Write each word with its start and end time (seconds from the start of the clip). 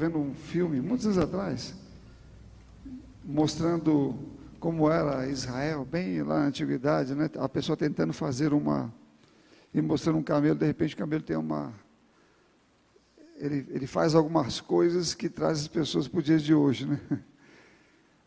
vendo 0.00 0.18
um 0.18 0.32
filme, 0.32 0.80
muitos 0.80 1.04
anos 1.04 1.18
atrás, 1.18 1.74
mostrando 3.22 4.18
como 4.58 4.90
era 4.90 5.26
Israel, 5.28 5.84
bem 5.84 6.22
lá 6.22 6.40
na 6.40 6.46
antiguidade, 6.46 7.14
né? 7.14 7.28
A 7.38 7.46
pessoa 7.46 7.76
tentando 7.76 8.14
fazer 8.14 8.54
uma. 8.54 8.90
e 9.74 9.82
mostrando 9.82 10.18
um 10.18 10.22
camelo, 10.22 10.58
de 10.58 10.64
repente 10.64 10.94
o 10.94 10.96
camelo 10.96 11.22
tem 11.22 11.36
uma. 11.36 11.74
Ele, 13.36 13.66
ele 13.68 13.86
faz 13.86 14.14
algumas 14.14 14.58
coisas 14.58 15.12
que 15.14 15.28
traz 15.28 15.60
as 15.60 15.68
pessoas 15.68 16.08
para 16.08 16.20
o 16.20 16.22
dia 16.22 16.38
de 16.38 16.54
hoje, 16.54 16.86
né? 16.86 16.98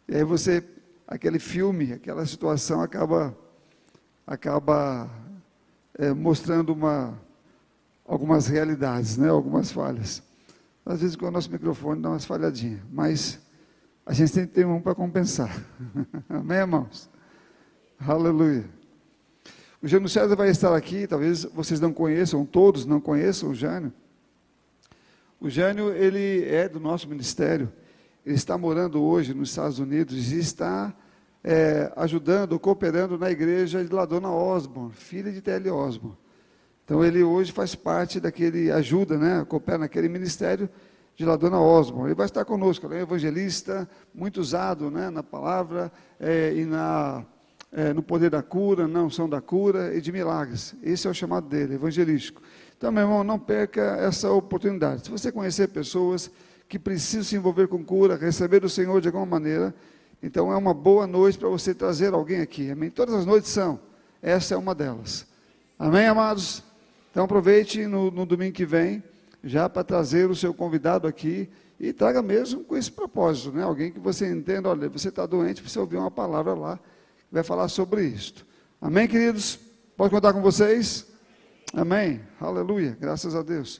E 0.06 0.16
aí 0.18 0.24
você, 0.26 0.62
aquele 1.08 1.40
filme, 1.40 1.94
aquela 1.94 2.26
situação 2.26 2.82
acaba, 2.82 3.36
acaba 4.28 5.10
é, 5.98 6.12
mostrando 6.14 6.74
uma, 6.74 7.18
algumas 8.06 8.48
realidades, 8.48 9.16
né? 9.16 9.30
algumas 9.30 9.72
falhas. 9.72 10.22
Às 10.86 11.02
vezes 11.02 11.16
com 11.16 11.26
o 11.26 11.32
nosso 11.32 11.52
microfone 11.52 12.02
dá 12.02 12.10
umas 12.10 12.26
falhadinhas, 12.26 12.82
mas 12.92 13.40
a 14.06 14.14
gente 14.14 14.34
tem 14.34 14.46
que 14.46 14.54
ter 14.54 14.66
um 14.66 14.82
para 14.82 14.94
compensar. 14.94 15.66
Amém, 16.28 16.58
irmãos? 16.58 17.10
Aleluia. 18.00 18.66
O 19.82 19.88
Jânio 19.88 20.10
César 20.10 20.36
vai 20.36 20.50
estar 20.50 20.76
aqui, 20.76 21.08
talvez 21.08 21.46
vocês 21.46 21.80
não 21.80 21.94
conheçam, 21.94 22.46
todos 22.46 22.86
não 22.86 23.00
conheçam 23.00 23.50
o 23.50 23.56
Jânio. 23.56 23.94
O 25.40 25.50
Jânio, 25.50 25.92
ele 25.92 26.46
é 26.46 26.68
do 26.70 26.80
nosso 26.80 27.08
ministério, 27.08 27.72
ele 28.26 28.36
está 28.36 28.58
morando 28.58 29.02
hoje 29.02 29.34
nos 29.34 29.50
Estados 29.50 29.80
Unidos 29.80 30.32
e 30.32 30.40
está 30.40 30.94
é, 31.44 31.92
ajudando, 31.98 32.58
cooperando 32.58 33.18
na 33.18 33.30
igreja 33.30 33.84
da 33.84 34.06
Dona 34.06 34.32
Osborne, 34.32 34.94
filha 34.94 35.32
de 35.32 35.42
T.L. 35.42 35.70
Osborne. 35.72 36.18
Então 36.86 37.04
ele 37.04 37.24
hoje 37.24 37.52
faz 37.52 37.76
parte 37.76 38.20
daquele, 38.20 38.72
ajuda, 38.72 39.18
né, 39.18 39.46
coopera 39.48 39.78
naquele 39.78 40.10
ministério 40.10 40.70
de 41.16 41.26
La 41.26 41.36
Dona 41.36 41.60
Osborne. 41.60 42.10
Ele 42.10 42.16
vai 42.16 42.26
estar 42.26 42.44
conosco, 42.44 42.86
ele 42.88 42.96
é 42.96 43.02
evangelista, 43.02 43.88
muito 44.14 44.42
usado 44.42 44.92
né, 44.92 45.10
na 45.10 45.24
palavra 45.24 45.92
é, 46.20 46.54
e 46.54 46.66
na, 46.66 47.24
é, 47.72 47.94
no 47.94 48.04
poder 48.04 48.30
da 48.30 48.42
cura, 48.42 48.88
na 48.88 49.04
unção 49.04 49.30
da 49.30 49.40
cura 49.40 49.96
e 49.96 50.02
de 50.02 50.12
milagres. 50.12 50.76
Esse 50.84 51.08
é 51.08 51.10
o 51.10 51.14
chamado 51.14 51.48
dele, 51.48 51.76
evangelístico. 51.76 52.42
Então, 52.78 52.92
meu 52.92 53.04
irmão, 53.04 53.24
não 53.24 53.40
perca 53.40 53.82
essa 54.00 54.30
oportunidade. 54.30 55.06
Se 55.06 55.12
você 55.12 55.32
conhecer 55.32 55.70
pessoas 55.70 56.30
que 56.68 56.78
precisam 56.78 57.24
se 57.24 57.36
envolver 57.36 57.68
com 57.68 57.84
cura, 57.84 58.18
receber 58.18 58.60
do 58.60 58.70
Senhor 58.70 59.00
de 59.00 59.08
alguma 59.08 59.26
maneira, 59.26 59.74
então 60.22 60.52
é 60.52 60.58
uma 60.58 60.74
boa 60.74 61.06
noite 61.08 61.38
para 61.38 61.48
você 61.48 61.74
trazer 61.74 62.14
alguém 62.14 62.42
aqui. 62.42 62.72
Amém? 62.72 62.90
Todas 62.90 63.14
as 63.14 63.26
noites 63.26 63.52
são. 63.52 63.80
Essa 64.22 64.56
é 64.56 64.58
uma 64.58 64.74
delas. 64.74 65.26
Amém, 65.78 66.08
amados? 66.08 66.64
Então 67.14 67.26
aproveite 67.26 67.86
no, 67.86 68.10
no 68.10 68.26
domingo 68.26 68.54
que 68.54 68.66
vem 68.66 69.04
já 69.44 69.70
para 69.70 69.84
trazer 69.84 70.28
o 70.32 70.36
seu 70.36 70.52
convidado 70.52 71.08
aqui 71.08 71.48
e 71.80 71.94
traga 71.94 72.24
mesmo 72.24 72.64
com 72.64 72.76
esse 72.76 72.92
propósito, 72.92 73.52
né? 73.52 73.62
Alguém 73.62 73.92
que 73.92 74.00
você 74.00 74.28
entenda, 74.28 74.68
olha, 74.68 74.90
você 74.90 75.10
está 75.10 75.28
doente, 75.28 75.62
você 75.62 75.78
ouviu 75.78 76.00
uma 76.00 76.10
palavra 76.10 76.56
lá 76.56 76.78
que 76.78 77.32
vai 77.32 77.44
falar 77.44 77.68
sobre 77.68 78.04
isto. 78.04 78.44
Amém, 78.82 79.08
queridos? 79.08 79.60
Pode 79.96 80.10
contar 80.10 80.34
com 80.34 80.42
vocês? 80.42 81.06
Amém. 81.72 82.20
Aleluia. 82.42 82.98
Graças 83.00 83.36
a 83.36 83.44
Deus. 83.44 83.80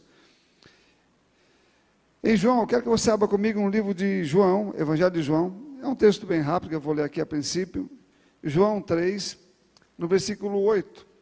Em 2.24 2.38
João, 2.38 2.62
eu 2.62 2.68
quero 2.68 2.84
que 2.84 2.90
você 2.90 3.10
abra 3.10 3.28
comigo 3.28 3.60
um 3.60 3.68
livro 3.68 3.96
de 3.96 4.24
João, 4.24 4.76
Evangelho 4.78 5.10
de 5.10 5.24
João. 5.24 5.60
É 5.82 5.88
um 5.88 5.96
texto 5.96 6.28
bem 6.28 6.40
rápido 6.40 6.70
que 6.70 6.76
eu 6.76 6.80
vou 6.80 6.94
ler 6.94 7.06
aqui 7.06 7.20
a 7.20 7.26
princípio. 7.26 7.90
João 8.44 8.80
3, 8.80 9.40
no 9.98 10.08
versículo 10.08 10.62
8. 10.62 11.13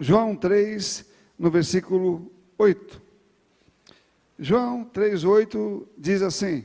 João 0.00 0.34
3, 0.34 1.04
no 1.38 1.50
versículo 1.50 2.32
8. 2.56 3.02
João 4.38 4.82
3,8 4.86 5.86
diz 5.96 6.22
assim: 6.22 6.64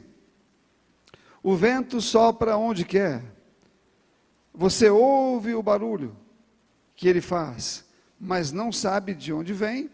O 1.43 1.53
vento 1.53 1.99
sopra 1.99 2.55
onde 2.55 2.85
quer, 2.85 3.21
você 4.53 4.89
ouve 4.89 5.53
o 5.53 5.61
barulho 5.61 6.15
que 6.95 7.09
ele 7.09 7.19
faz, 7.19 7.83
mas 8.17 8.53
não 8.53 8.71
sabe 8.71 9.13
de 9.13 9.33
onde 9.33 9.51
vem 9.51 9.89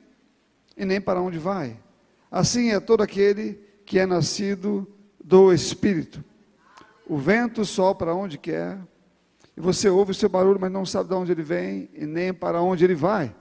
e 0.77 0.85
nem 0.85 1.01
para 1.01 1.19
onde 1.19 1.39
vai. 1.39 1.79
Assim 2.29 2.69
é 2.69 2.79
todo 2.79 3.01
aquele 3.01 3.59
que 3.87 3.97
é 3.97 4.05
nascido 4.05 4.87
do 5.21 5.51
Espírito. 5.51 6.23
O 7.07 7.17
vento 7.17 7.65
sopra 7.65 8.13
onde 8.13 8.37
quer, 8.37 8.79
e 9.55 9.61
você 9.61 9.89
ouve 9.89 10.11
o 10.11 10.15
seu 10.15 10.29
barulho, 10.29 10.59
mas 10.59 10.71
não 10.71 10.85
sabe 10.85 11.09
de 11.09 11.15
onde 11.15 11.31
ele 11.31 11.43
vem 11.43 11.89
e 11.93 12.05
nem 12.05 12.33
para 12.33 12.61
onde 12.61 12.83
ele 12.83 12.95
vai. 12.95 13.35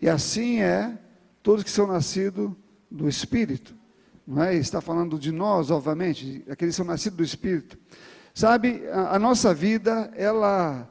E 0.00 0.08
assim 0.08 0.60
é 0.60 0.96
todos 1.42 1.64
que 1.64 1.70
são 1.70 1.86
nascidos 1.86 2.50
do 2.90 3.08
Espírito. 3.08 3.74
Não 4.26 4.42
é? 4.42 4.54
Está 4.54 4.80
falando 4.80 5.18
de 5.18 5.32
nós, 5.32 5.70
obviamente, 5.70 6.44
aqueles 6.50 6.74
que 6.74 6.76
são 6.76 6.84
nascidos 6.84 7.16
do 7.16 7.24
Espírito. 7.24 7.78
Sabe, 8.34 8.86
a, 8.88 9.16
a 9.16 9.18
nossa 9.18 9.54
vida, 9.54 10.10
ela 10.14 10.90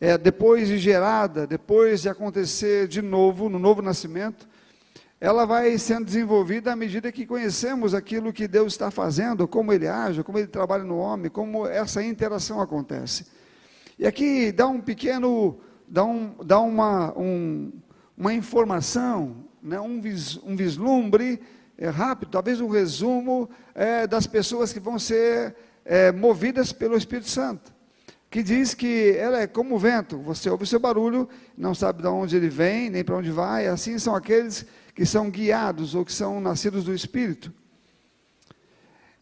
é 0.00 0.16
depois 0.16 0.68
de 0.68 0.78
gerada, 0.78 1.46
depois 1.46 2.02
de 2.02 2.08
acontecer 2.08 2.86
de 2.86 3.02
novo, 3.02 3.48
no 3.48 3.58
novo 3.58 3.82
nascimento, 3.82 4.48
ela 5.20 5.46
vai 5.46 5.76
sendo 5.78 6.04
desenvolvida 6.04 6.72
à 6.72 6.76
medida 6.76 7.10
que 7.10 7.26
conhecemos 7.26 7.94
aquilo 7.94 8.32
que 8.32 8.46
Deus 8.46 8.74
está 8.74 8.90
fazendo, 8.90 9.48
como 9.48 9.72
Ele 9.72 9.88
age, 9.88 10.22
como 10.22 10.38
Ele 10.38 10.46
trabalha 10.46 10.84
no 10.84 10.98
homem, 10.98 11.30
como 11.30 11.66
essa 11.66 12.02
interação 12.02 12.60
acontece. 12.60 13.26
E 13.98 14.06
aqui 14.06 14.52
dá 14.52 14.66
um 14.66 14.80
pequeno, 14.80 15.58
dá, 15.88 16.04
um, 16.04 16.34
dá 16.44 16.60
uma, 16.60 17.18
um, 17.18 17.72
uma 18.16 18.34
informação, 18.34 19.44
né, 19.62 19.80
um, 19.80 20.02
vis, 20.02 20.36
um 20.44 20.54
vislumbre 20.54 21.40
é, 21.78 21.88
rápido, 21.88 22.30
talvez 22.30 22.60
um 22.60 22.68
resumo 22.68 23.48
é, 23.74 24.06
das 24.06 24.26
pessoas 24.26 24.70
que 24.70 24.78
vão 24.78 24.98
ser 24.98 25.56
é, 25.82 26.12
movidas 26.12 26.72
pelo 26.72 26.94
Espírito 26.94 27.30
Santo, 27.30 27.74
que 28.30 28.42
diz 28.42 28.74
que 28.74 29.16
ela 29.16 29.40
é 29.40 29.46
como 29.46 29.76
o 29.76 29.78
vento, 29.78 30.18
você 30.18 30.50
ouve 30.50 30.64
o 30.64 30.66
seu 30.66 30.78
barulho, 30.78 31.26
não 31.56 31.74
sabe 31.74 32.02
de 32.02 32.08
onde 32.08 32.36
ele 32.36 32.50
vem, 32.50 32.90
nem 32.90 33.02
para 33.02 33.16
onde 33.16 33.30
vai, 33.30 33.66
assim 33.66 33.98
são 33.98 34.14
aqueles 34.14 34.66
que 34.94 35.06
são 35.06 35.30
guiados 35.30 35.94
ou 35.94 36.04
que 36.04 36.12
são 36.12 36.38
nascidos 36.38 36.84
do 36.84 36.94
Espírito. 36.94 37.50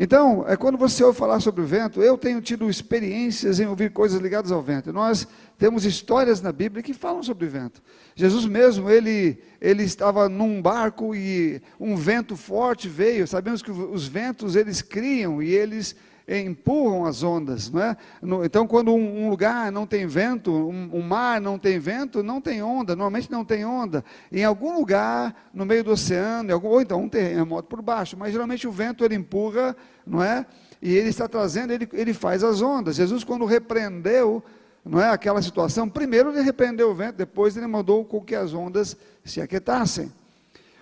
Então, 0.05 0.45
é 0.47 0.55
quando 0.55 0.77
você 0.77 1.03
ouve 1.03 1.19
falar 1.19 1.41
sobre 1.41 1.63
o 1.63 1.67
vento, 1.67 2.03
eu 2.03 2.19
tenho 2.19 2.39
tido 2.43 2.69
experiências 2.69 3.59
em 3.59 3.65
ouvir 3.65 3.91
coisas 3.91 4.21
ligadas 4.21 4.53
ao 4.53 4.61
vento. 4.61 4.93
Nós 4.93 5.27
temos 5.57 5.87
histórias 5.87 6.43
na 6.43 6.53
Bíblia 6.53 6.83
que 6.83 6.93
falam 6.93 7.23
sobre 7.23 7.47
o 7.47 7.51
vento. 7.51 7.83
Jesus 8.15 8.45
mesmo, 8.45 8.91
ele, 8.91 9.39
ele 9.59 9.83
estava 9.83 10.29
num 10.29 10.61
barco 10.61 11.15
e 11.15 11.59
um 11.81 11.97
vento 11.97 12.37
forte 12.37 12.87
veio. 12.87 13.27
Sabemos 13.27 13.63
que 13.63 13.71
os 13.71 14.07
ventos, 14.07 14.57
eles 14.57 14.83
criam 14.83 15.43
e 15.43 15.49
eles 15.55 15.97
empurram 16.27 17.05
as 17.05 17.23
ondas, 17.23 17.71
não 17.71 17.83
é? 17.83 17.97
Então, 18.45 18.67
quando 18.67 18.93
um, 18.95 19.29
lugar 19.29 19.71
não 19.71 19.87
tem 19.87 20.07
vento, 20.07 20.51
um, 20.51 21.03
mar 21.03 21.41
não 21.41 21.59
tem 21.59 21.79
vento, 21.79 22.23
não 22.23 22.41
tem 22.41 22.63
onda, 22.63 22.97
normalmente 22.97 23.31
não 23.31 23.45
tem 23.45 23.65
onda. 23.65 24.05
Em 24.33 24.45
algum 24.45 24.75
lugar, 24.75 25.51
no 25.53 25.67
meio 25.67 25.85
do 25.85 25.93
oceano, 25.93 26.59
ou 26.63 26.81
então 26.81 27.03
um 27.03 27.09
terremoto 27.09 27.69
por 27.69 27.83
baixo, 27.83 28.17
mas 28.17 28.33
geralmente 28.33 28.67
o 28.67 28.73
vento 28.73 29.05
ele 29.05 29.15
empurra, 29.15 29.77
não 30.07 30.23
é? 30.23 30.47
E 30.81 30.93
ele 30.95 31.11
está 31.11 31.29
trazendo, 31.29 31.73
ele, 31.73 31.89
ele 31.93 32.15
faz 32.15 32.43
as 32.43 32.63
ondas. 32.63 32.97
Jesus, 32.97 33.23
quando 33.23 33.45
repreendeu, 33.45 34.43
não 34.85 35.01
é, 35.01 35.11
aquela 35.11 35.41
situação, 35.43 35.89
primeiro 35.89 36.31
ele 36.31 36.41
repreendeu 36.41 36.91
o 36.91 36.95
vento, 36.95 37.17
depois 37.17 37.57
ele 37.57 37.67
mandou 37.67 38.05
com 38.05 38.21
que 38.21 38.35
as 38.35 38.55
ondas 38.55 38.97
se 39.25 39.41
aquietassem. 39.41 40.11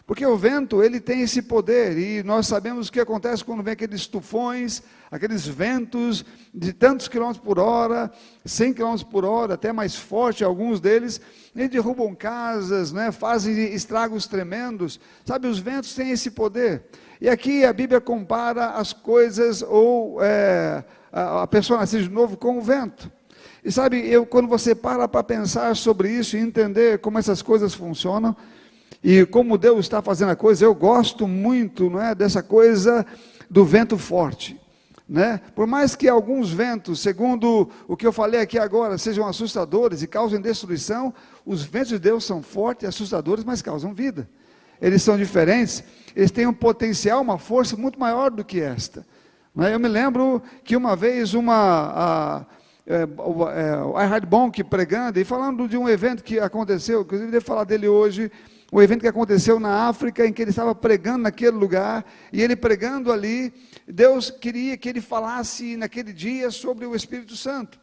Porque 0.07 0.27
o 0.27 0.37
vento, 0.37 0.83
ele 0.83 1.01
tem 1.01 1.21
esse 1.23 1.43
poder, 1.43 1.97
e 1.97 2.23
nós 2.23 2.47
sabemos 2.47 2.89
o 2.89 2.93
que 2.93 2.99
acontece 2.99 3.45
quando 3.45 3.63
vem 3.63 3.73
aqueles 3.73 4.07
tufões, 4.07 4.83
aqueles 5.11 5.47
ventos 5.47 6.25
de 6.53 6.73
tantos 6.73 7.07
quilômetros 7.07 7.45
por 7.45 7.59
hora, 7.59 8.11
100 8.45 8.75
quilômetros 8.75 9.05
por 9.05 9.25
hora, 9.25 9.55
até 9.55 9.73
mais 9.73 9.95
forte 9.95 10.43
alguns 10.43 10.81
deles, 10.81 11.21
e 11.55 11.69
derrubam 11.69 12.15
casas, 12.15 12.93
né, 12.93 13.13
fazem 13.13 13.73
estragos 13.73 14.27
tremendos. 14.27 14.99
Sabe, 15.25 15.47
os 15.47 15.59
ventos 15.59 15.95
têm 15.95 16.11
esse 16.11 16.33
poder. 16.33 16.85
E 17.21 17.29
aqui 17.29 17.65
a 17.65 17.73
Bíblia 17.73 18.01
compara 18.01 18.71
as 18.71 18.93
coisas, 18.93 19.63
ou 19.63 20.21
é, 20.21 20.83
a, 21.13 21.47
pessoa 21.47 21.79
nascida 21.79 22.03
de 22.03 22.09
novo 22.09 22.37
com 22.37 22.59
o 22.59 22.61
vento. 22.61 23.11
E 23.65 23.71
sabe, 23.71 24.05
eu, 24.09 24.27
quando 24.27 24.49
você 24.49 24.75
para 24.75 25.07
para 25.07 25.23
pensar 25.23 25.77
sobre 25.77 26.11
isso 26.11 26.37
e 26.37 26.41
entender 26.41 26.99
como 26.99 27.19
essas 27.19 27.41
coisas 27.41 27.73
funcionam, 27.75 28.37
e 29.03 29.27
como 29.27 29.59
Deus 29.59 29.81
está 29.81 30.01
fazendo 30.01 30.31
a 30.31 30.37
coisa, 30.37 30.65
eu 30.65 30.75
gosto 30.75 31.27
muito 31.27 31.91
não 31.91 32.01
é, 32.01 32.15
dessa 32.15 32.43
coisa 32.43 33.05
do 33.51 33.65
vento 33.65 33.99
forte. 33.99 34.61
Né? 35.09 35.41
Por 35.55 35.67
mais 35.67 35.97
que 35.97 36.09
alguns 36.09 36.51
ventos, 36.51 37.01
segundo 37.01 37.69
o 37.89 37.97
que 37.97 38.07
eu 38.07 38.13
falei 38.13 38.41
aqui 38.41 38.59
agora, 38.59 38.97
sejam 38.97 39.27
assustadores 39.27 40.03
e 40.03 40.07
causem 40.07 40.41
destruição, 40.41 41.13
os 41.45 41.63
ventos 41.63 41.91
de 41.91 41.99
Deus 41.99 42.25
são 42.25 42.43
fortes 42.43 42.85
e 42.85 42.87
assustadores, 42.87 43.45
mas 43.45 43.61
causam 43.61 43.93
vida. 43.93 44.29
Eles 44.81 45.03
são 45.03 45.19
diferentes, 45.19 45.83
eles 46.15 46.31
têm 46.31 46.47
um 46.47 46.53
potencial, 46.53 47.21
uma 47.21 47.39
força 47.39 47.77
muito 47.77 47.99
maior 47.99 48.31
do 48.31 48.45
que 48.45 48.61
esta. 48.61 49.05
Né? 49.55 49.75
Eu 49.75 49.81
me 49.81 49.89
lembro 49.89 50.43
que 50.65 50.77
uma 50.77 50.97
vez 50.97 51.35
uma. 51.35 51.55
A, 51.55 52.47
é, 52.85 53.05
o, 53.05 53.49
é, 53.49 54.21
Bonk 54.21 54.65
pregando 54.65 55.21
e 55.21 55.25
falando 55.25 55.69
de 55.69 55.77
um 55.77 55.89
evento 55.89 56.25
que 56.25 56.41
aconteceu, 56.41 57.03
inclusive 57.03 57.31
devo 57.31 57.45
falar 57.45 57.63
dele 57.65 57.87
hoje, 57.87 58.31
um 58.73 58.81
evento 58.81 59.03
que 59.03 59.09
aconteceu 59.09 59.61
na 59.61 59.87
África, 59.87 60.27
em 60.27 60.33
que 60.33 60.41
ele 60.41 60.51
estava 60.51 60.75
pregando 60.75 61.19
naquele 61.19 61.51
lugar, 61.51 62.07
e 62.33 62.41
ele 62.41 62.57
pregando 62.57 63.13
ali, 63.13 63.53
Deus 63.87 64.31
queria 64.31 64.79
que 64.79 64.89
ele 64.89 65.03
falasse 65.03 65.77
naquele 65.77 66.11
dia 66.11 66.51
sobre 66.51 66.87
o 66.87 66.97
Espírito 66.97 67.37
Santo. 67.37 67.79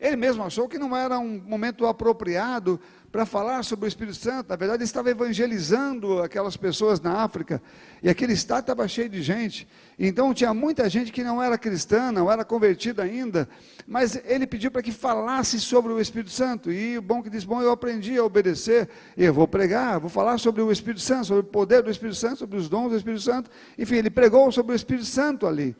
Ele 0.00 0.16
mesmo 0.16 0.42
achou 0.42 0.68
que 0.68 0.78
não 0.78 0.96
era 0.96 1.16
um 1.20 1.40
momento 1.46 1.86
apropriado 1.86 2.80
para 3.12 3.24
falar 3.24 3.62
sobre 3.62 3.86
o 3.86 3.88
Espírito 3.88 4.16
Santo. 4.16 4.48
Na 4.48 4.56
verdade, 4.56 4.78
ele 4.78 4.84
estava 4.84 5.08
evangelizando 5.08 6.20
aquelas 6.20 6.56
pessoas 6.56 7.00
na 7.00 7.22
África. 7.22 7.62
E 8.02 8.10
aquele 8.10 8.32
estado 8.32 8.62
estava 8.62 8.88
cheio 8.88 9.08
de 9.08 9.22
gente. 9.22 9.68
Então, 9.98 10.34
tinha 10.34 10.52
muita 10.52 10.88
gente 10.88 11.12
que 11.12 11.22
não 11.22 11.42
era 11.42 11.56
cristã, 11.56 12.10
não 12.10 12.30
era 12.30 12.44
convertida 12.44 13.02
ainda. 13.02 13.48
Mas 13.86 14.20
ele 14.24 14.46
pediu 14.46 14.70
para 14.70 14.82
que 14.82 14.90
falasse 14.90 15.60
sobre 15.60 15.92
o 15.92 16.00
Espírito 16.00 16.30
Santo. 16.30 16.72
E 16.72 16.98
o 16.98 17.02
bom 17.02 17.22
que 17.22 17.30
disse: 17.30 17.46
Bom, 17.46 17.62
eu 17.62 17.70
aprendi 17.70 18.16
a 18.16 18.24
obedecer. 18.24 18.88
Eu 19.16 19.32
vou 19.32 19.46
pregar, 19.46 20.00
vou 20.00 20.10
falar 20.10 20.38
sobre 20.38 20.62
o 20.62 20.72
Espírito 20.72 21.00
Santo, 21.00 21.26
sobre 21.26 21.42
o 21.42 21.44
poder 21.44 21.82
do 21.82 21.90
Espírito 21.90 22.16
Santo, 22.16 22.38
sobre 22.38 22.56
os 22.56 22.68
dons 22.68 22.90
do 22.90 22.96
Espírito 22.96 23.22
Santo. 23.22 23.50
Enfim, 23.78 23.96
ele 23.96 24.10
pregou 24.10 24.50
sobre 24.50 24.72
o 24.72 24.76
Espírito 24.76 25.06
Santo 25.06 25.46
ali. 25.46 25.76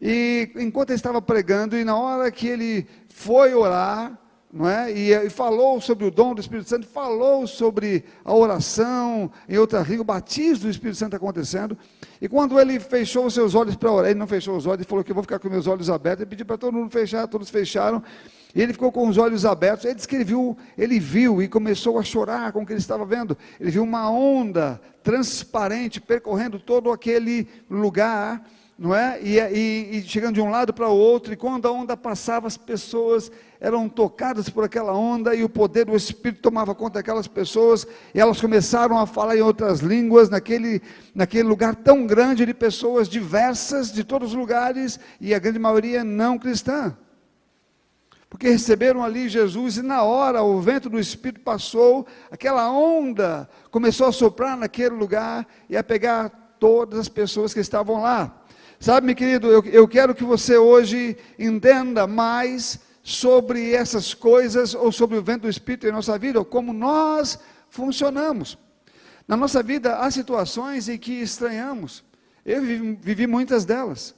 E 0.00 0.50
enquanto 0.56 0.90
ele 0.90 0.96
estava 0.96 1.20
pregando, 1.20 1.76
e 1.76 1.84
na 1.84 1.96
hora 1.96 2.30
que 2.30 2.48
ele 2.48 2.86
foi 3.08 3.52
orar, 3.52 4.18
não 4.52 4.68
é? 4.68 4.92
E, 4.92 5.12
e, 5.12 5.30
falou 5.30 5.80
sobre 5.80 6.04
o 6.04 6.10
dom 6.10 6.34
do 6.34 6.40
Espírito 6.40 6.68
Santo, 6.68 6.86
falou 6.86 7.46
sobre 7.46 8.04
a 8.24 8.34
oração 8.34 9.30
em 9.48 9.56
outra 9.56 9.80
língua, 9.80 10.02
o 10.02 10.04
batismo 10.04 10.64
do 10.64 10.70
Espírito 10.70 10.98
Santo 10.98 11.14
acontecendo. 11.14 11.78
E 12.20 12.28
quando 12.28 12.58
ele 12.58 12.80
fechou 12.80 13.26
os 13.26 13.34
seus 13.34 13.54
olhos 13.54 13.76
para 13.76 13.92
orar, 13.92 14.10
ele 14.10 14.18
não 14.18 14.26
fechou 14.26 14.56
os 14.56 14.66
olhos, 14.66 14.80
ele 14.80 14.88
falou 14.88 15.04
que 15.04 15.12
eu 15.12 15.14
vou 15.14 15.22
ficar 15.22 15.38
com 15.38 15.48
meus 15.48 15.68
olhos 15.68 15.88
abertos. 15.88 16.22
Ele 16.22 16.30
pediu 16.30 16.44
para 16.44 16.58
todo 16.58 16.74
mundo 16.74 16.90
fechar, 16.90 17.28
todos 17.28 17.48
fecharam. 17.48 18.02
E 18.52 18.60
ele 18.60 18.72
ficou 18.72 18.90
com 18.90 19.06
os 19.08 19.16
olhos 19.16 19.46
abertos. 19.46 19.84
Ele 19.84 20.24
viu, 20.24 20.58
ele 20.76 20.98
viu 20.98 21.40
e 21.40 21.46
começou 21.46 21.96
a 21.98 22.02
chorar 22.02 22.50
com 22.50 22.62
o 22.62 22.66
que 22.66 22.72
ele 22.72 22.80
estava 22.80 23.04
vendo. 23.04 23.38
Ele 23.60 23.70
viu 23.70 23.84
uma 23.84 24.10
onda 24.10 24.80
transparente 25.02 26.00
percorrendo 26.00 26.58
todo 26.58 26.90
aquele 26.90 27.46
lugar 27.70 28.44
não 28.80 28.94
é? 28.94 29.20
E, 29.22 29.38
e, 29.38 29.98
e, 29.98 30.02
chegando 30.08 30.36
de 30.36 30.40
um 30.40 30.48
lado 30.48 30.72
para 30.72 30.88
o 30.88 30.96
outro, 30.96 31.34
e 31.34 31.36
quando 31.36 31.68
a 31.68 31.70
onda 31.70 31.98
passava, 31.98 32.46
as 32.46 32.56
pessoas 32.56 33.30
eram 33.60 33.90
tocadas 33.90 34.48
por 34.48 34.64
aquela 34.64 34.94
onda, 34.94 35.34
e 35.34 35.44
o 35.44 35.50
poder 35.50 35.84
do 35.84 35.94
Espírito 35.94 36.40
tomava 36.40 36.74
conta 36.74 36.94
daquelas 36.94 37.28
pessoas, 37.28 37.86
e 38.14 38.18
elas 38.18 38.40
começaram 38.40 38.98
a 38.98 39.06
falar 39.06 39.36
em 39.36 39.42
outras 39.42 39.80
línguas, 39.80 40.30
naquele, 40.30 40.80
naquele 41.14 41.42
lugar 41.42 41.76
tão 41.76 42.06
grande 42.06 42.46
de 42.46 42.54
pessoas 42.54 43.06
diversas, 43.06 43.92
de 43.92 44.02
todos 44.02 44.30
os 44.30 44.34
lugares, 44.34 44.98
e 45.20 45.34
a 45.34 45.38
grande 45.38 45.58
maioria 45.58 46.02
não 46.02 46.38
cristã. 46.38 46.96
Porque 48.30 48.48
receberam 48.48 49.04
ali 49.04 49.28
Jesus, 49.28 49.76
e 49.76 49.82
na 49.82 50.04
hora 50.04 50.42
o 50.42 50.58
vento 50.58 50.88
do 50.88 50.98
Espírito 50.98 51.42
passou, 51.42 52.06
aquela 52.30 52.72
onda 52.72 53.46
começou 53.70 54.06
a 54.06 54.12
soprar 54.12 54.56
naquele 54.56 54.94
lugar, 54.94 55.46
e 55.68 55.76
a 55.76 55.84
pegar 55.84 56.30
todas 56.58 56.98
as 56.98 57.08
pessoas 57.10 57.52
que 57.52 57.60
estavam 57.60 58.00
lá. 58.00 58.39
Sabe, 58.82 59.08
meu 59.08 59.14
querido, 59.14 59.46
eu, 59.46 59.62
eu 59.66 59.86
quero 59.86 60.14
que 60.14 60.24
você 60.24 60.56
hoje 60.56 61.14
entenda 61.38 62.06
mais 62.06 62.80
sobre 63.02 63.74
essas 63.74 64.14
coisas, 64.14 64.74
ou 64.74 64.90
sobre 64.90 65.18
o 65.18 65.22
vento 65.22 65.42
do 65.42 65.50
Espírito 65.50 65.86
em 65.86 65.92
nossa 65.92 66.18
vida, 66.18 66.38
ou 66.38 66.46
como 66.46 66.72
nós 66.72 67.38
funcionamos. 67.68 68.56
Na 69.28 69.36
nossa 69.36 69.62
vida 69.62 69.98
há 69.98 70.10
situações 70.10 70.88
em 70.88 70.96
que 70.96 71.12
estranhamos. 71.12 72.02
Eu 72.42 72.62
vivi, 72.62 72.98
vivi 73.02 73.26
muitas 73.26 73.66
delas. 73.66 74.14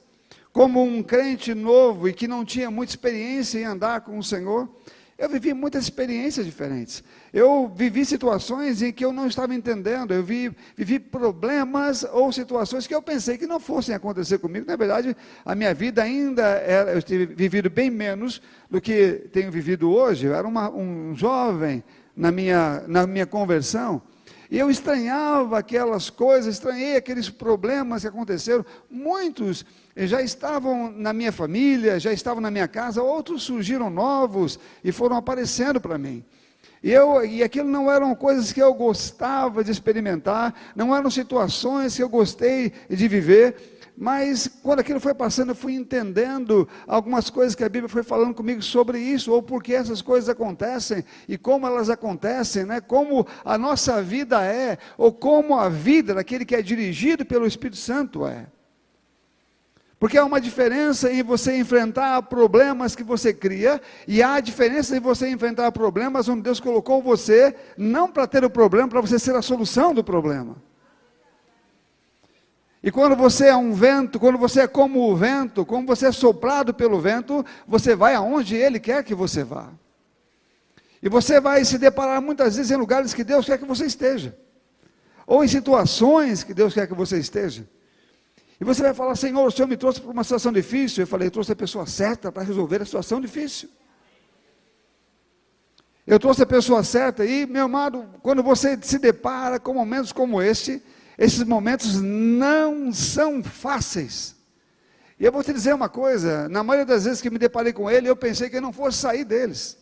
Como 0.53 0.81
um 0.81 1.03
crente 1.03 1.53
novo 1.53 2.07
e 2.07 2.13
que 2.13 2.25
não 2.25 2.45
tinha 2.45 2.71
muita 2.71 2.93
experiência 2.93 3.59
em 3.59 3.65
andar 3.65 3.99
com 3.99 4.17
o 4.17 4.23
Senhor, 4.23 4.69
eu 5.17 5.29
vivi 5.29 5.53
muitas 5.53 5.83
experiências 5.83 6.45
diferentes. 6.45 7.03
Eu 7.33 7.67
vivi 7.75 8.05
situações 8.05 8.83
em 8.83 8.91
que 8.91 9.03
eu 9.03 9.11
não 9.11 9.25
estava 9.25 9.55
entendendo. 9.55 10.13
Eu 10.13 10.23
vi, 10.23 10.55
vivi 10.77 10.99
problemas 10.99 12.05
ou 12.13 12.31
situações 12.31 12.85
que 12.85 12.93
eu 12.93 13.01
pensei 13.01 13.39
que 13.39 13.47
não 13.47 13.59
fossem 13.59 13.95
acontecer 13.95 14.37
comigo. 14.37 14.67
Na 14.67 14.75
verdade, 14.75 15.17
a 15.43 15.55
minha 15.55 15.73
vida 15.73 16.03
ainda 16.03 16.43
era. 16.43 16.93
Eu 16.93 17.01
tive 17.01 17.25
vivido 17.25 17.71
bem 17.71 17.89
menos 17.89 18.39
do 18.69 18.79
que 18.79 19.27
tenho 19.31 19.51
vivido 19.51 19.89
hoje. 19.89 20.27
Eu 20.27 20.35
era 20.35 20.47
uma, 20.47 20.69
um 20.69 21.15
jovem 21.15 21.83
na 22.15 22.31
minha, 22.31 22.83
na 22.87 23.07
minha 23.07 23.25
conversão. 23.25 23.99
E 24.51 24.59
eu 24.59 24.69
estranhava 24.69 25.57
aquelas 25.57 26.11
coisas, 26.11 26.53
estranhei 26.53 26.95
aqueles 26.95 27.31
problemas 27.31 28.03
que 28.03 28.07
aconteceram. 28.07 28.63
Muitos 28.87 29.65
já 29.97 30.21
estavam 30.21 30.91
na 30.91 31.11
minha 31.11 31.31
família, 31.31 31.99
já 31.99 32.13
estavam 32.13 32.39
na 32.39 32.51
minha 32.51 32.67
casa, 32.67 33.01
outros 33.01 33.41
surgiram 33.41 33.89
novos 33.89 34.59
e 34.83 34.91
foram 34.91 35.17
aparecendo 35.17 35.81
para 35.81 35.97
mim. 35.97 36.23
E, 36.83 36.91
eu, 36.91 37.23
e 37.25 37.41
aquilo 37.41 37.69
não 37.69 37.89
eram 37.89 38.13
coisas 38.13 38.51
que 38.51 38.61
eu 38.61 38.73
gostava 38.73 39.63
de 39.63 39.71
experimentar, 39.71 40.53
não 40.75 40.93
eram 40.93 41.09
situações 41.09 41.95
que 41.95 42.03
eu 42.03 42.09
gostei 42.09 42.73
de 42.89 43.07
viver, 43.07 43.55
mas 43.95 44.47
quando 44.61 44.79
aquilo 44.79 44.99
foi 44.99 45.13
passando, 45.13 45.49
eu 45.49 45.55
fui 45.55 45.75
entendendo 45.75 46.67
algumas 46.85 47.29
coisas 47.29 47.55
que 47.55 47.63
a 47.63 47.69
Bíblia 47.69 47.87
foi 47.87 48.03
falando 48.03 48.33
comigo 48.33 48.61
sobre 48.61 48.99
isso, 48.99 49.31
ou 49.31 49.41
por 49.41 49.63
que 49.63 49.73
essas 49.73 50.01
coisas 50.01 50.27
acontecem 50.27 51.05
e 51.27 51.37
como 51.37 51.65
elas 51.65 51.89
acontecem, 51.89 52.65
né? 52.65 52.81
como 52.81 53.25
a 53.45 53.57
nossa 53.57 54.01
vida 54.01 54.43
é, 54.43 54.77
ou 54.97 55.13
como 55.13 55.57
a 55.57 55.69
vida 55.69 56.13
daquele 56.13 56.43
que 56.43 56.55
é 56.55 56.61
dirigido 56.61 57.23
pelo 57.23 57.45
Espírito 57.45 57.77
Santo 57.77 58.25
é. 58.25 58.47
Porque 60.03 60.17
há 60.17 60.25
uma 60.25 60.41
diferença 60.41 61.09
em 61.09 61.23
você 61.23 61.55
enfrentar 61.55 62.21
problemas 62.23 62.93
que 62.93 63.05
você 63.05 63.33
cria, 63.33 63.81
e 64.05 64.21
há 64.21 64.37
diferença 64.41 64.97
em 64.97 64.99
você 64.99 65.29
enfrentar 65.29 65.71
problemas 65.71 66.27
onde 66.27 66.41
Deus 66.41 66.59
colocou 66.59 67.01
você, 67.01 67.55
não 67.77 68.11
para 68.11 68.27
ter 68.27 68.43
o 68.43 68.49
problema, 68.49 68.89
para 68.89 68.99
você 68.99 69.17
ser 69.17 69.33
a 69.33 69.41
solução 69.41 69.93
do 69.93 70.03
problema. 70.03 70.57
E 72.83 72.91
quando 72.91 73.15
você 73.15 73.47
é 73.47 73.55
um 73.55 73.71
vento, 73.71 74.19
quando 74.19 74.37
você 74.37 74.63
é 74.63 74.67
como 74.67 75.09
o 75.09 75.15
vento, 75.15 75.65
como 75.65 75.87
você 75.87 76.07
é 76.07 76.11
soprado 76.11 76.73
pelo 76.73 76.99
vento, 76.99 77.45
você 77.65 77.95
vai 77.95 78.13
aonde 78.13 78.57
Ele 78.57 78.81
quer 78.81 79.05
que 79.05 79.15
você 79.15 79.41
vá. 79.41 79.69
E 81.01 81.07
você 81.07 81.39
vai 81.39 81.63
se 81.63 81.77
deparar 81.77 82.21
muitas 82.21 82.57
vezes 82.57 82.73
em 82.73 82.75
lugares 82.75 83.13
que 83.13 83.23
Deus 83.23 83.45
quer 83.45 83.57
que 83.57 83.63
você 83.63 83.85
esteja, 83.85 84.37
ou 85.25 85.45
em 85.45 85.47
situações 85.47 86.43
que 86.43 86.53
Deus 86.53 86.73
quer 86.73 86.87
que 86.87 86.93
você 86.93 87.17
esteja. 87.17 87.65
E 88.59 88.63
você 88.63 88.81
vai 88.81 88.93
falar, 88.93 89.15
Senhor, 89.15 89.45
o 89.45 89.51
Senhor 89.51 89.67
me 89.67 89.77
trouxe 89.77 89.99
para 89.99 90.11
uma 90.11 90.23
situação 90.23 90.51
difícil. 90.51 91.03
Eu 91.03 91.07
falei, 91.07 91.27
eu 91.27 91.31
trouxe 91.31 91.51
a 91.51 91.55
pessoa 91.55 91.85
certa 91.85 92.31
para 92.31 92.43
resolver 92.43 92.81
a 92.81 92.85
situação 92.85 93.19
difícil. 93.19 93.69
Eu 96.05 96.19
trouxe 96.19 96.43
a 96.43 96.45
pessoa 96.45 96.83
certa 96.83 97.25
e, 97.25 97.45
meu 97.45 97.65
amado, 97.65 98.05
quando 98.21 98.43
você 98.43 98.77
se 98.81 98.99
depara 98.99 99.59
com 99.59 99.73
momentos 99.73 100.11
como 100.11 100.41
este, 100.41 100.81
esses 101.17 101.43
momentos 101.43 102.01
não 102.01 102.91
são 102.91 103.41
fáceis. 103.41 104.35
E 105.19 105.25
eu 105.25 105.31
vou 105.31 105.43
te 105.43 105.53
dizer 105.53 105.73
uma 105.73 105.87
coisa: 105.87 106.49
na 106.49 106.63
maioria 106.63 106.85
das 106.85 107.05
vezes 107.05 107.21
que 107.21 107.29
me 107.29 107.37
deparei 107.37 107.71
com 107.71 107.89
ele, 107.89 108.09
eu 108.09 108.15
pensei 108.15 108.49
que 108.49 108.57
eu 108.57 108.61
não 108.61 108.73
fosse 108.73 108.97
sair 108.97 109.23
deles. 109.23 109.77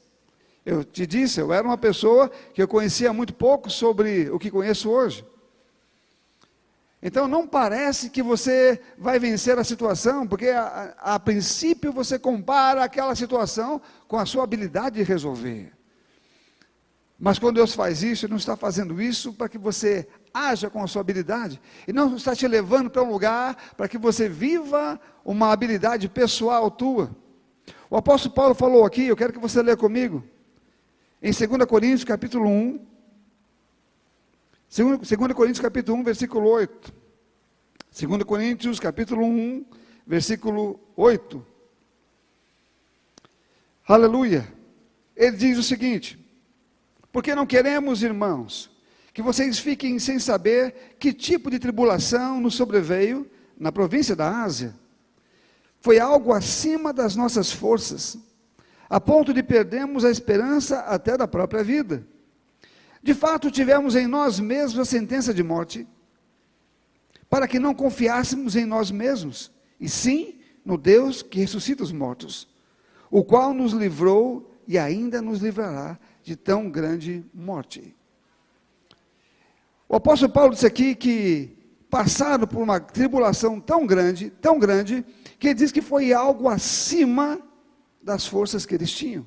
Eu 0.63 0.83
te 0.83 1.07
disse, 1.07 1.39
eu 1.39 1.51
era 1.51 1.67
uma 1.67 1.77
pessoa 1.77 2.29
que 2.53 2.61
eu 2.61 2.67
conhecia 2.67 3.11
muito 3.11 3.33
pouco 3.33 3.67
sobre 3.67 4.29
o 4.29 4.37
que 4.37 4.51
conheço 4.51 4.91
hoje. 4.91 5.25
Então 7.01 7.27
não 7.27 7.47
parece 7.47 8.11
que 8.11 8.21
você 8.21 8.79
vai 8.95 9.17
vencer 9.17 9.57
a 9.57 9.63
situação, 9.63 10.27
porque 10.27 10.49
a, 10.49 10.93
a, 10.99 11.19
princípio 11.19 11.91
você 11.91 12.19
compara 12.19 12.83
aquela 12.83 13.15
situação 13.15 13.81
com 14.07 14.19
a 14.19 14.25
sua 14.25 14.43
habilidade 14.43 14.97
de 14.97 15.03
resolver. 15.03 15.73
Mas 17.17 17.39
quando 17.39 17.55
Deus 17.55 17.73
faz 17.73 18.03
isso, 18.03 18.25
Ele 18.25 18.31
não 18.31 18.37
está 18.37 18.55
fazendo 18.55 19.01
isso 19.01 19.33
para 19.33 19.49
que 19.49 19.57
você 19.57 20.07
haja 20.31 20.69
com 20.69 20.83
a 20.83 20.87
sua 20.87 21.01
habilidade, 21.01 21.59
e 21.87 21.91
não 21.91 22.15
está 22.15 22.35
te 22.35 22.47
levando 22.47 22.89
para 22.89 23.03
um 23.03 23.11
lugar 23.11 23.57
para 23.75 23.87
que 23.87 23.97
você 23.97 24.29
viva 24.29 24.99
uma 25.25 25.51
habilidade 25.51 26.07
pessoal 26.07 26.69
tua. 26.69 27.15
O 27.89 27.97
apóstolo 27.97 28.33
Paulo 28.33 28.55
falou 28.55 28.85
aqui, 28.85 29.07
eu 29.07 29.17
quero 29.17 29.33
que 29.33 29.39
você 29.39 29.61
leia 29.61 29.75
comigo, 29.75 30.23
em 31.21 31.31
2 31.31 31.65
Coríntios 31.65 32.03
capítulo 32.03 32.47
1, 32.47 32.90
2 34.73 35.33
Coríntios 35.35 35.59
capítulo 35.59 35.97
1, 35.97 36.03
versículo 36.05 36.49
8. 36.49 36.93
2 38.07 38.23
Coríntios 38.23 38.79
capítulo 38.79 39.25
1, 39.25 39.65
versículo 40.07 40.79
8. 40.95 41.45
Aleluia. 43.85 44.47
Ele 45.13 45.35
diz 45.35 45.57
o 45.57 45.63
seguinte: 45.63 46.17
Porque 47.11 47.35
não 47.35 47.45
queremos, 47.45 48.01
irmãos, 48.01 48.71
que 49.13 49.21
vocês 49.21 49.59
fiquem 49.59 49.99
sem 49.99 50.19
saber 50.19 50.95
que 50.97 51.11
tipo 51.11 51.51
de 51.51 51.59
tribulação 51.59 52.39
nos 52.39 52.55
sobreveio 52.55 53.29
na 53.59 53.73
província 53.73 54.15
da 54.15 54.41
Ásia. 54.41 54.73
Foi 55.81 55.99
algo 55.99 56.31
acima 56.31 56.93
das 56.93 57.13
nossas 57.13 57.51
forças, 57.51 58.17
a 58.89 59.01
ponto 59.01 59.33
de 59.33 59.43
perdermos 59.43 60.05
a 60.05 60.09
esperança 60.09 60.79
até 60.79 61.17
da 61.17 61.27
própria 61.27 61.61
vida. 61.61 62.07
De 63.03 63.13
fato, 63.13 63.49
tivemos 63.49 63.95
em 63.95 64.07
nós 64.07 64.39
mesmos 64.39 64.79
a 64.79 64.85
sentença 64.85 65.33
de 65.33 65.41
morte, 65.41 65.87
para 67.29 67.47
que 67.47 67.59
não 67.59 67.73
confiássemos 67.73 68.55
em 68.55 68.65
nós 68.65 68.91
mesmos, 68.91 69.51
e 69.79 69.89
sim 69.89 70.39
no 70.63 70.77
Deus 70.77 71.21
que 71.21 71.39
ressuscita 71.39 71.83
os 71.83 71.91
mortos, 71.91 72.47
o 73.09 73.23
qual 73.23 73.53
nos 73.53 73.73
livrou 73.73 74.51
e 74.67 74.77
ainda 74.77 75.21
nos 75.21 75.39
livrará 75.39 75.97
de 76.23 76.35
tão 76.35 76.69
grande 76.69 77.25
morte. 77.33 77.95
O 79.89 79.95
apóstolo 79.95 80.31
Paulo 80.31 80.53
disse 80.53 80.65
aqui 80.65 80.95
que 80.95 81.57
passaram 81.89 82.47
por 82.47 82.61
uma 82.61 82.79
tribulação 82.79 83.59
tão 83.59 83.85
grande, 83.85 84.29
tão 84.29 84.57
grande, 84.57 85.03
que 85.37 85.49
ele 85.49 85.55
diz 85.55 85.71
que 85.71 85.81
foi 85.81 86.13
algo 86.13 86.47
acima 86.47 87.41
das 88.01 88.25
forças 88.25 88.65
que 88.65 88.73
eles 88.73 88.91
tinham. 88.91 89.25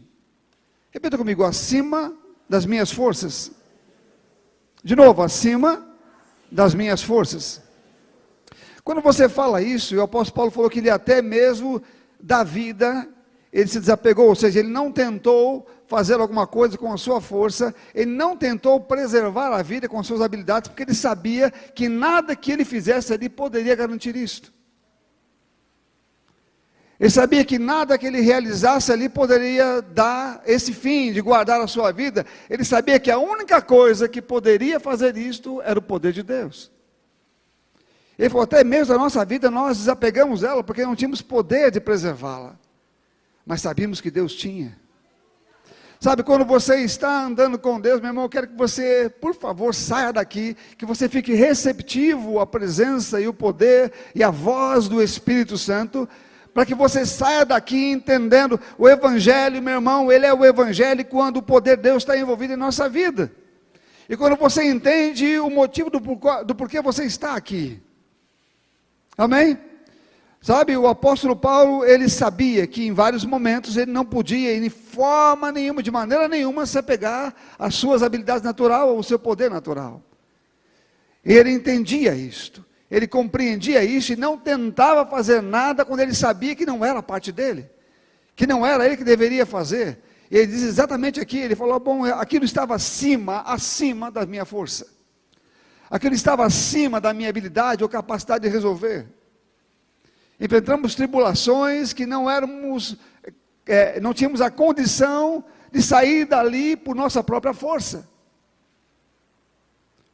Repita 0.91 1.19
comigo, 1.19 1.45
acima 1.45 2.17
das 2.49 2.65
minhas 2.65 2.91
forças. 2.91 3.53
De 4.85 4.95
novo, 4.95 5.23
acima 5.23 5.83
das 6.53 6.75
minhas 6.75 7.03
forças. 7.03 7.63
Quando 8.85 9.01
você 9.01 9.31
fala 9.31 9.63
isso, 9.63 9.97
o 9.97 10.03
apóstolo 10.03 10.37
Paulo 10.37 10.51
falou 10.51 10.69
que 10.69 10.79
ele 10.79 10.91
até 10.91 11.23
mesmo 11.23 11.83
da 12.21 12.45
vida, 12.45 13.09
ele 13.51 13.67
se 13.67 13.81
desapegou, 13.81 14.29
ou 14.29 14.35
seja, 14.35 14.61
ele 14.61 14.69
não 14.69 14.93
tentou 14.93 15.67
fazer 15.87 16.21
alguma 16.21 16.47
coisa 16.47 16.77
com 16.77 16.93
a 16.93 16.99
sua 16.99 17.19
força, 17.19 17.75
ele 17.95 18.11
não 18.11 18.37
tentou 18.37 18.79
preservar 18.79 19.55
a 19.55 19.63
vida 19.63 19.89
com 19.89 19.99
as 19.99 20.07
suas 20.07 20.21
habilidades, 20.21 20.69
porque 20.69 20.83
ele 20.83 20.95
sabia 20.95 21.51
que 21.51 21.89
nada 21.89 22.37
que 22.37 22.53
ele 22.53 22.65
fizesse 22.65 23.11
ali 23.15 23.31
poderia 23.31 23.75
garantir 23.75 24.15
isto. 24.15 24.53
Ele 26.99 27.11
sabia 27.11 27.45
que 27.45 27.59
nada 27.59 27.99
que 27.99 28.07
ele 28.07 28.21
realizasse 28.21 28.93
ali 28.93 29.09
poderia 29.09 29.83
dar 29.83 30.43
esse 30.47 30.73
fim 30.73 31.13
de 31.13 31.21
guardar 31.21 31.61
a 31.61 31.67
sua 31.67 31.93
vida. 31.93 32.25
Ele 32.49 32.65
sabia 32.65 33.01
que 33.01 33.11
a 33.11 33.19
única 33.19 33.61
coisa 33.61 34.09
que 34.09 34.23
poderia 34.23 34.79
fazer 34.79 35.17
isto 35.17 35.61
era 35.63 35.79
o 35.79 35.83
poder 35.83 36.13
de 36.13 36.23
Deus. 36.23 36.71
Ele 38.19 38.31
falou: 38.31 38.45
até 38.45 38.63
mesmo 38.63 38.95
a 38.95 38.99
nossa 38.99 39.25
vida 39.25 39.51
nós 39.51 39.79
desapegamos 39.79 40.43
dela 40.43 40.63
porque 40.63 40.85
não 40.85 40.95
tínhamos 40.95 41.21
poder 41.21 41.71
de 41.71 41.81
preservá-la, 41.81 42.57
mas 43.45 43.61
sabíamos 43.61 44.01
que 44.01 44.11
Deus 44.11 44.35
tinha. 44.35 44.79
Sabe, 46.01 46.23
quando 46.23 46.45
você 46.45 46.81
está 46.81 47.25
andando 47.25 47.59
com 47.59 47.81
Deus, 47.81 47.99
meu 47.99 48.11
irmão, 48.11 48.25
eu 48.25 48.29
quero 48.29 48.49
que 48.49 48.57
você, 48.57 49.09
por 49.09 49.35
favor, 49.35 49.75
saia 49.75 50.13
daqui, 50.13 50.55
que 50.77 50.85
você 50.85 51.09
fique 51.09 51.33
receptivo 51.33 52.41
à 52.41 52.47
presença 52.47 53.21
e 53.21 53.27
o 53.27 53.33
poder 53.33 53.91
e 54.15 54.23
à 54.23 54.31
voz 54.31 54.87
do 54.87 55.03
Espírito 55.03 55.57
Santo, 55.57 56.07
para 56.55 56.65
que 56.65 56.75
você 56.75 57.05
saia 57.05 57.45
daqui 57.45 57.91
entendendo 57.91 58.61
o 58.79 58.89
Evangelho, 58.89 59.61
meu 59.61 59.75
irmão, 59.75 60.11
ele 60.11 60.25
é 60.25 60.33
o 60.33 60.45
Evangelho 60.45 61.05
quando 61.05 61.39
o 61.39 61.43
poder 61.43 61.77
de 61.77 61.83
Deus 61.83 62.05
está 62.05 62.17
envolvido 62.17 62.53
em 62.53 62.57
nossa 62.57 62.89
vida. 62.89 63.33
E 64.09 64.17
quando 64.17 64.37
você 64.37 64.63
entende 64.65 65.39
o 65.41 65.51
motivo 65.51 65.91
do, 65.91 65.99
do 66.45 66.55
porquê 66.55 66.81
você 66.81 67.05
está 67.05 67.35
aqui. 67.35 67.83
Amém? 69.19 69.59
Sabe, 70.41 70.77
o 70.77 70.87
apóstolo 70.87 71.35
Paulo, 71.35 71.85
ele 71.85 72.09
sabia 72.09 72.67
que 72.67 72.87
em 72.87 72.93
vários 72.93 73.25
momentos 73.25 73.77
ele 73.77 73.91
não 73.91 74.05
podia, 74.05 74.61
de 74.61 74.69
forma 74.69 75.51
nenhuma, 75.51 75.83
de 75.83 75.91
maneira 75.91 76.29
nenhuma, 76.29 76.67
se 76.67 76.79
apegar 76.79 77.35
às 77.59 77.75
suas 77.75 78.03
habilidades 78.03 78.43
naturais 78.43 78.83
ou 78.83 78.99
ao 78.99 79.03
seu 79.03 79.19
poder 79.19 79.51
natural. 79.51 80.03
Ele 81.25 81.51
entendia 81.51 82.15
isto, 82.15 82.63
ele 82.91 83.07
compreendia 83.07 83.83
isso 83.83 84.13
e 84.13 84.17
não 84.17 84.37
tentava 84.37 85.07
fazer 85.07 85.43
nada 85.43 85.85
quando 85.85 86.01
ele 86.01 86.15
sabia 86.15 86.55
que 86.55 86.67
não 86.67 86.85
era 86.85 87.03
parte 87.03 87.33
dele, 87.33 87.69
que 88.37 88.47
não 88.47 88.65
era 88.65 88.87
ele 88.87 88.97
que 88.97 89.05
deveria 89.05 89.47
fazer. 89.47 89.99
Ele 90.31 90.47
diz 90.47 90.63
exatamente 90.63 91.21
aqui, 91.21 91.39
ele 91.39 91.57
falou, 91.57 91.79
bom, 91.79 92.05
aquilo 92.05 92.45
estava 92.45 92.75
acima, 92.75 93.41
acima 93.43 94.11
da 94.11 94.27
minha 94.27 94.45
força. 94.45 94.87
Aquilo 95.91 96.15
estava 96.15 96.45
acima 96.45 97.01
da 97.01 97.13
minha 97.13 97.29
habilidade 97.29 97.83
ou 97.83 97.89
capacidade 97.89 98.43
de 98.43 98.53
resolver. 98.53 99.07
Enfrentamos 100.41 100.95
tribulações 100.95 101.93
que 101.93 102.07
não 102.07 102.29
éramos, 102.29 102.97
é, 103.67 104.01
não 104.01 104.13
tínhamos 104.13 104.41
a 104.41 104.51
condição 104.51 105.45
de 105.71 105.83
sair 105.83 106.25
dali 106.25 106.77
por 106.77 106.95
nossa 106.95 107.23
própria 107.23 107.55
força. 107.55 108.09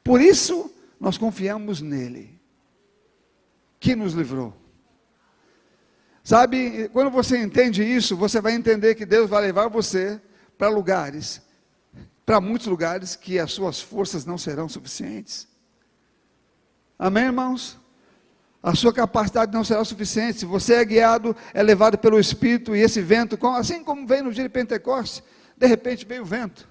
Por 0.02 0.20
isso, 0.20 0.72
nós 0.98 1.16
confiamos 1.16 1.80
nele, 1.80 2.39
que 3.80 3.96
nos 3.96 4.12
livrou. 4.12 4.54
Sabe, 6.22 6.88
quando 6.90 7.10
você 7.10 7.38
entende 7.38 7.82
isso, 7.82 8.14
você 8.16 8.40
vai 8.40 8.52
entender 8.52 8.94
que 8.94 9.06
Deus 9.06 9.28
vai 9.28 9.42
levar 9.42 9.68
você 9.68 10.20
para 10.56 10.68
lugares, 10.68 11.40
para 12.24 12.40
muitos 12.40 12.66
lugares 12.66 13.16
que 13.16 13.38
as 13.38 13.50
suas 13.50 13.80
forças 13.80 14.26
não 14.26 14.36
serão 14.36 14.68
suficientes. 14.68 15.48
Amém, 16.98 17.24
irmãos? 17.24 17.80
A 18.62 18.74
sua 18.74 18.92
capacidade 18.92 19.52
não 19.52 19.64
será 19.64 19.82
suficiente. 19.84 20.40
Se 20.40 20.44
você 20.44 20.74
é 20.74 20.84
guiado, 20.84 21.34
é 21.54 21.62
levado 21.62 21.96
pelo 21.96 22.20
Espírito, 22.20 22.76
e 22.76 22.80
esse 22.80 23.00
vento, 23.00 23.38
assim 23.48 23.82
como 23.82 24.06
veio 24.06 24.24
no 24.24 24.32
dia 24.32 24.44
de 24.44 24.50
Pentecostes, 24.50 25.22
de 25.56 25.66
repente 25.66 26.04
veio 26.04 26.22
o 26.22 26.26
vento. 26.26 26.68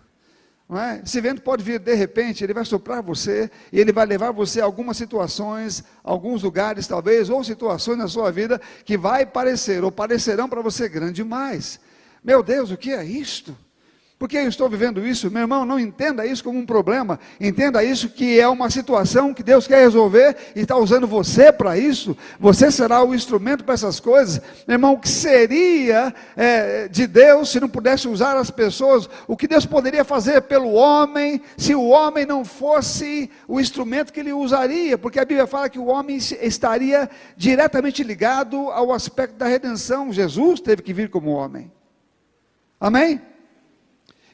É? 0.72 1.02
Esse 1.04 1.20
vento 1.20 1.42
pode 1.42 1.64
vir 1.64 1.80
de 1.80 1.96
repente, 1.96 2.44
ele 2.44 2.54
vai 2.54 2.64
soprar 2.64 3.02
você, 3.02 3.50
e 3.74 3.80
ele 3.80 3.92
vai 3.92 4.06
levar 4.06 4.32
você 4.32 4.62
a 4.62 4.66
algumas 4.66 4.98
situações, 4.98 5.84
alguns 6.04 6.44
lugares 6.44 6.86
talvez, 6.86 7.28
ou 7.28 7.44
situações 7.44 7.98
na 7.98 8.08
sua 8.08 8.32
vida, 8.32 8.62
que 8.86 8.96
vai 8.96 9.26
parecer, 9.26 9.84
ou 9.84 9.92
parecerão 9.92 10.48
para 10.48 10.62
você 10.62 10.88
grande 10.88 11.14
demais. 11.14 11.80
Meu 12.24 12.44
Deus, 12.44 12.70
o 12.70 12.78
que 12.78 12.92
é 12.92 13.04
isto? 13.04 13.58
Por 14.20 14.28
que 14.28 14.36
eu 14.36 14.50
estou 14.50 14.68
vivendo 14.68 15.08
isso? 15.08 15.32
Meu 15.32 15.44
irmão, 15.44 15.64
não 15.64 15.80
entenda 15.80 16.26
isso 16.26 16.44
como 16.44 16.60
um 16.60 16.66
problema, 16.66 17.18
entenda 17.40 17.82
isso 17.82 18.10
que 18.10 18.38
é 18.38 18.50
uma 18.50 18.70
situação 18.70 19.34
que 19.34 19.42
Deus 19.42 19.66
quer 19.66 19.80
resolver 19.80 20.36
e 20.54 20.60
está 20.60 20.76
usando 20.76 21.08
você 21.08 21.54
para 21.54 21.78
isso. 21.78 22.18
Você 22.38 22.70
será 22.70 23.02
o 23.02 23.16
instrumento 23.16 23.64
para 23.64 23.76
essas 23.76 23.98
coisas. 23.98 24.42
Meu 24.68 24.76
irmão, 24.76 24.96
o 24.96 25.00
que 25.00 25.08
seria 25.08 26.14
é, 26.36 26.90
de 26.90 27.08
Deus 27.08 27.50
se 27.50 27.62
não 27.62 27.70
pudesse 27.70 28.10
usar 28.10 28.36
as 28.36 28.52
pessoas? 28.52 29.10
O 29.26 29.38
que 29.38 29.48
Deus 29.48 29.66
poderia 29.66 30.04
fazer 30.04 30.42
pelo 30.42 30.74
homem 30.74 31.42
se 31.56 31.74
o 31.74 31.88
homem 31.88 32.26
não 32.26 32.44
fosse 32.44 33.32
o 33.48 33.58
instrumento 33.58 34.12
que 34.12 34.20
ele 34.20 34.34
usaria? 34.34 34.98
Porque 34.98 35.22
a 35.22 35.24
Bíblia 35.24 35.48
fala 35.48 35.70
que 35.70 35.80
o 35.80 35.86
homem 35.86 36.18
estaria 36.18 37.10
diretamente 37.38 38.04
ligado 38.04 38.70
ao 38.72 38.92
aspecto 38.92 39.38
da 39.38 39.48
redenção. 39.48 40.12
Jesus 40.12 40.60
teve 40.60 40.82
que 40.82 40.92
vir 40.92 41.10
como 41.10 41.32
homem. 41.32 41.72
Amém? 42.82 43.22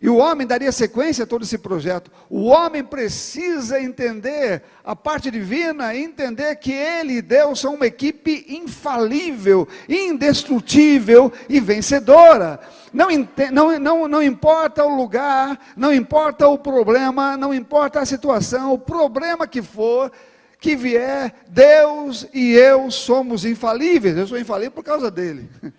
E 0.01 0.09
o 0.09 0.17
homem 0.17 0.45
daria 0.45 0.71
sequência 0.71 1.23
a 1.23 1.27
todo 1.27 1.43
esse 1.43 1.57
projeto. 1.57 2.11
O 2.29 2.45
homem 2.45 2.83
precisa 2.83 3.79
entender 3.79 4.61
a 4.83 4.95
parte 4.95 5.31
divina, 5.31 5.95
entender 5.95 6.55
que 6.57 6.71
ele 6.71 7.13
e 7.13 7.21
Deus 7.21 7.59
são 7.59 7.75
uma 7.75 7.87
equipe 7.87 8.45
infalível, 8.49 9.67
indestrutível 9.87 11.31
e 11.47 11.59
vencedora. 11.59 12.59
Não, 12.93 13.07
não, 13.51 13.79
não, 13.79 14.07
não 14.07 14.23
importa 14.23 14.83
o 14.85 14.95
lugar, 14.95 15.59
não 15.75 15.93
importa 15.93 16.47
o 16.47 16.57
problema, 16.57 17.37
não 17.37 17.53
importa 17.53 17.99
a 17.99 18.05
situação, 18.05 18.73
o 18.73 18.79
problema 18.79 19.47
que 19.47 19.61
for, 19.61 20.11
que 20.59 20.75
vier, 20.75 21.33
Deus 21.47 22.27
e 22.33 22.53
eu 22.53 22.91
somos 22.91 23.45
infalíveis. 23.45 24.17
Eu 24.17 24.27
sou 24.27 24.39
infalível 24.39 24.71
por 24.71 24.83
causa 24.83 25.09
dele. 25.09 25.49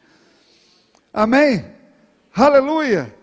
Amém? 1.13 1.65
Aleluia. 2.35 3.16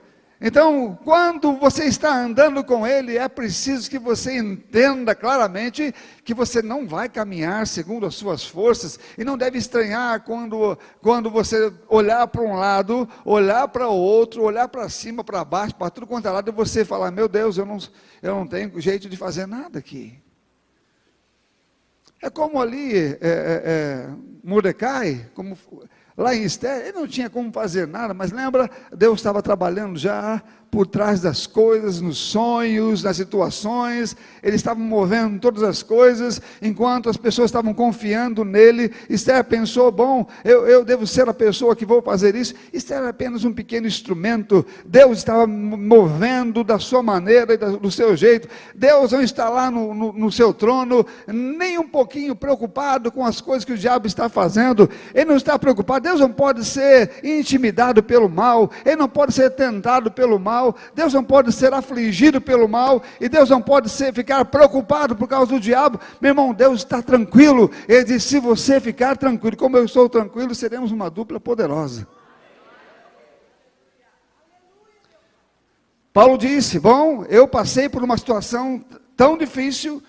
Então, 0.45 0.99
quando 1.05 1.53
você 1.53 1.85
está 1.85 2.13
andando 2.13 2.65
com 2.65 2.85
Ele, 2.85 3.17
é 3.17 3.29
preciso 3.29 3.89
que 3.89 3.97
você 3.97 4.37
entenda 4.37 5.15
claramente 5.15 5.95
que 6.21 6.33
você 6.33 6.61
não 6.61 6.85
vai 6.85 7.07
caminhar 7.07 7.65
segundo 7.65 8.05
as 8.05 8.15
suas 8.15 8.43
forças 8.45 8.99
e 9.17 9.23
não 9.23 9.37
deve 9.37 9.57
estranhar 9.57 10.19
quando, 10.25 10.77
quando 11.01 11.31
você 11.31 11.71
olhar 11.87 12.27
para 12.27 12.41
um 12.41 12.55
lado, 12.55 13.07
olhar 13.23 13.69
para 13.69 13.87
o 13.87 13.95
outro, 13.95 14.43
olhar 14.43 14.67
para 14.67 14.89
cima, 14.89 15.23
para 15.23 15.45
baixo, 15.45 15.75
para 15.75 15.89
tudo 15.89 16.05
quanto 16.05 16.27
é 16.27 16.31
lado 16.31 16.49
e 16.49 16.51
você 16.51 16.83
falar: 16.83 17.09
Meu 17.09 17.29
Deus, 17.29 17.57
eu 17.57 17.65
não, 17.65 17.77
eu 18.21 18.35
não 18.35 18.45
tenho 18.45 18.81
jeito 18.81 19.07
de 19.07 19.15
fazer 19.15 19.47
nada 19.47 19.79
aqui. 19.79 20.21
É 22.21 22.29
como 22.29 22.61
ali, 22.61 22.97
é, 22.97 23.17
é, 23.21 23.21
é, 23.21 24.09
Mordecai, 24.43 25.25
como 25.33 25.57
Lá 26.15 26.35
em 26.35 26.43
Esther, 26.43 26.87
ele 26.87 26.91
não 26.93 27.07
tinha 27.07 27.29
como 27.29 27.51
fazer 27.51 27.87
nada, 27.87 28.13
mas 28.13 28.31
lembra, 28.31 28.69
Deus 28.95 29.19
estava 29.19 29.41
trabalhando 29.41 29.97
já 29.97 30.41
por 30.73 30.87
trás 30.87 31.21
das 31.21 31.45
coisas, 31.45 32.01
nos 32.01 32.17
sonhos, 32.17 33.03
nas 33.03 33.15
situações, 33.15 34.17
ele 34.41 34.55
estava 34.55 34.79
movendo 34.79 35.39
todas 35.39 35.61
as 35.61 35.83
coisas, 35.83 36.41
enquanto 36.59 37.11
as 37.11 37.15
pessoas 37.15 37.51
estavam 37.51 37.75
confiando 37.75 38.43
nele. 38.43 38.91
Esther 39.07 39.43
pensou: 39.43 39.91
bom, 39.91 40.27
eu, 40.43 40.67
eu 40.67 40.83
devo 40.83 41.05
ser 41.05 41.29
a 41.29 41.33
pessoa 41.33 41.75
que 41.75 41.85
vou 41.85 42.01
fazer 42.01 42.33
isso. 42.33 42.55
Esther 42.73 42.97
era 42.97 43.09
apenas 43.09 43.45
um 43.45 43.53
pequeno 43.53 43.85
instrumento, 43.85 44.65
Deus 44.83 45.19
estava 45.19 45.45
movendo 45.45 46.63
da 46.63 46.79
sua 46.79 47.03
maneira 47.03 47.53
e 47.53 47.57
do 47.57 47.91
seu 47.91 48.17
jeito. 48.17 48.47
Deus 48.73 49.11
não 49.11 49.21
está 49.21 49.49
lá 49.49 49.69
no, 49.69 49.93
no, 49.93 50.11
no 50.11 50.31
seu 50.31 50.55
trono, 50.55 51.05
nem 51.27 51.77
um 51.77 51.87
pouquinho 51.87 52.35
preocupado 52.35 53.11
com 53.11 53.23
as 53.23 53.39
coisas 53.39 53.63
que 53.63 53.73
o 53.73 53.77
diabo 53.77 54.07
está 54.07 54.27
fazendo, 54.27 54.89
ele 55.13 55.25
não 55.25 55.37
está 55.37 55.59
preocupado. 55.59 56.05
Deus 56.05 56.19
não 56.19 56.31
pode 56.31 56.65
ser 56.65 57.11
intimidado 57.23 58.01
pelo 58.01 58.27
mal, 58.27 58.71
ele 58.83 58.95
não 58.95 59.07
pode 59.07 59.33
ser 59.33 59.51
tentado 59.51 60.09
pelo 60.09 60.39
mal 60.39 60.62
mal, 60.63 60.75
Deus 60.95 61.13
não 61.13 61.23
pode 61.23 61.51
ser 61.51 61.73
afligido 61.73 62.39
pelo 62.39 62.67
mal, 62.67 63.03
e 63.19 63.27
Deus 63.27 63.49
não 63.49 63.61
pode 63.61 63.89
ser, 63.89 64.13
ficar 64.13 64.45
preocupado 64.45 65.15
por 65.15 65.27
causa 65.27 65.51
do 65.51 65.59
diabo. 65.59 65.99
Meu 66.21 66.29
irmão, 66.29 66.53
Deus 66.53 66.79
está 66.79 67.01
tranquilo. 67.01 67.69
Ele 67.87 68.03
diz: 68.03 68.23
se 68.23 68.39
você 68.39 68.79
ficar 68.79 69.17
tranquilo, 69.17 69.57
como 69.57 69.77
eu 69.77 69.85
estou 69.85 70.07
tranquilo, 70.07 70.55
seremos 70.55 70.91
uma 70.91 71.09
dupla 71.09 71.39
poderosa. 71.39 72.07
Paulo 76.13 76.37
disse: 76.37 76.79
Bom, 76.79 77.25
eu 77.25 77.47
passei 77.47 77.89
por 77.89 78.03
uma 78.03 78.17
situação 78.17 78.83
tão 79.17 79.37
difícil 79.37 80.01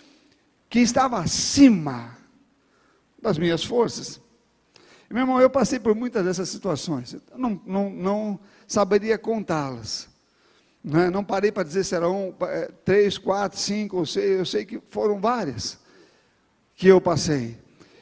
que 0.69 0.81
estava 0.81 1.19
acima 1.19 2.17
das 3.21 3.39
minhas 3.39 3.65
forças. 3.65 4.21
Meu 5.11 5.23
irmão, 5.23 5.41
eu 5.41 5.49
passei 5.49 5.79
por 5.79 5.95
muitas 5.95 6.25
dessas 6.25 6.49
situações, 6.49 7.17
não, 7.37 7.61
não, 7.65 7.91
não 7.91 8.41
saberia 8.67 9.17
contá-las. 9.17 10.14
Não, 10.85 11.01
é? 11.01 11.11
não, 11.11 11.25
parei 11.25 11.51
para 11.51 11.63
dizer 11.63 11.83
se 11.83 11.95
eram 11.95 12.35
é, 12.43 12.71
três, 12.85 13.17
quatro, 13.17 13.59
cinco 13.59 13.97
ou 13.97 14.05
seis, 14.05 14.39
eu 14.39 14.45
sei 14.45 14.67
que 14.67 14.79
foram 14.91 15.19
várias 15.19 15.79
que 16.77 16.87
eu 16.87 17.01
passei. 17.01 17.57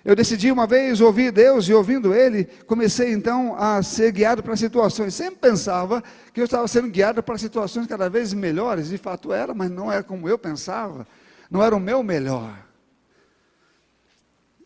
Eu 0.05 0.17
decidi 0.17 0.51
uma 0.51 0.67
vez 0.67 1.01
ouvir 1.01 1.31
Deus 1.31 1.69
e 1.69 1.73
ouvindo 1.73 2.13
Ele, 2.13 2.45
comecei 2.67 3.13
então 3.13 3.55
a 3.57 3.81
ser 3.85 4.11
guiado 4.11 4.43
para 4.43 4.57
situações. 4.57 5.15
Sempre 5.15 5.37
pensava 5.37 6.03
que 6.35 6.41
eu 6.41 6.45
estava 6.45 6.67
sendo 6.67 6.89
guiado 6.89 7.23
para 7.23 7.39
situações 7.39 7.87
cada 7.87 8.11
vez 8.11 8.33
melhores, 8.33 8.89
de 8.89 8.99
fato 8.99 9.33
era, 9.33 9.55
mas 9.55 9.71
não 9.71 9.93
era 9.93 10.03
como 10.03 10.29
eu 10.29 10.37
pensava, 10.37 11.07
não 11.49 11.63
era 11.63 11.77
o 11.77 11.81
meu 11.81 12.03
melhor. 12.03 12.67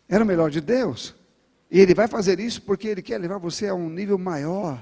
Era 0.09 0.23
o 0.23 0.27
melhor 0.27 0.49
de 0.49 0.59
Deus. 0.59 1.13
E 1.69 1.79
Ele 1.79 1.93
vai 1.93 2.07
fazer 2.07 2.39
isso 2.39 2.63
porque 2.63 2.87
Ele 2.87 3.03
quer 3.03 3.19
levar 3.19 3.37
você 3.37 3.67
a 3.67 3.75
um 3.75 3.89
nível 3.91 4.17
maior 4.17 4.81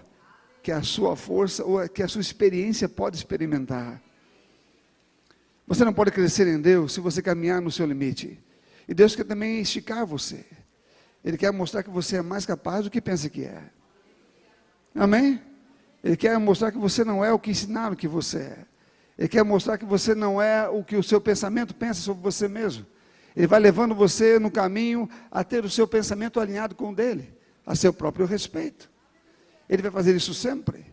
que 0.65 0.71
a 0.71 0.81
sua 0.81 1.15
força 1.15 1.63
ou 1.63 1.87
que 1.87 2.01
a 2.01 2.07
sua 2.07 2.21
experiência 2.21 2.89
pode 2.89 3.15
experimentar. 3.15 4.01
Você 5.67 5.85
não 5.85 5.93
pode 5.93 6.09
crescer 6.09 6.47
em 6.47 6.59
Deus 6.59 6.91
se 6.91 6.99
você 6.99 7.21
caminhar 7.21 7.61
no 7.61 7.69
seu 7.69 7.85
limite. 7.85 8.43
E 8.87 8.93
Deus 8.95 9.15
quer 9.15 9.25
também 9.25 9.61
esticar 9.61 10.07
você. 10.07 10.43
Ele 11.23 11.37
quer 11.37 11.51
mostrar 11.51 11.83
que 11.83 11.89
você 11.91 12.17
é 12.17 12.21
mais 12.23 12.47
capaz 12.47 12.83
do 12.83 12.89
que 12.89 12.99
pensa 12.99 13.29
que 13.29 13.43
é. 13.43 13.61
Amém? 14.95 15.39
Ele 16.03 16.17
quer 16.17 16.35
mostrar 16.39 16.71
que 16.71 16.79
você 16.79 17.03
não 17.03 17.23
é 17.23 17.31
o 17.31 17.37
que 17.37 17.51
ensinaram 17.51 17.95
que 17.95 18.07
você 18.07 18.39
é. 18.39 18.57
Ele 19.19 19.27
quer 19.27 19.43
mostrar 19.43 19.77
que 19.77 19.85
você 19.85 20.15
não 20.15 20.41
é 20.41 20.67
o 20.67 20.83
que 20.83 20.95
o 20.95 21.03
seu 21.03 21.21
pensamento 21.21 21.75
pensa 21.75 22.01
sobre 22.01 22.23
você 22.23 22.47
mesmo. 22.47 22.87
Ele 23.35 23.45
vai 23.45 23.59
levando 23.59 23.93
você 23.93 24.39
no 24.39 24.49
caminho 24.49 25.07
a 25.29 25.43
ter 25.43 25.63
o 25.63 25.69
seu 25.69 25.87
pensamento 25.87 26.39
alinhado 26.39 26.73
com 26.73 26.89
o 26.89 26.95
dele, 26.95 27.37
a 27.63 27.75
seu 27.75 27.93
próprio 27.93 28.25
respeito. 28.25 28.94
Ele 29.69 29.81
vai 29.81 29.91
fazer 29.91 30.15
isso 30.15 30.33
sempre. 30.33 30.85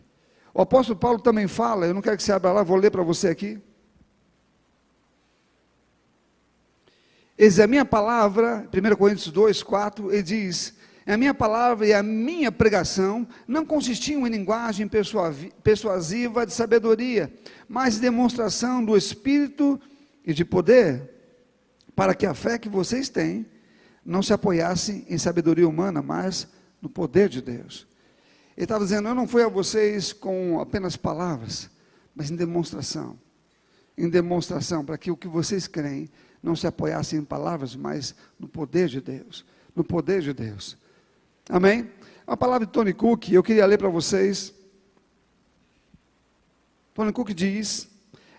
O 0.53 0.61
apóstolo 0.61 0.97
Paulo 0.97 1.19
também 1.19 1.47
fala, 1.47 1.87
eu 1.87 1.93
não 1.93 2.01
quero 2.01 2.17
que 2.17 2.23
você 2.23 2.31
abra 2.31 2.51
lá, 2.51 2.63
vou 2.63 2.77
ler 2.77 2.91
para 2.91 3.03
você 3.03 3.27
aqui. 3.27 3.61
Eis 7.35 7.59
a 7.59 7.65
minha 7.65 7.83
palavra, 7.83 8.69
1 8.71 8.95
Coríntios 8.95 9.31
2, 9.31 9.63
4, 9.63 10.11
ele 10.13 10.21
diz: 10.21 10.75
A 11.05 11.17
minha 11.17 11.33
palavra 11.33 11.87
e 11.87 11.93
a 11.93 12.03
minha 12.03 12.51
pregação 12.51 13.27
não 13.47 13.65
consistiam 13.65 14.27
em 14.27 14.29
linguagem 14.29 14.87
persuasiva 15.63 16.45
de 16.45 16.53
sabedoria, 16.53 17.33
mas 17.67 17.99
demonstração 17.99 18.85
do 18.85 18.95
Espírito 18.95 19.81
e 20.23 20.31
de 20.31 20.45
poder, 20.45 21.09
para 21.95 22.13
que 22.13 22.27
a 22.27 22.35
fé 22.35 22.59
que 22.59 22.69
vocês 22.69 23.09
têm 23.09 23.47
não 24.05 24.21
se 24.21 24.31
apoiasse 24.31 25.03
em 25.09 25.17
sabedoria 25.17 25.67
humana, 25.67 26.03
mas 26.03 26.47
no 26.79 26.87
poder 26.87 27.29
de 27.29 27.41
Deus. 27.41 27.87
Ele 28.55 28.65
estava 28.65 28.83
dizendo: 28.83 29.07
Eu 29.07 29.15
não 29.15 29.27
fui 29.27 29.43
a 29.43 29.47
vocês 29.47 30.13
com 30.13 30.59
apenas 30.59 30.95
palavras, 30.95 31.69
mas 32.15 32.29
em 32.29 32.35
demonstração. 32.35 33.17
Em 33.97 34.09
demonstração, 34.09 34.83
para 34.83 34.97
que 34.97 35.11
o 35.11 35.17
que 35.17 35.27
vocês 35.27 35.67
creem 35.67 36.09
não 36.41 36.55
se 36.55 36.67
apoiasse 36.67 37.15
em 37.15 37.23
palavras, 37.23 37.75
mas 37.75 38.15
no 38.39 38.47
poder 38.47 38.89
de 38.89 38.99
Deus. 38.99 39.45
No 39.75 39.83
poder 39.83 40.21
de 40.21 40.33
Deus. 40.33 40.77
Amém? 41.49 41.89
Uma 42.27 42.37
palavra 42.37 42.65
de 42.65 42.71
Tony 42.71 42.93
Cook, 42.93 43.29
eu 43.29 43.43
queria 43.43 43.65
ler 43.65 43.77
para 43.77 43.89
vocês. 43.89 44.53
Tony 46.93 47.11
Cook 47.11 47.29
diz: 47.33 47.87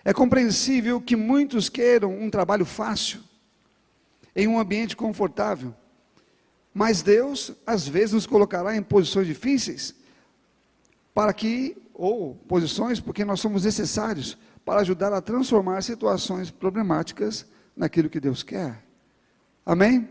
É 0.03 0.13
compreensível 0.13 1.01
que 1.01 1.15
muitos 1.15 1.69
queiram 1.69 2.17
um 2.17 2.29
trabalho 2.29 2.65
fácil 2.65 3.21
em 4.35 4.47
um 4.47 4.59
ambiente 4.59 4.95
confortável. 4.95 5.73
Mas 6.73 7.01
Deus, 7.01 7.53
às 7.65 7.87
vezes, 7.87 8.13
nos 8.13 8.27
colocará 8.27 8.75
em 8.75 8.83
posições 8.83 9.27
difíceis, 9.27 9.95
para 11.15 11.33
que, 11.33 11.77
ou 11.93 12.35
posições, 12.35 12.99
porque 12.99 13.23
nós 13.23 13.39
somos 13.39 13.63
necessários 13.63 14.37
para 14.65 14.81
ajudar 14.81 15.13
a 15.13 15.21
transformar 15.21 15.81
situações 15.81 16.51
problemáticas 16.51 17.45
naquilo 17.73 18.09
que 18.09 18.19
Deus 18.19 18.43
quer. 18.43 18.83
Amém? 19.65 20.09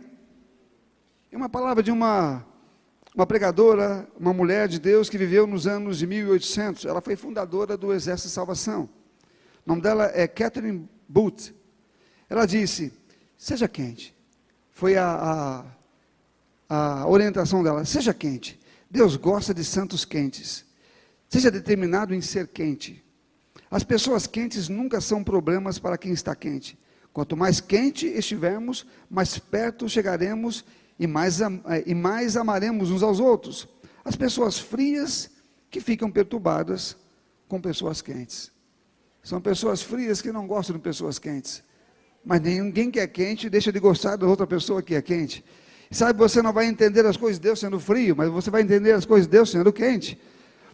É 1.30 1.36
uma 1.36 1.48
palavra 1.48 1.82
de 1.82 1.90
uma, 1.90 2.42
uma 3.14 3.26
pregadora, 3.26 4.08
uma 4.18 4.32
mulher 4.32 4.66
de 4.66 4.80
Deus 4.80 5.10
que 5.10 5.18
viveu 5.18 5.46
nos 5.46 5.66
anos 5.66 5.98
de 5.98 6.06
1800. 6.06 6.86
Ela 6.86 7.02
foi 7.02 7.16
fundadora 7.16 7.76
do 7.76 7.92
Exército 7.92 8.28
de 8.28 8.34
Salvação. 8.34 8.88
O 9.66 9.68
nome 9.68 9.82
dela 9.82 10.10
é 10.14 10.26
Catherine 10.26 10.88
Booth. 11.06 11.54
Ela 12.30 12.46
disse: 12.46 12.92
Seja 13.36 13.68
quente, 13.68 14.16
foi 14.70 14.96
a, 14.96 15.66
a, 16.68 17.02
a 17.02 17.08
orientação 17.08 17.62
dela: 17.62 17.84
seja 17.84 18.14
quente. 18.14 18.58
Deus 18.90 19.16
gosta 19.16 19.52
de 19.52 19.64
santos 19.64 20.06
quentes. 20.06 20.64
Seja 21.28 21.50
determinado 21.50 22.14
em 22.14 22.20
ser 22.20 22.48
quente. 22.48 23.04
As 23.70 23.82
pessoas 23.82 24.26
quentes 24.26 24.68
nunca 24.68 25.00
são 25.00 25.24
problemas 25.24 25.78
para 25.78 25.98
quem 25.98 26.12
está 26.12 26.34
quente. 26.34 26.78
Quanto 27.12 27.36
mais 27.36 27.60
quente 27.60 28.06
estivermos, 28.06 28.86
mais 29.08 29.38
perto 29.38 29.88
chegaremos 29.88 30.64
e 30.98 31.06
mais, 31.06 31.40
eh, 31.40 31.84
e 31.86 31.94
mais 31.94 32.36
amaremos 32.36 32.90
uns 32.90 33.02
aos 33.02 33.20
outros. 33.20 33.68
As 34.04 34.16
pessoas 34.16 34.58
frias 34.58 35.30
que 35.70 35.80
ficam 35.80 36.10
perturbadas 36.10 36.96
com 37.48 37.60
pessoas 37.60 38.02
quentes. 38.02 38.52
São 39.22 39.40
pessoas 39.40 39.82
frias 39.82 40.20
que 40.20 40.30
não 40.30 40.46
gostam 40.46 40.76
de 40.76 40.82
pessoas 40.82 41.18
quentes. 41.18 41.62
Mas 42.24 42.40
ninguém 42.40 42.90
que 42.90 43.00
é 43.00 43.06
quente 43.06 43.50
deixa 43.50 43.72
de 43.72 43.80
gostar 43.80 44.16
da 44.16 44.26
outra 44.26 44.46
pessoa 44.46 44.82
que 44.82 44.94
é 44.94 45.02
quente. 45.02 45.44
Sabe, 45.90 46.18
você 46.18 46.42
não 46.42 46.52
vai 46.52 46.66
entender 46.66 47.06
as 47.06 47.16
coisas 47.16 47.38
de 47.38 47.44
Deus 47.44 47.60
sendo 47.60 47.78
frio, 47.78 48.16
mas 48.16 48.28
você 48.30 48.50
vai 48.50 48.62
entender 48.62 48.92
as 48.92 49.04
coisas 49.04 49.26
de 49.26 49.32
Deus 49.32 49.50
sendo 49.50 49.72
quente. 49.72 50.20